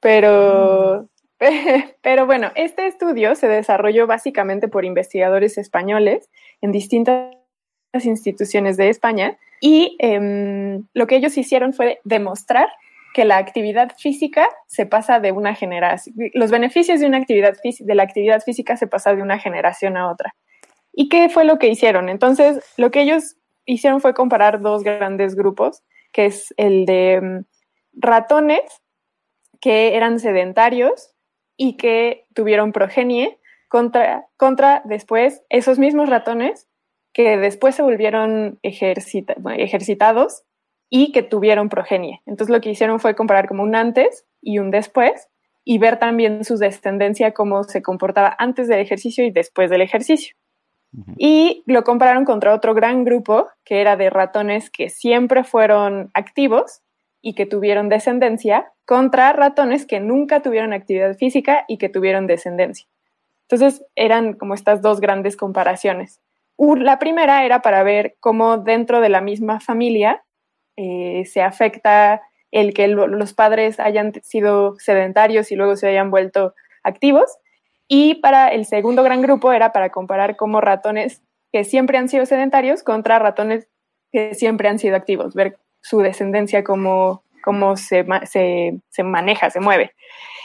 pero, 0.00 1.08
pero 2.02 2.26
bueno, 2.26 2.50
este 2.54 2.86
estudio 2.86 3.34
se 3.34 3.48
desarrolló 3.48 4.06
básicamente 4.06 4.68
por 4.68 4.84
investigadores 4.84 5.58
españoles 5.58 6.28
en 6.60 6.72
distintas 6.72 7.30
instituciones 7.92 8.76
de 8.76 8.88
España 8.88 9.38
y 9.60 9.96
em, 10.00 10.86
lo 10.92 11.06
que 11.06 11.16
ellos 11.16 11.38
hicieron 11.38 11.72
fue 11.72 12.00
demostrar 12.04 12.68
que 13.14 13.24
la 13.24 13.38
actividad 13.38 13.92
física 13.96 14.48
se 14.66 14.86
pasa 14.86 15.20
de 15.20 15.30
una 15.30 15.54
generación, 15.54 16.16
los 16.34 16.50
beneficios 16.50 16.98
de 16.98 17.06
una 17.06 17.18
actividad 17.18 17.54
de 17.62 17.94
la 17.94 18.02
actividad 18.02 18.42
física 18.42 18.76
se 18.76 18.88
pasa 18.88 19.14
de 19.14 19.22
una 19.22 19.38
generación 19.38 19.96
a 19.96 20.10
otra. 20.10 20.34
¿Y 20.92 21.08
qué 21.08 21.28
fue 21.28 21.44
lo 21.44 21.58
que 21.58 21.68
hicieron? 21.68 22.08
Entonces, 22.08 22.60
lo 22.76 22.90
que 22.90 23.02
ellos 23.02 23.36
hicieron 23.66 24.00
fue 24.00 24.14
comparar 24.14 24.60
dos 24.60 24.82
grandes 24.82 25.34
grupos, 25.34 25.82
que 26.12 26.26
es 26.26 26.54
el 26.56 26.86
de 26.86 27.20
mm, 27.20 27.44
ratones 27.94 28.82
que 29.60 29.96
eran 29.96 30.20
sedentarios 30.20 31.14
y 31.56 31.76
que 31.76 32.26
tuvieron 32.34 32.72
progenie 32.72 33.38
contra, 33.68 34.26
contra 34.36 34.82
después 34.84 35.42
esos 35.48 35.78
mismos 35.78 36.08
ratones 36.08 36.68
que 37.12 37.36
después 37.38 37.76
se 37.76 37.82
volvieron 37.82 38.58
ejercitados 38.62 40.42
y 40.90 41.12
que 41.12 41.22
tuvieron 41.22 41.68
progenie. 41.68 42.20
Entonces 42.26 42.52
lo 42.54 42.60
que 42.60 42.70
hicieron 42.70 43.00
fue 43.00 43.14
comparar 43.14 43.48
como 43.48 43.62
un 43.62 43.76
antes 43.76 44.26
y 44.42 44.58
un 44.58 44.70
después 44.70 45.28
y 45.64 45.78
ver 45.78 45.98
también 45.98 46.44
su 46.44 46.58
descendencia, 46.58 47.32
cómo 47.32 47.64
se 47.64 47.82
comportaba 47.82 48.36
antes 48.38 48.68
del 48.68 48.80
ejercicio 48.80 49.24
y 49.24 49.30
después 49.30 49.70
del 49.70 49.80
ejercicio. 49.80 50.36
Y 51.16 51.62
lo 51.66 51.82
compararon 51.84 52.24
contra 52.24 52.54
otro 52.54 52.74
gran 52.74 53.04
grupo 53.04 53.48
que 53.64 53.80
era 53.80 53.96
de 53.96 54.10
ratones 54.10 54.70
que 54.70 54.88
siempre 54.88 55.44
fueron 55.44 56.10
activos 56.14 56.82
y 57.20 57.34
que 57.34 57.46
tuvieron 57.46 57.88
descendencia, 57.88 58.72
contra 58.84 59.32
ratones 59.32 59.86
que 59.86 59.98
nunca 59.98 60.42
tuvieron 60.42 60.72
actividad 60.72 61.16
física 61.16 61.64
y 61.68 61.78
que 61.78 61.88
tuvieron 61.88 62.26
descendencia. 62.26 62.86
Entonces 63.48 63.84
eran 63.94 64.34
como 64.34 64.54
estas 64.54 64.82
dos 64.82 65.00
grandes 65.00 65.36
comparaciones. 65.36 66.20
La 66.58 66.98
primera 66.98 67.44
era 67.44 67.62
para 67.62 67.82
ver 67.82 68.16
cómo 68.20 68.58
dentro 68.58 69.00
de 69.00 69.08
la 69.08 69.20
misma 69.20 69.60
familia 69.60 70.22
eh, 70.76 71.24
se 71.24 71.42
afecta 71.42 72.22
el 72.50 72.72
que 72.72 72.88
los 72.88 73.34
padres 73.34 73.80
hayan 73.80 74.12
sido 74.22 74.76
sedentarios 74.78 75.50
y 75.50 75.56
luego 75.56 75.76
se 75.76 75.88
hayan 75.88 76.10
vuelto 76.10 76.54
activos 76.84 77.38
y 77.88 78.16
para 78.16 78.48
el 78.48 78.64
segundo 78.64 79.02
gran 79.02 79.22
grupo 79.22 79.52
era 79.52 79.72
para 79.72 79.90
comparar 79.90 80.36
cómo 80.36 80.60
ratones 80.60 81.22
que 81.52 81.64
siempre 81.64 81.98
han 81.98 82.08
sido 82.08 82.26
sedentarios 82.26 82.82
contra 82.82 83.18
ratones 83.18 83.68
que 84.10 84.34
siempre 84.34 84.68
han 84.68 84.78
sido 84.78 84.96
activos, 84.96 85.34
ver 85.34 85.58
su 85.80 85.98
descendencia 86.00 86.64
cómo, 86.64 87.24
cómo 87.42 87.76
se, 87.76 88.06
se, 88.24 88.80
se 88.88 89.02
maneja, 89.02 89.50
se 89.50 89.60
mueve. 89.60 89.92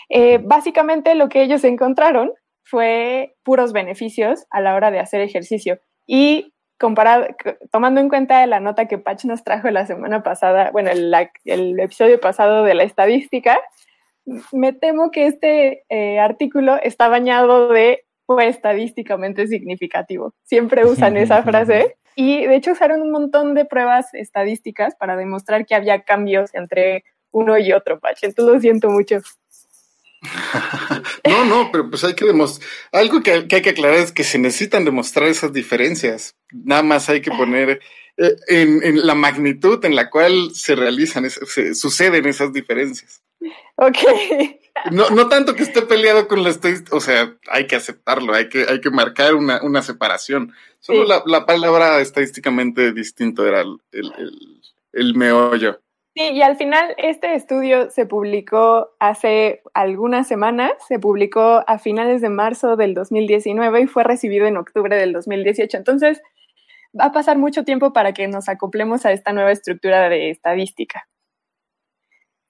Eh, 0.10 0.40
básicamente 0.44 1.16
lo 1.16 1.30
que 1.30 1.44
ellos 1.44 1.64
encontraron 1.64 2.34
fue 2.64 3.36
puros 3.44 3.74
beneficios 3.74 4.46
a 4.50 4.62
la 4.62 4.76
hora 4.76 4.92
de 4.92 5.00
hacer 5.00 5.22
ejercicio. 5.22 5.80
Y 6.06 6.54
comparado, 6.80 7.28
tomando 7.72 8.02
en 8.02 8.10
cuenta 8.10 8.46
la 8.48 8.60
nota 8.60 8.88
que 8.88 8.98
Patch 8.98 9.26
nos 9.26 9.44
trajo 9.44 9.70
la 9.70 9.86
semana 9.86 10.24
pasada, 10.24 10.72
bueno, 10.72 10.92
el, 10.92 11.14
el 11.46 11.80
episodio 11.80 12.20
pasado 12.20 12.64
de 12.64 12.74
la 12.74 12.84
estadística, 12.84 13.60
me 14.52 14.74
temo 14.74 15.12
que 15.12 15.28
este 15.28 15.84
eh, 15.90 16.20
artículo 16.20 16.78
está 16.82 17.08
bañado 17.08 17.70
de 17.70 18.06
fue 18.26 18.48
estadísticamente 18.48 19.48
significativo. 19.48 20.34
Siempre 20.44 20.86
usan 20.86 21.18
esa 21.18 21.42
frase 21.50 21.98
y 22.16 22.46
de 22.46 22.56
hecho 22.56 22.74
usaron 22.74 23.02
un 23.02 23.12
montón 23.12 23.56
de 23.56 23.66
pruebas 23.66 24.14
estadísticas 24.14 24.96
para 24.96 25.16
demostrar 25.16 25.66
que 25.66 25.74
había 25.74 26.04
cambios 26.04 26.54
entre 26.54 27.04
uno 27.32 27.58
y 27.58 27.74
otro, 27.74 28.00
Patch. 28.00 28.24
Entonces 28.24 28.54
lo 28.54 28.60
siento 28.60 28.90
mucho. 28.90 29.18
no, 31.28 31.46
no, 31.46 31.72
pero 31.72 31.90
pues 31.90 32.04
hay 32.04 32.14
que 32.14 32.26
demostrar. 32.26 32.70
Algo 32.92 33.22
que, 33.22 33.32
hay 33.32 33.62
que 33.62 33.70
aclarar 33.70 33.98
es 33.98 34.12
que 34.12 34.24
se 34.24 34.38
necesitan 34.38 34.86
demostrar 34.86 35.28
esas 35.28 35.54
diferencias. 35.54 36.36
Nada 36.52 36.84
más 36.84 37.10
hay 37.10 37.22
que 37.22 37.32
poner 37.32 37.82
eh, 38.18 38.36
en, 38.48 39.06
la 39.06 39.16
magnitud 39.16 39.84
en 39.86 39.96
la 39.96 40.10
cual 40.10 40.52
se 40.54 40.76
realizan, 40.76 41.30
se, 41.30 41.76
suceden 41.76 42.26
esas 42.26 42.52
diferencias. 42.52 43.22
Ok. 43.76 43.98
No, 44.92 45.10
no 45.10 45.28
tanto 45.30 45.56
que 45.56 45.64
esté 45.64 45.82
peleado 45.82 46.28
con 46.28 46.44
la 46.44 46.50
estadística, 46.50 46.96
o 46.96 47.00
sea, 47.00 47.38
hay 47.50 47.68
que 47.68 47.76
aceptarlo, 47.76 48.34
hay 48.34 48.50
que, 48.50 48.66
hay 48.68 48.82
que 48.82 48.90
marcar 48.90 49.36
una, 49.36 49.62
una 49.62 49.82
separación. 49.82 50.54
Solo 50.80 51.06
la, 51.06 51.24
la, 51.26 51.46
palabra 51.46 52.00
estadísticamente 52.00 52.94
distinto 52.94 53.46
era 53.46 53.62
el, 53.62 53.78
el, 53.92 54.12
el 54.94 55.16
meollo. 55.16 55.82
Sí, 56.16 56.24
y 56.34 56.42
al 56.42 56.58
final 56.58 56.96
este 56.98 57.36
estudio 57.36 57.92
se 57.92 58.06
publicó 58.06 58.90
hace 59.00 59.62
algunas 59.74 60.28
semanas, 60.28 60.72
se 60.88 61.00
publicó 61.00 61.64
a 61.68 61.78
finales 61.78 62.22
de 62.22 62.30
marzo 62.30 62.76
del 62.76 62.94
2019 62.94 63.82
y 63.82 63.88
fue 63.88 64.04
recibido 64.04 64.48
en 64.48 64.58
octubre 64.58 64.96
del 64.96 65.14
2018. 65.14 65.78
Entonces, 65.78 66.22
va 67.00 67.06
a 67.06 67.12
pasar 67.12 67.38
mucho 67.38 67.64
tiempo 67.64 67.94
para 67.94 68.14
que 68.14 68.28
nos 68.28 68.50
acoplemos 68.50 69.06
a 69.06 69.12
esta 69.12 69.34
nueva 69.34 69.52
estructura 69.52 70.10
de 70.10 70.32
estadística. 70.32 71.08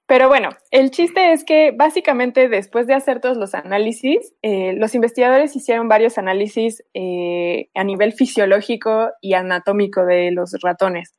Pero 0.10 0.28
bueno, 0.28 0.49
el 0.72 0.89
chiste 0.89 1.34
es 1.34 1.43
que 1.43 1.70
básicamente 1.70 2.49
después 2.49 2.88
de 2.88 2.95
hacer 2.95 3.22
todos 3.22 3.38
los 3.38 3.53
análisis, 3.53 4.34
eh, 4.41 4.74
los 4.74 4.95
investigadores 4.95 5.55
hicieron 5.55 5.88
varios 5.88 6.18
análisis 6.18 6.84
eh, 6.95 7.70
a 7.76 7.84
nivel 7.84 8.14
fisiológico 8.14 9.12
y 9.22 9.36
anatómico 9.36 10.03
de 10.05 10.32
los 10.32 10.55
ratones. 10.64 11.14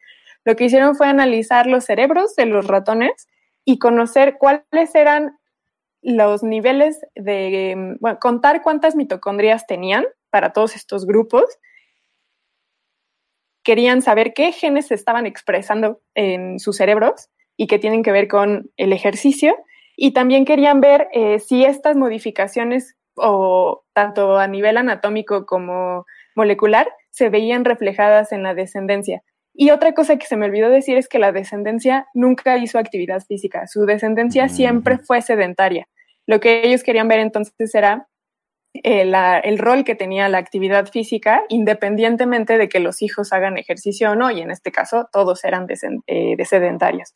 Lo 0.45 0.57
que 0.57 0.65
hicieron 0.65 0.95
fue 0.97 1.07
analizar 1.07 1.67
los 1.67 1.85
cerebros 1.85 2.35
de 2.37 2.47
los 2.47 2.67
ratones 2.67 3.29
y 3.65 3.79
conocer 3.79 4.37
cuáles 4.39 4.95
eran 4.95 5.39
los 6.03 6.43
niveles 6.43 7.01
de, 7.15 7.97
bueno, 8.01 8.19
contar 8.19 8.63
cuántas 8.63 8.97
mitocondrias 8.97 9.67
tenían 9.67 10.07
para 10.31 10.53
todos 10.53 10.77
estos 10.77 11.07
grupos. 11.07 11.45
Querían 13.63 14.01
saber 14.01 14.33
qué 14.33 14.53
genes 14.53 14.87
se 14.87 14.95
estaban 14.95 15.27
expresando 15.27 16.01
en 16.15 16.59
sus 16.59 16.77
cerebros 16.77 17.29
y 17.57 17.67
que 17.67 17.79
tienen 17.79 18.03
que 18.03 18.13
ver 18.13 18.29
con 18.29 18.71
el 18.79 18.93
ejercicio. 18.95 19.55
Y 19.97 20.13
también 20.13 20.47
querían 20.47 20.81
ver 20.81 21.09
eh, 21.13 21.39
si 21.41 21.65
estas 21.65 21.97
modificaciones, 21.97 22.97
o 23.17 23.85
tanto 23.93 24.39
a 24.39 24.47
nivel 24.47 24.79
anatómico 24.79 25.45
como 25.45 26.07
molecular, 26.35 26.89
se 27.11 27.29
veían 27.29 27.67
reflejadas 27.67 28.33
en 28.33 28.43
la 28.43 28.55
descendencia. 28.55 29.23
Y 29.61 29.73
otra 29.73 29.93
cosa 29.93 30.17
que 30.17 30.25
se 30.25 30.39
me 30.39 30.47
olvidó 30.47 30.71
decir 30.71 30.97
es 30.97 31.07
que 31.07 31.19
la 31.19 31.33
descendencia 31.33 32.07
nunca 32.15 32.57
hizo 32.57 32.79
actividad 32.79 33.21
física, 33.21 33.67
su 33.67 33.85
descendencia 33.85 34.49
siempre 34.49 34.97
fue 34.97 35.21
sedentaria. 35.21 35.87
Lo 36.27 36.41
que 36.41 36.67
ellos 36.67 36.83
querían 36.83 37.09
ver 37.09 37.19
entonces 37.19 37.75
era 37.75 38.09
eh, 38.73 39.13
el 39.45 39.59
rol 39.59 39.85
que 39.85 39.95
tenía 39.95 40.31
la 40.31 40.39
actividad 40.39 40.87
física 40.87 41.43
independientemente 41.51 42.57
de 42.57 42.71
que 42.71 42.81
los 42.81 43.03
hijos 43.03 43.35
hagan 43.35 43.59
ejercicio 43.59 44.13
o 44.13 44.15
no, 44.15 44.31
y 44.31 44.41
en 44.41 44.51
este 44.51 44.73
caso 44.73 45.11
todos 45.13 45.45
eran 45.45 45.67
eh, 46.07 46.37
de 46.39 46.45
sedentarios. 46.47 47.13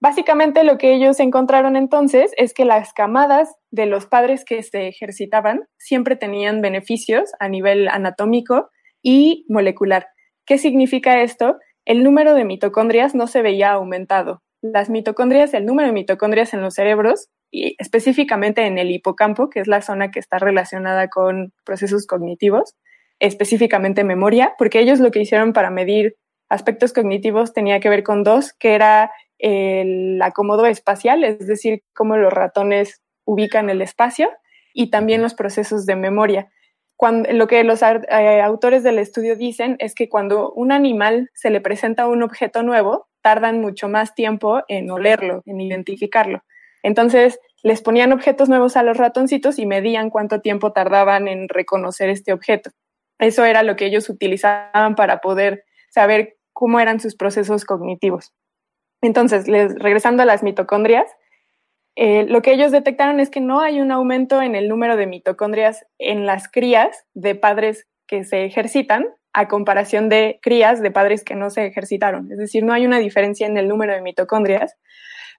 Básicamente 0.00 0.64
lo 0.64 0.78
que 0.78 0.94
ellos 0.94 1.20
encontraron 1.20 1.76
entonces 1.76 2.32
es 2.38 2.54
que 2.54 2.64
las 2.64 2.94
camadas 2.94 3.54
de 3.70 3.84
los 3.84 4.06
padres 4.06 4.46
que 4.46 4.62
se 4.62 4.88
ejercitaban 4.88 5.68
siempre 5.76 6.16
tenían 6.16 6.62
beneficios 6.62 7.32
a 7.38 7.50
nivel 7.50 7.88
anatómico 7.88 8.70
y 9.02 9.44
molecular. 9.50 10.06
¿Qué 10.46 10.56
significa 10.56 11.20
esto? 11.20 11.58
El 11.86 12.02
número 12.02 12.34
de 12.34 12.44
mitocondrias 12.44 13.14
no 13.14 13.28
se 13.28 13.42
veía 13.42 13.70
aumentado. 13.70 14.42
Las 14.60 14.90
mitocondrias, 14.90 15.54
el 15.54 15.64
número 15.64 15.86
de 15.86 15.92
mitocondrias 15.94 16.52
en 16.52 16.60
los 16.60 16.74
cerebros, 16.74 17.28
y 17.52 17.76
específicamente 17.78 18.66
en 18.66 18.76
el 18.76 18.90
hipocampo, 18.90 19.48
que 19.48 19.60
es 19.60 19.68
la 19.68 19.80
zona 19.80 20.10
que 20.10 20.18
está 20.18 20.38
relacionada 20.40 21.08
con 21.08 21.52
procesos 21.64 22.04
cognitivos, 22.08 22.74
específicamente 23.20 24.02
memoria, 24.02 24.54
porque 24.58 24.80
ellos 24.80 24.98
lo 24.98 25.12
que 25.12 25.20
hicieron 25.20 25.52
para 25.52 25.70
medir 25.70 26.16
aspectos 26.48 26.92
cognitivos 26.92 27.52
tenía 27.52 27.78
que 27.78 27.88
ver 27.88 28.02
con 28.02 28.24
dos, 28.24 28.52
que 28.52 28.74
era 28.74 29.12
el 29.38 30.20
acomodo 30.22 30.66
espacial, 30.66 31.22
es 31.22 31.46
decir, 31.46 31.82
cómo 31.94 32.16
los 32.16 32.32
ratones 32.32 33.00
ubican 33.24 33.70
el 33.70 33.80
espacio, 33.80 34.28
y 34.74 34.90
también 34.90 35.22
los 35.22 35.34
procesos 35.34 35.86
de 35.86 35.94
memoria 35.94 36.48
lo 37.00 37.46
que 37.46 37.64
los 37.64 37.82
eh, 37.82 38.40
autores 38.42 38.82
del 38.82 38.98
estudio 38.98 39.36
dicen 39.36 39.76
es 39.78 39.94
que 39.94 40.08
cuando 40.08 40.52
un 40.52 40.72
animal 40.72 41.30
se 41.34 41.50
le 41.50 41.60
presenta 41.60 42.06
un 42.06 42.22
objeto 42.22 42.62
nuevo, 42.62 43.08
tardan 43.22 43.60
mucho 43.60 43.88
más 43.88 44.14
tiempo 44.14 44.62
en 44.68 44.90
olerlo, 44.90 45.42
en 45.46 45.60
identificarlo. 45.60 46.42
Entonces, 46.82 47.40
les 47.62 47.82
ponían 47.82 48.12
objetos 48.12 48.48
nuevos 48.48 48.76
a 48.76 48.82
los 48.82 48.96
ratoncitos 48.96 49.58
y 49.58 49.66
medían 49.66 50.10
cuánto 50.10 50.40
tiempo 50.40 50.72
tardaban 50.72 51.26
en 51.26 51.48
reconocer 51.48 52.08
este 52.08 52.32
objeto. 52.32 52.70
Eso 53.18 53.44
era 53.44 53.62
lo 53.62 53.76
que 53.76 53.86
ellos 53.86 54.08
utilizaban 54.08 54.94
para 54.94 55.20
poder 55.20 55.64
saber 55.90 56.36
cómo 56.52 56.80
eran 56.80 57.00
sus 57.00 57.16
procesos 57.16 57.64
cognitivos. 57.64 58.32
Entonces, 59.02 59.46
regresando 59.46 60.22
a 60.22 60.26
las 60.26 60.42
mitocondrias, 60.42 61.06
eh, 61.96 62.26
lo 62.28 62.42
que 62.42 62.52
ellos 62.52 62.72
detectaron 62.72 63.20
es 63.20 63.30
que 63.30 63.40
no 63.40 63.60
hay 63.60 63.80
un 63.80 63.90
aumento 63.90 64.42
en 64.42 64.54
el 64.54 64.68
número 64.68 64.96
de 64.96 65.06
mitocondrias 65.06 65.86
en 65.98 66.26
las 66.26 66.46
crías 66.48 67.06
de 67.14 67.34
padres 67.34 67.88
que 68.06 68.24
se 68.24 68.44
ejercitan 68.44 69.06
a 69.32 69.48
comparación 69.48 70.08
de 70.08 70.38
crías 70.42 70.82
de 70.82 70.90
padres 70.90 71.24
que 71.24 71.34
no 71.34 71.50
se 71.50 71.66
ejercitaron. 71.66 72.30
Es 72.30 72.38
decir, 72.38 72.64
no 72.64 72.74
hay 72.74 72.86
una 72.86 72.98
diferencia 72.98 73.46
en 73.46 73.56
el 73.56 73.66
número 73.66 73.94
de 73.94 74.02
mitocondrias, 74.02 74.76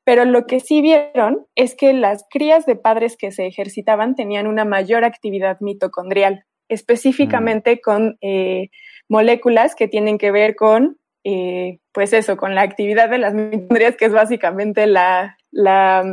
pero 0.04 0.26
lo 0.26 0.48
que 0.48 0.60
sí 0.60 0.82
vieron 0.82 1.46
es 1.56 1.76
que 1.76 1.94
las 1.94 2.26
crías 2.30 2.66
de 2.66 2.76
padres 2.76 3.18
que 3.18 3.32
se 3.32 3.46
ejercitaban 3.46 4.16
tenían 4.16 4.48
una 4.48 4.66
mayor 4.66 5.04
actividad 5.04 5.58
mitocondrial, 5.60 6.46
específicamente 6.70 7.76
mm. 7.76 7.80
con 7.84 8.18
eh, 8.22 8.70
moléculas 9.10 9.76
que 9.76 9.88
tienen 9.88 10.18
que 10.18 10.32
ver 10.32 10.56
con, 10.56 10.98
eh, 11.24 11.80
pues 11.92 12.14
eso, 12.14 12.36
con 12.38 12.56
la 12.56 12.62
actividad 12.62 13.10
de 13.10 13.18
las 13.20 13.34
mitocondrias, 13.34 13.96
que 13.96 14.06
es 14.06 14.14
básicamente 14.14 14.88
la, 14.88 15.38
la 15.52 16.04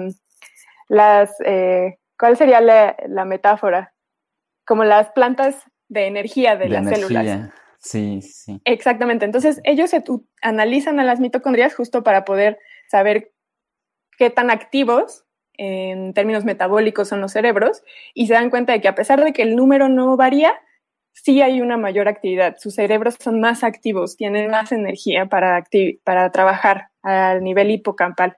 las, 0.95 1.35
eh, 1.45 1.99
¿cuál 2.19 2.37
sería 2.37 2.61
la, 2.61 3.25
metáfora? 3.25 3.95
Como 4.67 4.85
las 4.85 5.11
plantas 5.11 5.63
de 5.89 6.07
energía 6.07 6.57
de, 6.57 6.69
las 6.69 6.89
células. 6.89 7.51
Sí, 7.79 8.23
sí. 8.23 8.61
Exactamente. 8.65 9.27
Entonces, 9.27 9.61
ellos 9.65 9.91
analizan 10.41 11.01
a 11.01 11.05
las 11.05 11.21
mitocondrias 11.21 11.75
justo 11.75 12.03
para 12.03 12.25
poder 12.25 12.59
saber 12.89 13.33
qué 14.17 14.31
tan 14.31 14.51
activos 14.51 15.25
en 15.57 16.15
términos 16.15 16.45
metabólicos 16.45 17.09
son 17.09 17.21
los 17.21 17.33
cerebros 17.33 17.83
y 18.13 18.27
se 18.27 18.35
dan 18.35 18.51
cuenta 18.51 18.73
de 18.73 18.81
que 18.81 18.89
a 18.89 18.95
pesar 18.95 19.23
de 19.23 19.33
que 19.33 19.43
el 19.43 19.55
número 19.55 19.89
no 19.89 20.17
varía, 20.17 20.55
sí 21.13 21.43
hay 21.43 21.61
una 21.61 21.77
mayor 21.77 22.09
actividad. 22.09 22.57
Sus 22.59 22.75
cerebros 22.75 23.17
son 23.21 23.41
más 23.41 23.63
activos, 23.63 24.17
tienen 24.17 24.51
más 24.51 24.73
energía 24.73 25.27
para, 25.27 25.65
para 26.05 26.31
trabajar 26.33 26.89
al 27.03 27.43
nivel 27.43 27.71
hipocampal. 27.71 28.37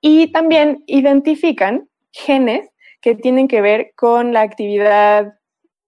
Y 0.00 0.32
también 0.32 0.84
identifican 0.86 1.88
genes 2.12 2.68
que 3.00 3.14
tienen 3.14 3.48
que 3.48 3.60
ver 3.60 3.92
con 3.96 4.32
la 4.32 4.42
actividad 4.42 5.38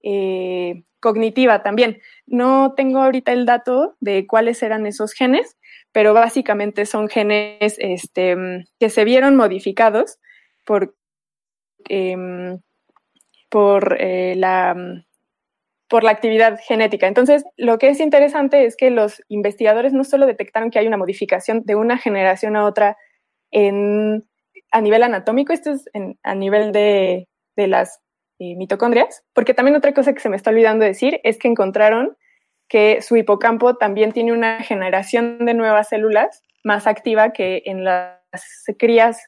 eh, 0.03 0.85
cognitiva 1.01 1.63
también. 1.63 2.01
No 2.27 2.75
tengo 2.77 3.03
ahorita 3.03 3.33
el 3.33 3.47
dato 3.47 3.97
de 4.01 4.27
cuáles 4.27 4.63
eran 4.63 4.87
esos 4.87 5.13
genes, 5.13 5.57
pero 5.93 6.15
básicamente 6.15 6.87
son 6.87 7.09
genes 7.09 7.77
este, 7.79 8.37
que 8.79 8.91
se 8.91 9.05
vieron 9.05 9.37
modificados 9.37 10.19
por, 10.65 10.95
em, 11.89 12.61
por, 13.49 13.97
eh, 13.99 14.35
la, 14.37 14.77
por 15.89 16.05
la 16.05 16.13
actividad 16.13 16.61
genética. 16.67 17.09
Entonces, 17.09 17.45
lo 17.57 17.79
que 17.79 17.89
es 17.89 17.99
interesante 17.99 18.65
es 18.65 18.77
que 18.77 18.91
los 18.91 19.23
investigadores 19.29 19.93
no 19.93 20.05
solo 20.05 20.27
detectaron 20.27 20.71
que 20.71 20.79
hay 20.79 20.87
una 20.87 20.97
modificación 20.97 21.63
de 21.65 21.75
una 21.75 21.99
generación 21.99 22.55
a 22.57 22.65
otra 22.65 22.97
en, 23.51 24.25
a 24.71 24.81
nivel 24.81 25.03
anatómico, 25.03 25.53
esto 25.53 25.73
es 25.73 25.89
a 26.23 26.35
nivel 26.35 26.73
de, 26.73 27.27
las 27.57 28.01
eh, 28.39 28.57
mitocondrias, 28.57 29.23
porque 29.35 29.53
también 29.53 29.77
otra 29.77 29.93
cosa 29.93 30.15
que 30.15 30.21
se 30.21 30.31
me 30.31 30.37
está 30.37 30.49
olvidando 30.49 30.85
decir 30.85 31.21
es 31.25 31.39
que 31.39 31.49
encontraron 31.49 32.17
que 32.69 33.03
su 33.03 33.17
hipocampo 33.17 33.77
también 33.77 34.13
tiene 34.13 34.33
una 34.33 34.63
generación 34.63 35.45
de 35.45 35.53
nuevas 35.55 35.89
células 35.89 36.43
más 36.65 36.87
activa 36.87 37.33
que 37.33 37.63
en 37.67 37.85
las 37.85 38.19
crías 38.79 39.19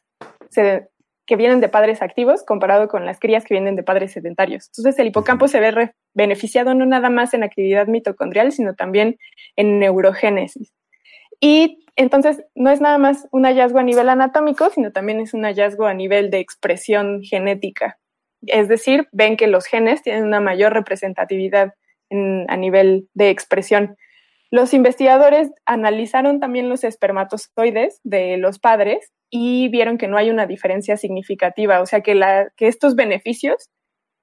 que 1.27 1.37
vienen 1.37 1.61
de 1.61 1.69
padres 1.69 2.03
activos 2.03 2.45
comparado 2.45 2.89
con 2.89 3.05
las 3.05 3.19
crías 3.19 3.45
que 3.45 3.55
vienen 3.55 3.77
de 3.77 3.83
padres 3.83 4.13
sedentarios. 4.13 4.69
Entonces 4.69 4.99
el 4.99 5.09
hipocampo 5.09 5.49
se 5.49 5.61
ve 5.61 5.93
beneficiado 6.15 6.75
no 6.75 6.87
nada 6.87 7.11
más 7.11 7.35
en 7.35 7.43
actividad 7.43 7.87
mitocondrial, 7.87 8.53
sino 8.53 8.75
también 8.75 9.19
en 9.57 9.79
neurogénesis. 9.79 10.73
Y 11.45 11.85
entonces 11.97 12.45
no 12.55 12.71
es 12.71 12.81
nada 12.81 12.99
más 12.99 13.27
un 13.33 13.45
hallazgo 13.45 13.81
a 13.81 13.83
nivel 13.83 14.09
anatómico, 14.09 14.71
sino 14.71 14.93
también 14.93 15.19
es 15.21 15.35
un 15.35 15.43
hallazgo 15.43 15.87
a 15.87 15.93
nivel 15.93 16.31
de 16.31 16.39
expresión 16.39 17.21
genética. 17.23 17.99
Es 18.47 18.69
decir, 18.69 19.09
ven 19.11 19.37
que 19.37 19.49
los 19.49 19.67
genes 19.67 20.03
tienen 20.03 20.25
una 20.25 20.41
mayor 20.41 20.73
representatividad 20.73 21.75
a 22.11 22.57
nivel 22.57 23.09
de 23.15 23.31
expresión. 23.31 23.97
Los 24.51 24.73
investigadores 24.73 25.51
analizaron 25.67 26.39
también 26.39 26.69
los 26.69 26.85
espermatozoides 26.85 28.01
de 28.05 28.37
los 28.37 28.59
padres 28.61 29.11
y 29.29 29.69
vieron 29.69 29.99
que 29.99 30.09
no 30.09 30.19
hay 30.19 30.31
una 30.31 30.47
diferencia 30.47 30.97
significativa, 30.97 31.81
o 31.81 31.87
sea 31.87 32.03
que, 32.03 32.21
estos 32.59 32.95
beneficios 32.95 33.71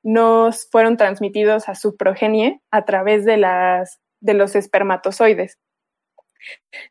no 0.04 0.52
fueron 0.72 0.96
transmitidos 0.96 1.68
a 1.68 1.76
su 1.76 1.98
progenie 1.98 2.62
a 2.72 2.86
través 2.86 3.26
de 3.26 3.38
los 4.34 4.56
espermatozoides. 4.56 5.58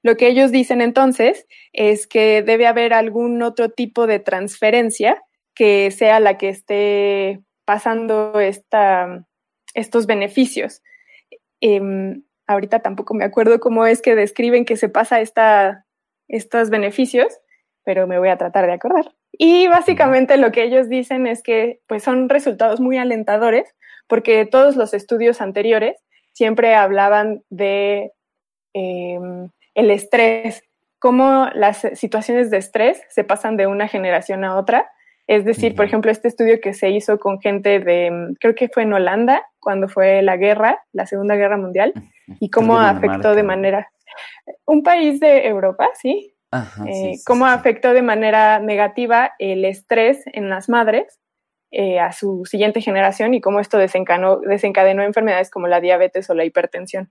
Lo 0.02 0.16
que 0.16 0.28
ellos 0.28 0.52
dicen 0.52 0.80
entonces 0.80 1.46
es 1.72 2.06
que 2.06 2.42
debe 2.42 2.66
haber 2.66 2.92
algún 2.92 3.42
otro 3.42 3.70
tipo 3.70 4.06
de 4.06 4.18
transferencia 4.18 5.22
que 5.54 5.90
sea 5.90 6.20
la 6.20 6.38
que 6.38 6.48
esté 6.48 7.40
pasando 7.64 8.38
esta, 8.40 9.26
estos 9.74 10.06
beneficios. 10.06 10.82
Em, 11.60 12.22
ahorita 12.46 12.80
tampoco 12.80 13.14
me 13.14 13.24
acuerdo 13.24 13.60
cómo 13.60 13.86
es 13.86 14.00
que 14.00 14.14
describen 14.14 14.64
que 14.64 14.76
se 14.76 14.88
pasa 14.88 15.20
esta, 15.20 15.84
estos 16.28 16.70
beneficios, 16.70 17.38
pero 17.84 18.06
me 18.06 18.18
voy 18.18 18.28
a 18.28 18.38
tratar 18.38 18.66
de 18.66 18.72
acordar. 18.72 19.14
Y 19.32 19.68
básicamente 19.68 20.36
lo 20.36 20.52
que 20.52 20.62
ellos 20.64 20.88
dicen 20.88 21.26
es 21.26 21.42
que 21.42 21.80
pues 21.86 22.02
son 22.02 22.28
resultados 22.28 22.80
muy 22.80 22.96
alentadores 22.96 23.74
porque 24.06 24.46
todos 24.46 24.76
los 24.76 24.94
estudios 24.94 25.40
anteriores 25.40 25.96
siempre 26.32 26.74
hablaban 26.74 27.42
de 27.50 28.12
em, 28.78 29.48
el 29.74 29.90
estrés, 29.90 30.62
cómo 30.98 31.48
las 31.54 31.86
situaciones 31.94 32.50
de 32.50 32.58
estrés 32.58 33.00
se 33.08 33.24
pasan 33.24 33.56
de 33.56 33.66
una 33.66 33.88
generación 33.88 34.44
a 34.44 34.56
otra. 34.56 34.90
Es 35.26 35.44
decir, 35.44 35.74
por 35.74 35.84
ejemplo, 35.84 36.10
este 36.10 36.28
estudio 36.28 36.60
que 36.60 36.72
se 36.72 36.90
hizo 36.90 37.18
con 37.18 37.38
gente 37.40 37.80
de, 37.80 38.34
creo 38.40 38.54
que 38.54 38.68
fue 38.68 38.84
en 38.84 38.94
Holanda, 38.94 39.44
cuando 39.60 39.88
fue 39.88 40.22
la 40.22 40.36
guerra, 40.36 40.82
la 40.92 41.06
Segunda 41.06 41.36
Guerra 41.36 41.58
Mundial, 41.58 41.92
y 42.40 42.50
cómo 42.50 42.78
afectó 42.78 43.34
de 43.34 43.42
manera... 43.42 43.90
Un 44.64 44.82
país 44.82 45.20
de 45.20 45.46
Europa, 45.46 45.88
sí, 45.94 46.34
eh, 46.86 47.18
cómo 47.26 47.44
afectó 47.44 47.92
de 47.92 48.00
manera 48.00 48.58
negativa 48.58 49.32
el 49.38 49.66
estrés 49.66 50.22
en 50.32 50.48
las 50.48 50.68
madres 50.70 51.20
eh, 51.70 52.00
a 52.00 52.12
su 52.12 52.46
siguiente 52.46 52.80
generación 52.80 53.34
y 53.34 53.42
cómo 53.42 53.60
esto 53.60 53.76
desencadenó, 53.76 54.38
desencadenó 54.40 55.02
enfermedades 55.02 55.50
como 55.50 55.66
la 55.66 55.82
diabetes 55.82 56.30
o 56.30 56.34
la 56.34 56.46
hipertensión. 56.46 57.10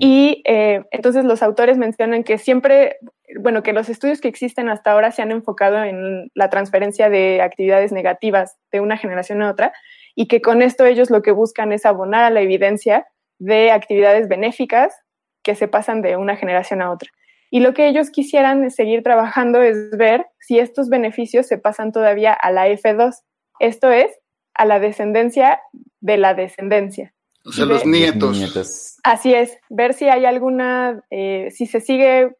Y 0.00 0.42
eh, 0.46 0.82
entonces 0.90 1.24
los 1.24 1.42
autores 1.42 1.76
mencionan 1.76 2.24
que 2.24 2.38
siempre, 2.38 2.96
bueno, 3.38 3.62
que 3.62 3.72
los 3.72 3.88
estudios 3.88 4.20
que 4.20 4.28
existen 4.28 4.68
hasta 4.68 4.92
ahora 4.92 5.10
se 5.10 5.22
han 5.22 5.30
enfocado 5.30 5.82
en 5.82 6.30
la 6.34 6.48
transferencia 6.48 7.10
de 7.10 7.42
actividades 7.42 7.92
negativas 7.92 8.56
de 8.72 8.80
una 8.80 8.96
generación 8.96 9.42
a 9.42 9.50
otra 9.50 9.72
y 10.14 10.26
que 10.28 10.40
con 10.40 10.62
esto 10.62 10.86
ellos 10.86 11.10
lo 11.10 11.22
que 11.22 11.32
buscan 11.32 11.72
es 11.72 11.84
abonar 11.84 12.24
a 12.24 12.30
la 12.30 12.40
evidencia 12.40 13.06
de 13.38 13.72
actividades 13.72 14.28
benéficas 14.28 14.94
que 15.42 15.54
se 15.54 15.68
pasan 15.68 16.02
de 16.02 16.16
una 16.16 16.36
generación 16.36 16.80
a 16.80 16.90
otra. 16.90 17.10
Y 17.50 17.60
lo 17.60 17.74
que 17.74 17.88
ellos 17.88 18.10
quisieran 18.10 18.70
seguir 18.70 19.02
trabajando 19.02 19.62
es 19.62 19.90
ver 19.96 20.26
si 20.40 20.58
estos 20.58 20.88
beneficios 20.88 21.46
se 21.46 21.58
pasan 21.58 21.92
todavía 21.92 22.32
a 22.32 22.50
la 22.50 22.68
F2, 22.68 23.14
esto 23.60 23.90
es, 23.90 24.10
a 24.54 24.64
la 24.64 24.80
descendencia 24.80 25.60
de 26.00 26.16
la 26.16 26.34
descendencia. 26.34 27.14
O 27.44 27.52
sea, 27.52 27.66
los 27.66 27.84
nietos. 27.84 28.98
Así 29.02 29.34
es, 29.34 29.58
ver 29.68 29.94
si 29.94 30.08
hay 30.08 30.24
alguna, 30.24 31.02
eh, 31.10 31.48
si 31.50 31.66
se 31.66 31.80
sigue 31.80 32.30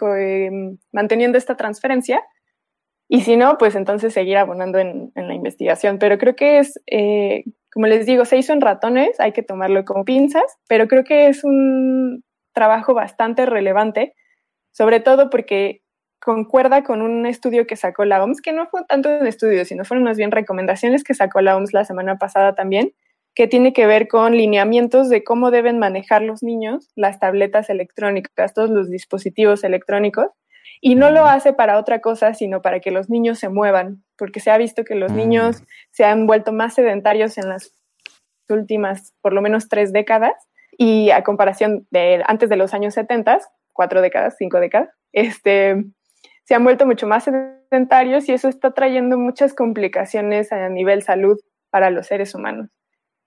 em, 0.00 0.78
manteniendo 0.92 1.38
esta 1.38 1.56
transferencia 1.56 2.22
y 3.08 3.22
si 3.22 3.36
no, 3.36 3.58
pues 3.58 3.74
entonces 3.74 4.14
seguir 4.14 4.36
abonando 4.36 4.78
en, 4.78 5.12
la 5.14 5.34
investigación. 5.34 5.98
Pero 5.98 6.18
creo 6.18 6.36
que 6.36 6.58
es, 6.58 6.80
eh, 6.86 7.44
como 7.72 7.86
les 7.86 8.06
digo, 8.06 8.24
se 8.24 8.38
hizo 8.38 8.52
en 8.52 8.60
ratones, 8.60 9.18
hay 9.18 9.32
que 9.32 9.42
tomarlo 9.42 9.84
con 9.84 10.04
pinzas, 10.04 10.58
pero 10.68 10.86
creo 10.86 11.04
que 11.04 11.26
es 11.26 11.42
un 11.42 12.24
trabajo 12.52 12.94
bastante 12.94 13.46
relevante 13.46 14.14
sobre 14.74 14.98
todo 15.00 15.30
porque 15.30 15.82
concuerda 16.20 16.82
con 16.82 17.00
un 17.00 17.26
estudio 17.26 17.66
que 17.66 17.76
sacó 17.76 18.04
la 18.04 18.22
OMS, 18.22 18.40
que 18.42 18.52
no 18.52 18.66
fue 18.66 18.84
tanto 18.88 19.08
un 19.08 19.26
estudio, 19.26 19.64
sino 19.64 19.84
fueron 19.84 20.04
más 20.04 20.16
bien 20.16 20.32
recomendaciones 20.32 21.04
que 21.04 21.14
sacó 21.14 21.40
la 21.40 21.56
OMS 21.56 21.72
la 21.72 21.84
semana 21.84 22.18
pasada 22.18 22.54
también, 22.54 22.92
que 23.34 23.48
tiene 23.48 23.72
que 23.72 23.86
ver 23.86 24.06
con 24.08 24.36
lineamientos 24.36 25.08
de 25.08 25.24
cómo 25.24 25.50
deben 25.50 25.78
manejar 25.78 26.22
los 26.22 26.42
niños 26.42 26.90
las 26.94 27.18
tabletas 27.18 27.68
electrónicas, 27.68 28.54
todos 28.54 28.70
los 28.70 28.90
dispositivos 28.90 29.64
electrónicos, 29.64 30.28
y 30.80 30.94
no 30.96 31.10
lo 31.10 31.26
hace 31.26 31.52
para 31.52 31.78
otra 31.78 32.00
cosa, 32.00 32.34
sino 32.34 32.62
para 32.62 32.80
que 32.80 32.90
los 32.90 33.08
niños 33.08 33.38
se 33.38 33.48
muevan, 33.48 34.04
porque 34.16 34.40
se 34.40 34.50
ha 34.50 34.58
visto 34.58 34.84
que 34.84 34.94
los 34.94 35.12
niños 35.12 35.62
se 35.90 36.04
han 36.04 36.26
vuelto 36.26 36.52
más 36.52 36.74
sedentarios 36.74 37.38
en 37.38 37.48
las 37.48 37.72
últimas, 38.48 39.14
por 39.20 39.32
lo 39.32 39.40
menos 39.40 39.68
tres 39.68 39.92
décadas, 39.92 40.34
y 40.76 41.10
a 41.10 41.22
comparación 41.22 41.86
de 41.90 42.22
antes 42.26 42.48
de 42.48 42.56
los 42.56 42.74
años 42.74 42.94
70, 42.94 43.38
cuatro 43.72 44.02
décadas, 44.02 44.36
cinco 44.38 44.60
décadas, 44.60 44.90
este, 45.12 45.84
se 46.44 46.54
han 46.54 46.64
vuelto 46.64 46.86
mucho 46.86 47.06
más 47.06 47.24
sedentarios 47.24 48.28
y 48.28 48.32
eso 48.32 48.48
está 48.48 48.72
trayendo 48.72 49.16
muchas 49.16 49.54
complicaciones 49.54 50.52
a 50.52 50.68
nivel 50.68 51.02
salud 51.02 51.38
para 51.70 51.90
los 51.90 52.06
seres 52.06 52.34
humanos. 52.34 52.68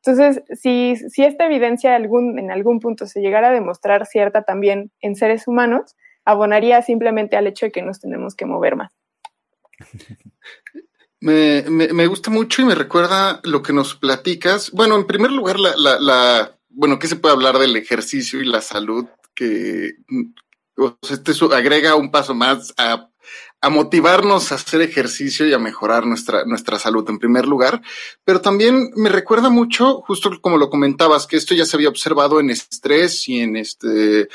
Entonces, 0.03 0.43
si, 0.59 0.93
esta 1.17 1.45
evidencia 1.45 1.95
algún, 1.95 2.39
en 2.39 2.51
algún 2.51 2.79
punto 2.79 3.05
se 3.05 3.21
llegara 3.21 3.49
a 3.49 3.53
demostrar 3.53 4.05
cierta 4.05 4.43
también 4.43 4.91
en 5.01 5.15
seres 5.15 5.47
humanos, 5.47 5.95
abonaría 6.23 6.81
simplemente 6.81 7.35
al 7.35 7.47
hecho 7.47 7.65
de 7.65 7.71
que 7.71 7.81
nos 7.81 7.99
tenemos 7.99 8.35
que 8.35 8.45
mover 8.45 8.75
más. 8.75 8.91
Me, 11.19 11.63
me, 11.63 12.05
gusta 12.05 12.29
mucho 12.29 12.61
y 12.61 12.65
me 12.65 12.75
recuerda 12.75 13.41
lo 13.43 13.63
que 13.63 13.73
nos 13.73 13.95
platicas. 13.95 14.69
Bueno, 14.69 14.95
en 14.95 15.07
primer 15.07 15.31
lugar, 15.31 15.59
la, 15.59 15.75
la, 15.75 15.99
la, 15.99 16.59
bueno, 16.69 16.99
¿qué 16.99 17.07
se 17.07 17.15
puede 17.15 17.33
hablar 17.33 17.57
del 17.57 17.75
ejercicio 17.75 18.39
y 18.39 18.45
la 18.45 18.61
salud 18.61 19.07
que 19.33 19.95
este 21.09 21.31
agrega 21.55 21.95
un 21.95 22.11
paso 22.11 22.35
más 22.35 22.73
a, 22.77 23.09
motivarnos 23.69 24.51
a 24.51 24.55
hacer 24.55 24.81
ejercicio 24.81 25.47
y 25.47 25.53
a 25.53 25.59
mejorar 25.59 26.05
nuestra, 26.05 26.45
nuestra 26.45 26.79
salud 26.79 27.07
en 27.09 27.19
primer 27.19 27.45
lugar, 27.45 27.81
pero 28.23 28.41
también 28.41 28.91
me 28.95 29.09
recuerda 29.09 29.49
mucho, 29.49 30.01
justo 30.01 30.31
como 30.41 30.57
lo 30.57 30.69
comentabas, 30.69 31.27
que 31.27 31.37
esto 31.37 31.53
ya 31.53 31.65
se 31.65 31.75
había 31.75 31.89
observado 31.89 32.39
en 32.39 32.49
estrés 32.49 33.27
y 33.27 33.39
en 33.39 33.57
este 33.57 34.29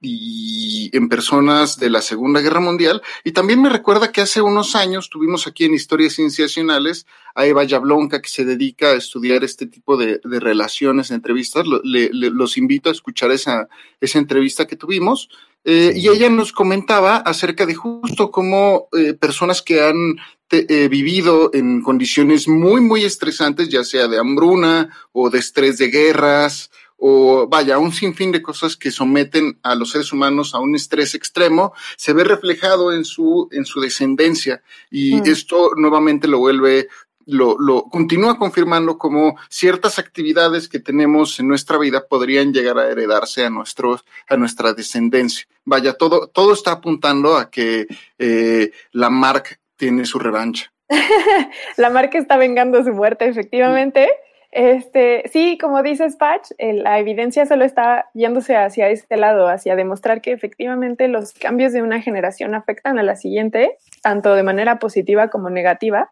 y 0.00 0.96
en 0.96 1.08
personas 1.08 1.78
de 1.78 1.90
la 1.90 2.02
Segunda 2.02 2.40
Guerra 2.40 2.60
Mundial. 2.60 3.02
Y 3.24 3.32
también 3.32 3.60
me 3.60 3.68
recuerda 3.68 4.12
que 4.12 4.20
hace 4.20 4.40
unos 4.40 4.76
años 4.76 5.10
tuvimos 5.10 5.46
aquí 5.46 5.64
en 5.64 5.74
Historias 5.74 6.14
Cienciacionales 6.14 7.06
a 7.34 7.46
Eva 7.46 7.64
Yablonka, 7.64 8.22
que 8.22 8.28
se 8.28 8.44
dedica 8.44 8.90
a 8.90 8.94
estudiar 8.94 9.42
este 9.42 9.66
tipo 9.66 9.96
de, 9.96 10.20
relaciones, 10.22 11.10
entrevistas. 11.10 11.66
los 11.66 12.58
invito 12.58 12.90
a 12.90 12.92
escuchar 12.92 13.32
esa, 13.32 13.68
esa 14.00 14.18
entrevista 14.18 14.66
que 14.66 14.76
tuvimos. 14.76 15.30
Eh, 15.64 15.92
y 15.96 16.08
ella 16.08 16.30
nos 16.30 16.52
comentaba 16.52 17.16
acerca 17.16 17.66
de 17.66 17.74
justo 17.74 18.30
cómo 18.30 18.88
eh, 18.96 19.14
personas 19.14 19.60
que 19.60 19.82
han 19.82 20.16
eh, 20.50 20.88
vivido 20.88 21.50
en 21.52 21.82
condiciones 21.82 22.48
muy, 22.48 22.80
muy 22.80 23.04
estresantes, 23.04 23.68
ya 23.68 23.84
sea 23.84 24.08
de 24.08 24.18
hambruna 24.18 24.88
o 25.12 25.28
de 25.28 25.38
estrés 25.38 25.76
de 25.76 25.88
guerras 25.88 26.70
o 27.00 27.46
vaya, 27.48 27.78
un 27.78 27.92
sinfín 27.92 28.32
de 28.32 28.42
cosas 28.42 28.76
que 28.76 28.90
someten 28.90 29.58
a 29.62 29.76
los 29.76 29.92
seres 29.92 30.12
humanos 30.12 30.54
a 30.54 30.58
un 30.58 30.74
estrés 30.74 31.14
extremo, 31.14 31.72
se 31.96 32.12
ve 32.12 32.24
reflejado 32.24 32.92
en 32.92 33.04
su, 33.04 33.48
en 33.52 33.64
su 33.64 33.80
descendencia. 33.80 34.62
Y 34.90 35.14
mm. 35.14 35.26
esto 35.26 35.70
nuevamente 35.76 36.26
lo 36.26 36.40
vuelve, 36.40 36.88
lo, 37.28 37.58
lo 37.58 37.84
continúa 37.84 38.38
confirmando 38.38 38.96
como 38.96 39.36
ciertas 39.50 39.98
actividades 39.98 40.68
que 40.68 40.80
tenemos 40.80 41.38
en 41.38 41.48
nuestra 41.48 41.78
vida 41.78 42.06
podrían 42.08 42.54
llegar 42.54 42.78
a 42.78 42.88
heredarse 42.88 43.44
a 43.44 43.50
nuestros, 43.50 44.04
a 44.28 44.36
nuestra 44.36 44.72
descendencia. 44.72 45.46
Vaya, 45.64 45.92
todo, 45.92 46.28
todo 46.28 46.54
está 46.54 46.72
apuntando 46.72 47.36
a 47.36 47.50
que 47.50 47.86
eh, 48.18 48.72
la 48.92 49.10
Mark 49.10 49.58
tiene 49.76 50.06
su 50.06 50.18
revancha. 50.18 50.72
la 51.76 51.90
marca 51.90 52.18
está 52.18 52.38
vengando 52.38 52.82
su 52.82 52.92
muerte, 52.92 53.26
efectivamente. 53.26 54.08
Este, 54.50 55.24
sí, 55.30 55.58
como 55.60 55.82
dices, 55.82 56.16
Patch, 56.16 56.52
la 56.58 56.98
evidencia 56.98 57.44
solo 57.44 57.66
está 57.66 58.08
yéndose 58.14 58.56
hacia 58.56 58.88
este 58.88 59.18
lado, 59.18 59.48
hacia 59.48 59.76
demostrar 59.76 60.22
que 60.22 60.32
efectivamente 60.32 61.06
los 61.08 61.34
cambios 61.34 61.74
de 61.74 61.82
una 61.82 62.00
generación 62.00 62.54
afectan 62.54 62.98
a 62.98 63.02
la 63.02 63.16
siguiente, 63.16 63.76
tanto 64.02 64.34
de 64.34 64.42
manera 64.42 64.78
positiva 64.78 65.28
como 65.28 65.50
negativa. 65.50 66.10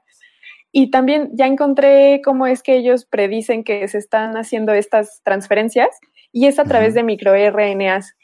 Y 0.73 0.91
también 0.91 1.31
ya 1.35 1.47
encontré 1.47 2.21
cómo 2.25 2.47
es 2.47 2.63
que 2.63 2.77
ellos 2.77 3.07
predicen 3.07 3.65
que 3.65 3.87
se 3.89 3.99
están 3.99 4.37
haciendo 4.37 4.73
estas 4.73 5.23
transferencias 5.23 5.89
y 6.33 6.47
es 6.47 6.59
a 6.59 6.65
través 6.65 6.95
de 6.95 7.03
microRNAs. 7.03 8.15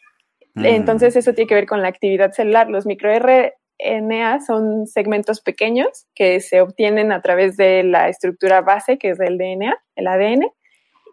Mm. 0.54 0.64
Entonces 0.64 1.16
eso 1.16 1.32
tiene 1.32 1.48
que 1.48 1.54
ver 1.54 1.66
con 1.66 1.82
la 1.82 1.88
actividad 1.88 2.32
celular. 2.32 2.68
Los 2.68 2.84
microRNA 2.84 4.40
son 4.46 4.86
segmentos 4.86 5.40
pequeños 5.40 6.06
que 6.14 6.40
se 6.40 6.60
obtienen 6.60 7.12
a 7.12 7.22
través 7.22 7.56
de 7.56 7.84
la 7.84 8.08
estructura 8.08 8.60
base, 8.60 8.98
que 8.98 9.10
es 9.10 9.20
el 9.20 9.38
DNA, 9.38 9.74
el 9.96 10.06
ADN. 10.06 10.46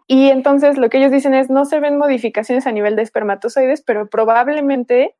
Y 0.06 0.28
entonces 0.28 0.76
lo 0.76 0.90
que 0.90 0.98
ellos 0.98 1.12
dicen 1.12 1.34
es, 1.34 1.50
no 1.50 1.64
se 1.64 1.78
ven 1.78 1.96
modificaciones 1.96 2.66
a 2.66 2.72
nivel 2.72 2.96
de 2.96 3.02
espermatozoides, 3.02 3.82
pero 3.82 4.10
probablemente 4.10 5.14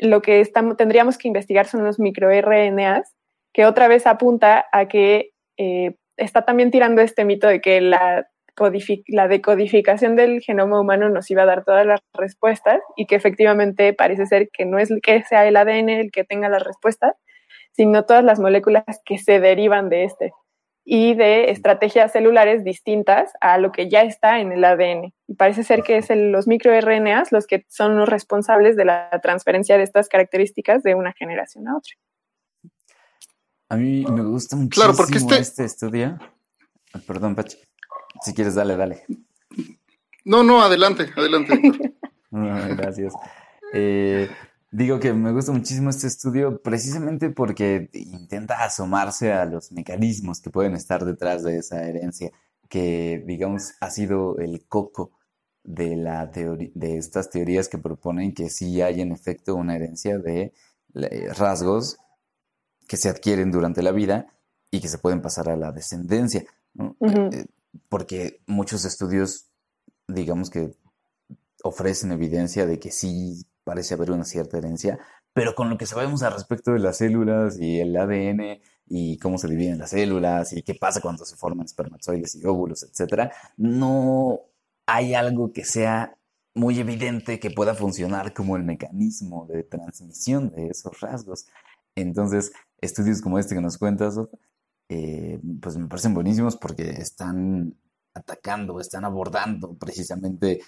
lo 0.00 0.22
que 0.22 0.40
estamos, 0.40 0.76
tendríamos 0.76 1.18
que 1.18 1.28
investigar 1.28 1.66
son 1.66 1.84
los 1.84 1.98
microRNAs, 1.98 3.14
que 3.52 3.66
otra 3.66 3.88
vez 3.88 4.06
apunta 4.06 4.64
a 4.72 4.88
que 4.88 5.31
eh, 5.56 5.94
está 6.16 6.44
también 6.44 6.70
tirando 6.70 7.02
este 7.02 7.24
mito 7.24 7.46
de 7.48 7.60
que 7.60 7.80
la, 7.80 8.26
codifi- 8.56 9.04
la 9.08 9.28
decodificación 9.28 10.14
del 10.16 10.40
genoma 10.40 10.80
humano 10.80 11.08
nos 11.08 11.30
iba 11.30 11.42
a 11.42 11.46
dar 11.46 11.64
todas 11.64 11.86
las 11.86 12.00
respuestas 12.14 12.80
y 12.96 13.06
que 13.06 13.14
efectivamente 13.14 13.92
parece 13.94 14.26
ser 14.26 14.48
que 14.52 14.64
no 14.66 14.78
es 14.78 14.92
que 15.02 15.22
sea 15.24 15.46
el 15.46 15.56
ADN 15.56 15.88
el 16.00 16.10
que 16.10 16.24
tenga 16.24 16.48
las 16.48 16.62
respuestas, 16.62 17.14
sino 17.72 18.04
todas 18.04 18.22
las 18.24 18.38
moléculas 18.38 18.84
que 19.04 19.18
se 19.18 19.40
derivan 19.40 19.88
de 19.88 20.04
este 20.04 20.32
y 20.84 21.14
de 21.14 21.50
estrategias 21.50 22.10
celulares 22.10 22.64
distintas 22.64 23.32
a 23.40 23.56
lo 23.56 23.70
que 23.70 23.88
ya 23.88 24.02
está 24.02 24.40
en 24.40 24.50
el 24.50 24.64
ADN. 24.64 25.14
Y 25.28 25.34
parece 25.34 25.62
ser 25.62 25.82
que 25.84 25.96
es 25.96 26.10
el- 26.10 26.32
los 26.32 26.48
microRNAs 26.48 27.30
los 27.30 27.46
que 27.46 27.64
son 27.68 27.96
los 27.96 28.08
responsables 28.08 28.76
de 28.76 28.84
la 28.84 29.08
transferencia 29.22 29.76
de 29.78 29.84
estas 29.84 30.08
características 30.08 30.82
de 30.82 30.96
una 30.96 31.12
generación 31.12 31.68
a 31.68 31.76
otra. 31.76 31.92
A 33.72 33.76
mí 33.76 34.04
me 34.04 34.22
gusta 34.22 34.54
muchísimo 34.54 34.84
Claro, 34.84 34.94
porque 34.94 35.16
este- 35.16 35.38
este 35.38 35.64
estudio. 35.64 36.18
Ah, 36.92 37.00
Perdón, 37.06 37.34
Pachi. 37.34 37.56
Si 38.22 38.34
quieres, 38.34 38.54
dale, 38.54 38.76
dale. 38.76 39.04
No, 40.26 40.42
no, 40.42 40.60
adelante, 40.62 41.08
adelante. 41.16 41.58
Gracias. 42.30 43.14
Eh, 43.72 44.28
digo 44.70 45.00
que 45.00 45.14
me 45.14 45.32
gusta 45.32 45.52
muchísimo 45.52 45.88
este 45.88 46.06
estudio 46.06 46.60
precisamente 46.60 47.30
porque 47.30 47.88
intenta 47.94 48.62
asomarse 48.62 49.32
a 49.32 49.46
los 49.46 49.72
mecanismos 49.72 50.42
que 50.42 50.50
pueden 50.50 50.74
estar 50.74 51.06
detrás 51.06 51.42
de 51.42 51.56
esa 51.56 51.82
herencia, 51.88 52.30
que 52.68 53.24
digamos 53.26 53.72
ha 53.80 53.88
sido 53.88 54.36
el 54.38 54.66
coco 54.68 55.12
de 55.64 55.96
la 55.96 56.30
teoría, 56.30 56.70
de 56.74 56.98
estas 56.98 57.30
teorías 57.30 57.68
que 57.68 57.78
proponen 57.78 58.34
que 58.34 58.50
sí 58.50 58.82
hay 58.82 59.00
en 59.00 59.12
efecto 59.12 59.54
una 59.54 59.76
herencia 59.76 60.18
de 60.18 60.52
eh, 60.94 61.28
rasgos 61.34 61.96
que 62.86 62.96
se 62.96 63.08
adquieren 63.08 63.50
durante 63.50 63.82
la 63.82 63.92
vida 63.92 64.26
y 64.70 64.80
que 64.80 64.88
se 64.88 64.98
pueden 64.98 65.22
pasar 65.22 65.48
a 65.48 65.56
la 65.56 65.72
descendencia, 65.72 66.44
¿no? 66.74 66.96
Ujú. 66.98 67.30
Eh, 67.32 67.46
porque 67.88 68.40
muchos 68.46 68.84
estudios, 68.84 69.46
digamos 70.08 70.50
que 70.50 70.74
ofrecen 71.62 72.12
evidencia 72.12 72.66
de 72.66 72.78
que 72.78 72.90
sí 72.90 73.46
parece 73.64 73.94
haber 73.94 74.10
una 74.10 74.24
cierta 74.24 74.58
herencia, 74.58 74.98
pero 75.32 75.54
con 75.54 75.70
lo 75.70 75.78
que 75.78 75.86
sabemos 75.86 76.22
al 76.22 76.32
respecto 76.32 76.72
de 76.72 76.80
las 76.80 76.98
células 76.98 77.58
y 77.58 77.80
el 77.80 77.96
ADN 77.96 78.60
y 78.86 79.18
cómo 79.18 79.38
se 79.38 79.48
dividen 79.48 79.78
las 79.78 79.90
células 79.90 80.52
y 80.52 80.62
qué 80.62 80.74
pasa 80.74 81.00
cuando 81.00 81.24
se 81.24 81.36
forman 81.36 81.66
espermatozoides 81.66 82.34
y 82.34 82.44
óvulos, 82.44 82.82
etcétera, 82.82 83.32
no 83.56 84.40
hay 84.86 85.14
algo 85.14 85.52
que 85.52 85.64
sea 85.64 86.16
muy 86.54 86.78
evidente 86.78 87.40
que 87.40 87.50
pueda 87.50 87.74
funcionar 87.74 88.34
como 88.34 88.56
el 88.56 88.64
mecanismo 88.64 89.46
de 89.46 89.62
transmisión 89.62 90.50
de 90.50 90.68
esos 90.68 91.00
rasgos. 91.00 91.46
Entonces, 91.94 92.52
estudios 92.80 93.20
como 93.20 93.38
este 93.38 93.54
que 93.54 93.60
nos 93.60 93.78
cuentas, 93.78 94.18
eh, 94.88 95.40
pues 95.60 95.76
me 95.76 95.86
parecen 95.88 96.14
buenísimos 96.14 96.56
porque 96.56 96.90
están 96.90 97.74
atacando, 98.14 98.80
están 98.80 99.04
abordando 99.04 99.74
precisamente 99.74 100.60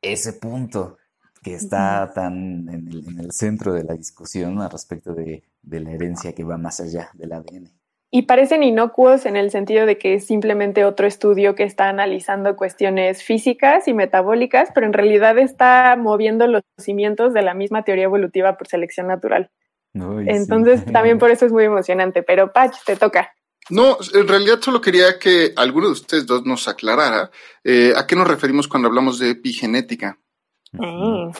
ese 0.00 0.34
punto 0.34 0.98
que 1.42 1.54
está 1.54 2.10
tan 2.14 2.68
en 2.68 2.88
el, 2.88 3.08
en 3.08 3.20
el 3.20 3.32
centro 3.32 3.72
de 3.72 3.84
la 3.84 3.94
discusión 3.94 4.60
al 4.62 4.70
respecto 4.70 5.14
de, 5.14 5.42
de 5.62 5.80
la 5.80 5.92
herencia 5.92 6.32
que 6.32 6.44
va 6.44 6.56
más 6.56 6.80
allá 6.80 7.10
del 7.14 7.32
ADN. 7.32 7.70
Y 8.10 8.22
parecen 8.22 8.62
inocuos 8.62 9.26
en 9.26 9.36
el 9.36 9.50
sentido 9.50 9.86
de 9.86 9.98
que 9.98 10.14
es 10.14 10.26
simplemente 10.26 10.84
otro 10.84 11.04
estudio 11.06 11.56
que 11.56 11.64
está 11.64 11.88
analizando 11.88 12.54
cuestiones 12.54 13.24
físicas 13.24 13.88
y 13.88 13.92
metabólicas, 13.92 14.70
pero 14.72 14.86
en 14.86 14.92
realidad 14.92 15.36
está 15.36 15.96
moviendo 15.98 16.46
los 16.46 16.62
cimientos 16.78 17.34
de 17.34 17.42
la 17.42 17.54
misma 17.54 17.82
teoría 17.82 18.04
evolutiva 18.04 18.56
por 18.56 18.68
selección 18.68 19.08
natural. 19.08 19.50
Uy, 19.94 20.24
sí. 20.24 20.30
Entonces, 20.30 20.84
también 20.92 21.18
por 21.18 21.30
eso 21.30 21.46
es 21.46 21.52
muy 21.52 21.64
emocionante. 21.64 22.22
Pero, 22.22 22.52
Patch, 22.52 22.76
te 22.84 22.96
toca. 22.96 23.32
No, 23.70 23.96
en 24.12 24.28
realidad 24.28 24.60
solo 24.60 24.80
quería 24.80 25.18
que 25.18 25.52
alguno 25.56 25.86
de 25.86 25.92
ustedes 25.92 26.26
dos 26.26 26.44
nos 26.44 26.68
aclarara 26.68 27.30
eh, 27.62 27.94
a 27.96 28.06
qué 28.06 28.14
nos 28.14 28.28
referimos 28.28 28.68
cuando 28.68 28.88
hablamos 28.88 29.18
de 29.18 29.30
epigenética. 29.30 30.18
Mm. 30.72 31.30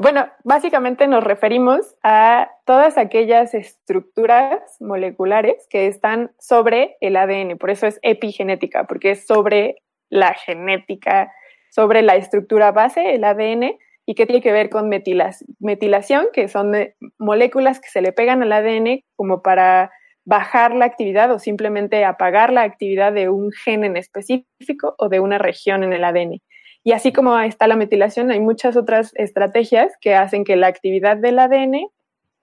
Bueno, 0.00 0.28
básicamente 0.44 1.08
nos 1.08 1.24
referimos 1.24 1.96
a 2.04 2.48
todas 2.64 2.96
aquellas 2.96 3.52
estructuras 3.52 4.60
moleculares 4.80 5.66
que 5.68 5.88
están 5.88 6.30
sobre 6.38 6.96
el 7.00 7.16
ADN. 7.16 7.58
Por 7.58 7.70
eso 7.70 7.86
es 7.86 7.98
epigenética, 8.02 8.84
porque 8.84 9.10
es 9.10 9.26
sobre 9.26 9.82
la 10.08 10.34
genética, 10.34 11.32
sobre 11.70 12.02
la 12.02 12.14
estructura 12.14 12.70
base, 12.70 13.14
el 13.14 13.24
ADN, 13.24 13.76
y 14.10 14.14
que 14.14 14.24
tiene 14.24 14.40
que 14.40 14.52
ver 14.52 14.70
con 14.70 14.88
metilas- 14.88 15.44
metilación, 15.60 16.28
que 16.32 16.48
son 16.48 16.74
eh, 16.74 16.94
moléculas 17.18 17.78
que 17.78 17.90
se 17.90 18.00
le 18.00 18.12
pegan 18.12 18.42
al 18.42 18.52
ADN 18.52 19.04
como 19.16 19.42
para 19.42 19.90
bajar 20.24 20.74
la 20.74 20.86
actividad 20.86 21.30
o 21.30 21.38
simplemente 21.38 22.02
apagar 22.06 22.50
la 22.50 22.62
actividad 22.62 23.12
de 23.12 23.28
un 23.28 23.52
gen 23.52 23.84
en 23.84 23.98
específico 23.98 24.94
o 24.96 25.10
de 25.10 25.20
una 25.20 25.36
región 25.36 25.84
en 25.84 25.92
el 25.92 26.04
ADN. 26.04 26.40
Y 26.84 26.92
así 26.92 27.12
como 27.12 27.38
está 27.38 27.66
la 27.66 27.76
metilación, 27.76 28.30
hay 28.30 28.40
muchas 28.40 28.78
otras 28.78 29.12
estrategias 29.14 29.92
que 30.00 30.14
hacen 30.14 30.44
que 30.44 30.56
la 30.56 30.68
actividad 30.68 31.18
del 31.18 31.38
ADN 31.38 31.90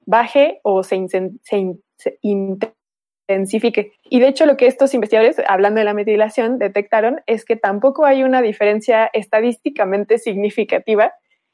baje 0.05 0.59
o 0.61 0.83
se, 0.83 0.97
incen- 0.97 1.39
se 1.41 1.57
in- 1.57 1.81
se 1.97 2.19
intensifique. 3.27 3.93
Y 4.03 4.19
de 4.19 4.27
hecho 4.27 4.45
lo 4.45 4.55
que 4.55 4.67
estos 4.67 4.93
investigadores, 4.93 5.41
hablando 5.47 5.79
de 5.79 5.85
la 5.85 5.95
metilación, 5.95 6.59
detectaron 6.59 7.21
es 7.25 7.43
que 7.43 7.55
tampoco 7.55 8.05
hay 8.05 8.23
una 8.23 8.43
diferencia 8.43 9.09
estadísticamente 9.13 10.19
significativa 10.19 11.11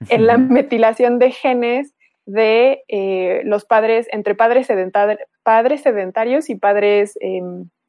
en 0.10 0.28
la 0.28 0.38
metilación 0.38 1.20
de 1.20 1.32
genes 1.32 1.94
de 2.26 2.84
eh, 2.88 3.42
los 3.46 3.66
padres, 3.66 4.08
entre 4.12 4.36
padres, 4.36 4.68
sedenta- 4.68 5.18
padres 5.44 5.82
sedentarios 5.82 6.50
y 6.50 6.56
padres 6.56 7.18
eh, 7.22 7.42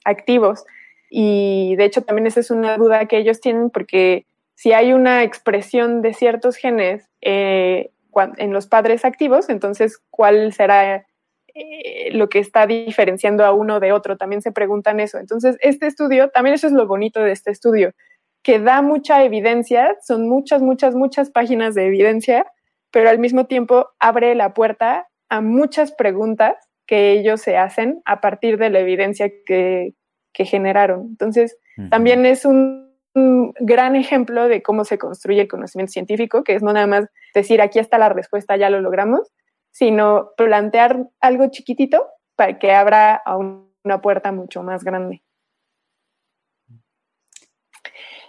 activos. 0.05 0.65
Y 1.11 1.77
de 1.77 1.85
hecho 1.85 2.03
también 2.03 2.27
esa 2.27 2.41
es 2.41 2.51
una 2.51 2.77
duda 2.77 3.07
que 3.07 3.19
ellos 3.19 3.41
tienen 3.41 3.71
porque 3.71 4.25
si 4.55 4.73
hay 4.73 4.93
una 4.93 5.23
expresión 5.23 6.03
de 6.03 6.15
ciertos 6.15 6.57
genes 6.57 7.09
eh, 7.21 7.91
en 8.37 8.53
los 8.53 8.67
padres 8.67 9.05
activos, 9.05 9.49
entonces 9.49 10.01
¿cuál 10.11 10.53
será 10.53 11.07
eh, 11.55 12.11
lo 12.13 12.29
que 12.29 12.39
está 12.39 12.67
diferenciando 12.67 13.45
a 13.45 13.53
uno 13.53 13.81
de 13.81 13.93
otro? 13.93 14.17
También 14.17 14.41
se 14.41 14.53
preguntan 14.53 15.01
eso. 15.01 15.19
Entonces 15.19 15.59
este 15.61 15.87
estudio, 15.87 16.31
también 16.31 16.55
eso 16.55 16.67
es 16.67 16.73
lo 16.73 16.87
bonito 16.87 17.21
de 17.21 17.33
este 17.33 17.51
estudio, 17.51 17.93
que 18.43 18.59
da 18.59 18.83
mucha 18.83 19.23
evidencia, 19.25 19.97
son 20.03 20.29
muchas, 20.29 20.63
muchas, 20.63 20.95
muchas 20.95 21.31
páginas 21.31 21.75
de 21.75 21.87
evidencia, 21.87 22.47
pero 22.91 23.09
al 23.09 23.19
mismo 23.19 23.47
tiempo 23.47 23.89
abre 24.01 24.35
la 24.35 24.53
puerta 24.55 25.09
a 25.29 25.41
muchas 25.41 25.93
preguntas 25.93 26.55
que 26.87 27.13
ellos 27.13 27.41
se 27.41 27.57
hacen 27.57 28.03
a 28.05 28.21
partir 28.21 28.59
de 28.59 28.69
la 28.71 28.81
evidencia 28.81 29.31
que, 29.47 29.95
que 30.33 30.45
generaron. 30.45 31.07
Entonces, 31.11 31.57
también 31.89 32.27
es 32.27 32.45
un, 32.45 32.93
un 33.15 33.55
gran 33.61 33.97
ejemplo 33.97 34.49
de 34.49 34.63
cómo 34.63 34.85
se 34.85 34.99
construye 34.99 35.41
el 35.43 35.49
conocimiento 35.49 35.93
científico, 35.93 36.45
que 36.45 36.55
es 36.55 36.63
no 36.63 36.73
nada 36.73 36.87
más 36.87 37.07
decir 37.35 37.63
aquí 37.63 37.79
está 37.79 37.97
la 37.97 38.09
respuesta, 38.11 38.57
ya 38.57 38.69
lo 38.69 38.81
logramos, 38.81 39.33
sino 39.71 40.33
plantear 40.37 41.07
algo 41.21 41.49
chiquitito 41.51 42.07
para 42.37 42.59
que 42.59 42.73
abra 42.73 43.15
a 43.15 43.37
un- 43.37 43.73
una 43.85 44.01
puerta 44.01 44.33
mucho 44.33 44.63
más 44.63 44.85
grande. 44.85 45.23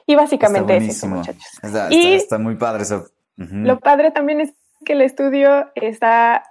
Y 0.06 0.16
básicamente 0.16 0.78
es 0.78 0.98
eso, 0.98 1.08
muchachos. 1.08 1.44
Está, 1.62 1.88
Y- 1.92 2.14
está- 2.14 2.16
está 2.24 2.38
muy 2.38 2.56
padre 2.56 2.84
eso. 2.84 3.08
Lo 3.38 3.80
padre 3.80 4.12
también 4.12 4.42
es 4.42 4.54
que 4.86 4.94
el 4.94 5.02
estudio 5.02 5.72
está 5.76 6.44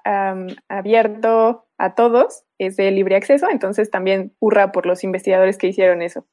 abierto 0.68 1.66
a 1.78 1.94
todos, 1.94 2.44
es 2.58 2.76
de 2.76 2.90
libre 2.90 3.16
acceso, 3.16 3.48
entonces 3.50 3.90
también 3.90 4.34
hurra 4.40 4.72
por 4.72 4.86
los 4.86 5.04
investigadores 5.04 5.58
que 5.58 5.68
hicieron 5.68 6.00
eso. 6.02 6.26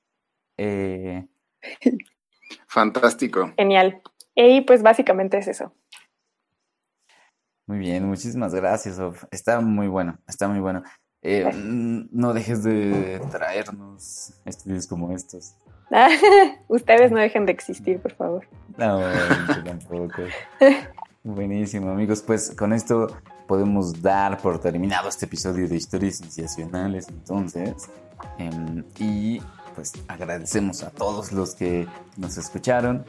Eh, 0.58 1.28
Fantástico. 2.68 3.52
Genial. 3.58 4.02
Y 4.36 4.62
pues 4.62 4.82
básicamente 4.82 5.38
es 5.38 5.48
eso. 5.48 5.74
muy 7.68 7.78
bien, 7.80 8.06
muchísimas 8.08 8.54
gracias. 8.56 8.96
Sof. 8.96 9.26
Está 9.32 9.60
muy 9.62 9.88
bueno, 9.88 10.18
está 10.28 10.48
muy 10.48 10.60
bueno. 10.60 10.84
Eh, 11.22 11.50
no 11.54 12.34
dejes 12.34 12.64
de 12.64 13.22
traernos 13.32 14.34
estudios 14.46 14.88
como 14.88 15.12
estos. 15.12 15.56
Ustedes 16.68 17.12
no 17.12 17.20
dejen 17.20 17.46
de 17.46 17.52
existir, 17.52 18.00
por 18.00 18.14
favor. 18.14 18.46
No, 18.78 19.00
yo 19.02 19.64
tampoco. 19.64 20.24
Buenísimo, 21.24 21.92
amigos. 21.92 22.24
Pues 22.26 22.52
con 22.52 22.74
esto 22.74 23.08
podemos 23.48 24.02
dar 24.02 24.38
por 24.38 24.60
terminado 24.60 25.10
este 25.10 25.26
episodio 25.26 25.68
de 25.68 25.76
historias 25.76 26.18
sensacionales 26.18 27.08
entonces. 27.10 27.90
Em, 28.38 28.84
y 29.00 29.42
pues 29.76 29.94
agradecemos 30.08 30.84
a 30.84 30.92
todos 30.92 31.32
los 31.32 31.56
que 31.56 31.88
nos 32.18 32.38
escucharon. 32.38 33.06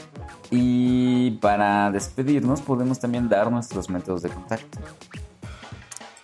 Y 0.51 1.33
para 1.33 1.91
despedirnos 1.91 2.63
podemos 2.63 2.99
también 2.99 3.29
dar 3.29 3.51
nuestros 3.51 3.91
métodos 3.91 4.23
de 4.23 4.31
contacto. 4.31 4.79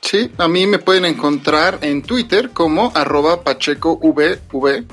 Sí, 0.00 0.32
a 0.38 0.48
mí 0.48 0.66
me 0.66 0.78
pueden 0.78 1.04
encontrar 1.04 1.78
en 1.82 2.00
Twitter 2.02 2.50
como 2.50 2.92
arroba 2.94 3.42
pachecovv. 3.42 4.86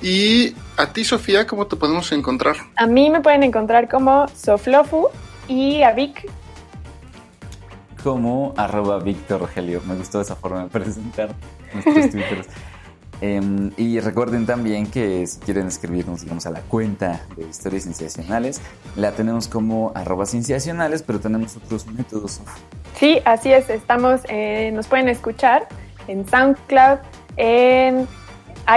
Y 0.00 0.54
a 0.76 0.92
ti, 0.92 1.04
Sofía, 1.04 1.46
¿cómo 1.46 1.66
te 1.66 1.76
podemos 1.76 2.10
encontrar? 2.12 2.56
A 2.76 2.86
mí 2.86 3.10
me 3.10 3.20
pueden 3.20 3.42
encontrar 3.42 3.88
como 3.88 4.28
Soflofu 4.28 5.08
y 5.48 5.82
a 5.82 5.92
Vic 5.92 6.28
como 8.02 8.54
arroba 8.56 8.98
Víctor 9.00 9.40
Rogelio. 9.40 9.82
Me 9.86 9.94
gustó 9.94 10.20
esa 10.20 10.36
forma 10.36 10.64
de 10.64 10.68
presentar 10.68 11.30
nuestros 11.72 12.10
twitters. 12.10 12.48
Em, 13.20 13.72
y 13.76 13.98
recuerden 13.98 14.46
también 14.46 14.86
que 14.86 15.26
si 15.26 15.40
quieren 15.40 15.66
escribirnos, 15.66 16.22
digamos, 16.22 16.46
a 16.46 16.50
la 16.50 16.60
cuenta 16.60 17.26
de 17.36 17.48
historias 17.48 17.82
sensacionales, 17.82 18.60
la 18.94 19.12
tenemos 19.12 19.48
como 19.48 19.90
arroba 19.94 20.24
sensacionales, 20.24 21.02
pero 21.02 21.18
tenemos 21.18 21.56
otros 21.56 21.86
métodos. 21.88 22.40
Sí, 22.94 23.20
así 23.24 23.52
es. 23.52 23.68
Estamos, 23.70 24.20
eh, 24.28 24.70
nos 24.72 24.86
pueden 24.86 25.08
escuchar 25.08 25.66
en 26.06 26.28
SoundCloud, 26.28 26.98
en 27.36 28.06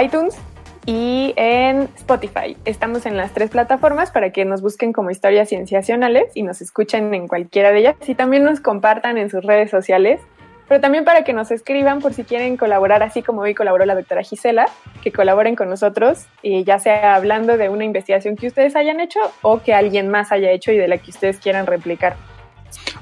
iTunes 0.02 0.34
y 0.86 1.32
en 1.36 1.88
Spotify. 1.96 2.56
Estamos 2.64 3.06
en 3.06 3.16
las 3.16 3.32
tres 3.32 3.50
plataformas 3.50 4.10
para 4.10 4.30
que 4.30 4.44
nos 4.44 4.62
busquen 4.62 4.92
como 4.92 5.10
historias 5.10 5.48
cienciacionales 5.48 6.30
y 6.34 6.42
nos 6.42 6.60
escuchen 6.60 7.14
en 7.14 7.28
cualquiera 7.28 7.70
de 7.70 7.80
ellas 7.80 7.96
y 8.06 8.14
también 8.14 8.44
nos 8.44 8.60
compartan 8.60 9.18
en 9.18 9.30
sus 9.30 9.44
redes 9.44 9.70
sociales, 9.70 10.20
pero 10.68 10.80
también 10.80 11.04
para 11.04 11.24
que 11.24 11.32
nos 11.32 11.50
escriban 11.50 12.00
por 12.00 12.14
si 12.14 12.24
quieren 12.24 12.56
colaborar, 12.56 13.02
así 13.02 13.22
como 13.22 13.42
hoy 13.42 13.54
colaboró 13.54 13.84
la 13.84 13.94
doctora 13.94 14.22
Gisela, 14.22 14.66
que 15.02 15.12
colaboren 15.12 15.54
con 15.54 15.68
nosotros, 15.68 16.26
y 16.42 16.64
ya 16.64 16.78
sea 16.78 17.14
hablando 17.14 17.56
de 17.56 17.68
una 17.68 17.84
investigación 17.84 18.36
que 18.36 18.46
ustedes 18.46 18.74
hayan 18.74 19.00
hecho 19.00 19.20
o 19.42 19.60
que 19.60 19.74
alguien 19.74 20.08
más 20.08 20.32
haya 20.32 20.50
hecho 20.50 20.72
y 20.72 20.78
de 20.78 20.88
la 20.88 20.98
que 20.98 21.10
ustedes 21.10 21.38
quieran 21.38 21.66
replicar. 21.66 22.16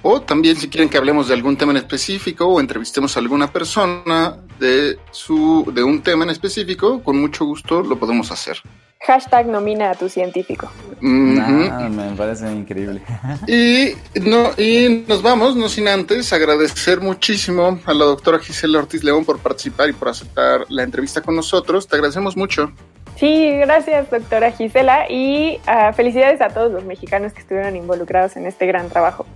O 0.03 0.21
también 0.21 0.57
si 0.57 0.69
quieren 0.69 0.89
que 0.89 0.99
hablemos 0.99 1.29
de 1.29 1.35
algún 1.35 1.57
tema 1.57 1.73
en 1.73 1.79
específico 1.79 2.47
o 2.47 2.61
entrevistemos 2.61 3.17
a 3.17 3.21
alguna 3.21 3.53
persona 3.53 4.37
de, 4.59 4.99
su, 5.11 5.71
de 5.75 5.83
un 5.83 6.03
tema 6.03 6.25
en 6.25 6.31
específico, 6.31 7.03
con 7.03 7.21
mucho 7.21 7.45
gusto 7.45 7.83
lo 7.83 7.99
podemos 7.99 8.31
hacer. 8.31 8.59
Hashtag 9.03 9.47
nomina 9.47 9.91
a 9.91 9.95
tu 9.95 10.11
científico. 10.11 10.71
Nah, 11.01 11.89
me 11.89 12.15
parece 12.17 12.53
increíble. 12.53 13.01
Y, 13.47 13.95
no, 14.21 14.51
y 14.59 15.05
nos 15.09 15.23
vamos, 15.23 15.57
no 15.57 15.69
sin 15.71 15.89
antes 15.89 16.33
agradecer 16.35 17.01
muchísimo 17.01 17.81
a 17.87 17.95
la 17.95 18.05
doctora 18.05 18.39
Gisela 18.39 18.79
Ortiz 18.79 19.03
León 19.03 19.25
por 19.25 19.39
participar 19.39 19.89
y 19.89 19.95
por 19.95 20.09
aceptar 20.09 20.67
la 20.69 20.83
entrevista 20.83 21.23
con 21.23 21.35
nosotros. 21.35 21.89
Te 21.89 21.97
agradecemos 21.97 22.37
mucho. 22.37 22.71
Sí, 23.17 23.51
gracias 23.59 24.11
doctora 24.11 24.53
Gisela 24.53 25.11
y 25.11 25.59
uh, 25.67 25.93
felicidades 25.95 26.41
a 26.43 26.49
todos 26.49 26.71
los 26.71 26.85
mexicanos 26.85 27.33
que 27.33 27.41
estuvieron 27.41 27.77
involucrados 27.77 28.37
en 28.37 28.47
este 28.47 28.67
gran 28.67 28.91
trabajo. 28.91 29.27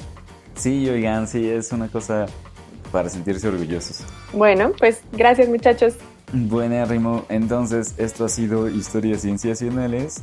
Sí, 0.56 0.88
oigan, 0.88 1.26
sí, 1.28 1.48
es 1.48 1.72
una 1.72 1.88
cosa 1.88 2.26
para 2.92 3.08
sentirse 3.08 3.48
orgullosos. 3.48 4.04
Bueno, 4.32 4.72
pues 4.78 5.00
gracias 5.12 5.48
muchachos. 5.48 5.94
Buenérrimo. 6.32 7.24
Entonces, 7.28 7.94
esto 7.98 8.24
ha 8.24 8.28
sido 8.28 8.68
Historias 8.68 9.22
Cienciacionales 9.22 10.22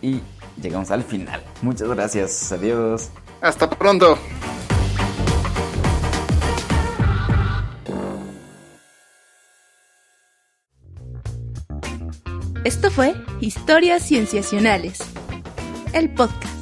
y 0.00 0.20
llegamos 0.60 0.90
al 0.90 1.02
final. 1.02 1.42
Muchas 1.62 1.88
gracias. 1.88 2.52
Adiós. 2.52 3.10
Hasta 3.40 3.68
pronto. 3.68 4.18
Esto 12.64 12.90
fue 12.92 13.14
Historias 13.40 14.04
Cienciacionales, 14.04 15.00
el 15.92 16.10
podcast. 16.14 16.61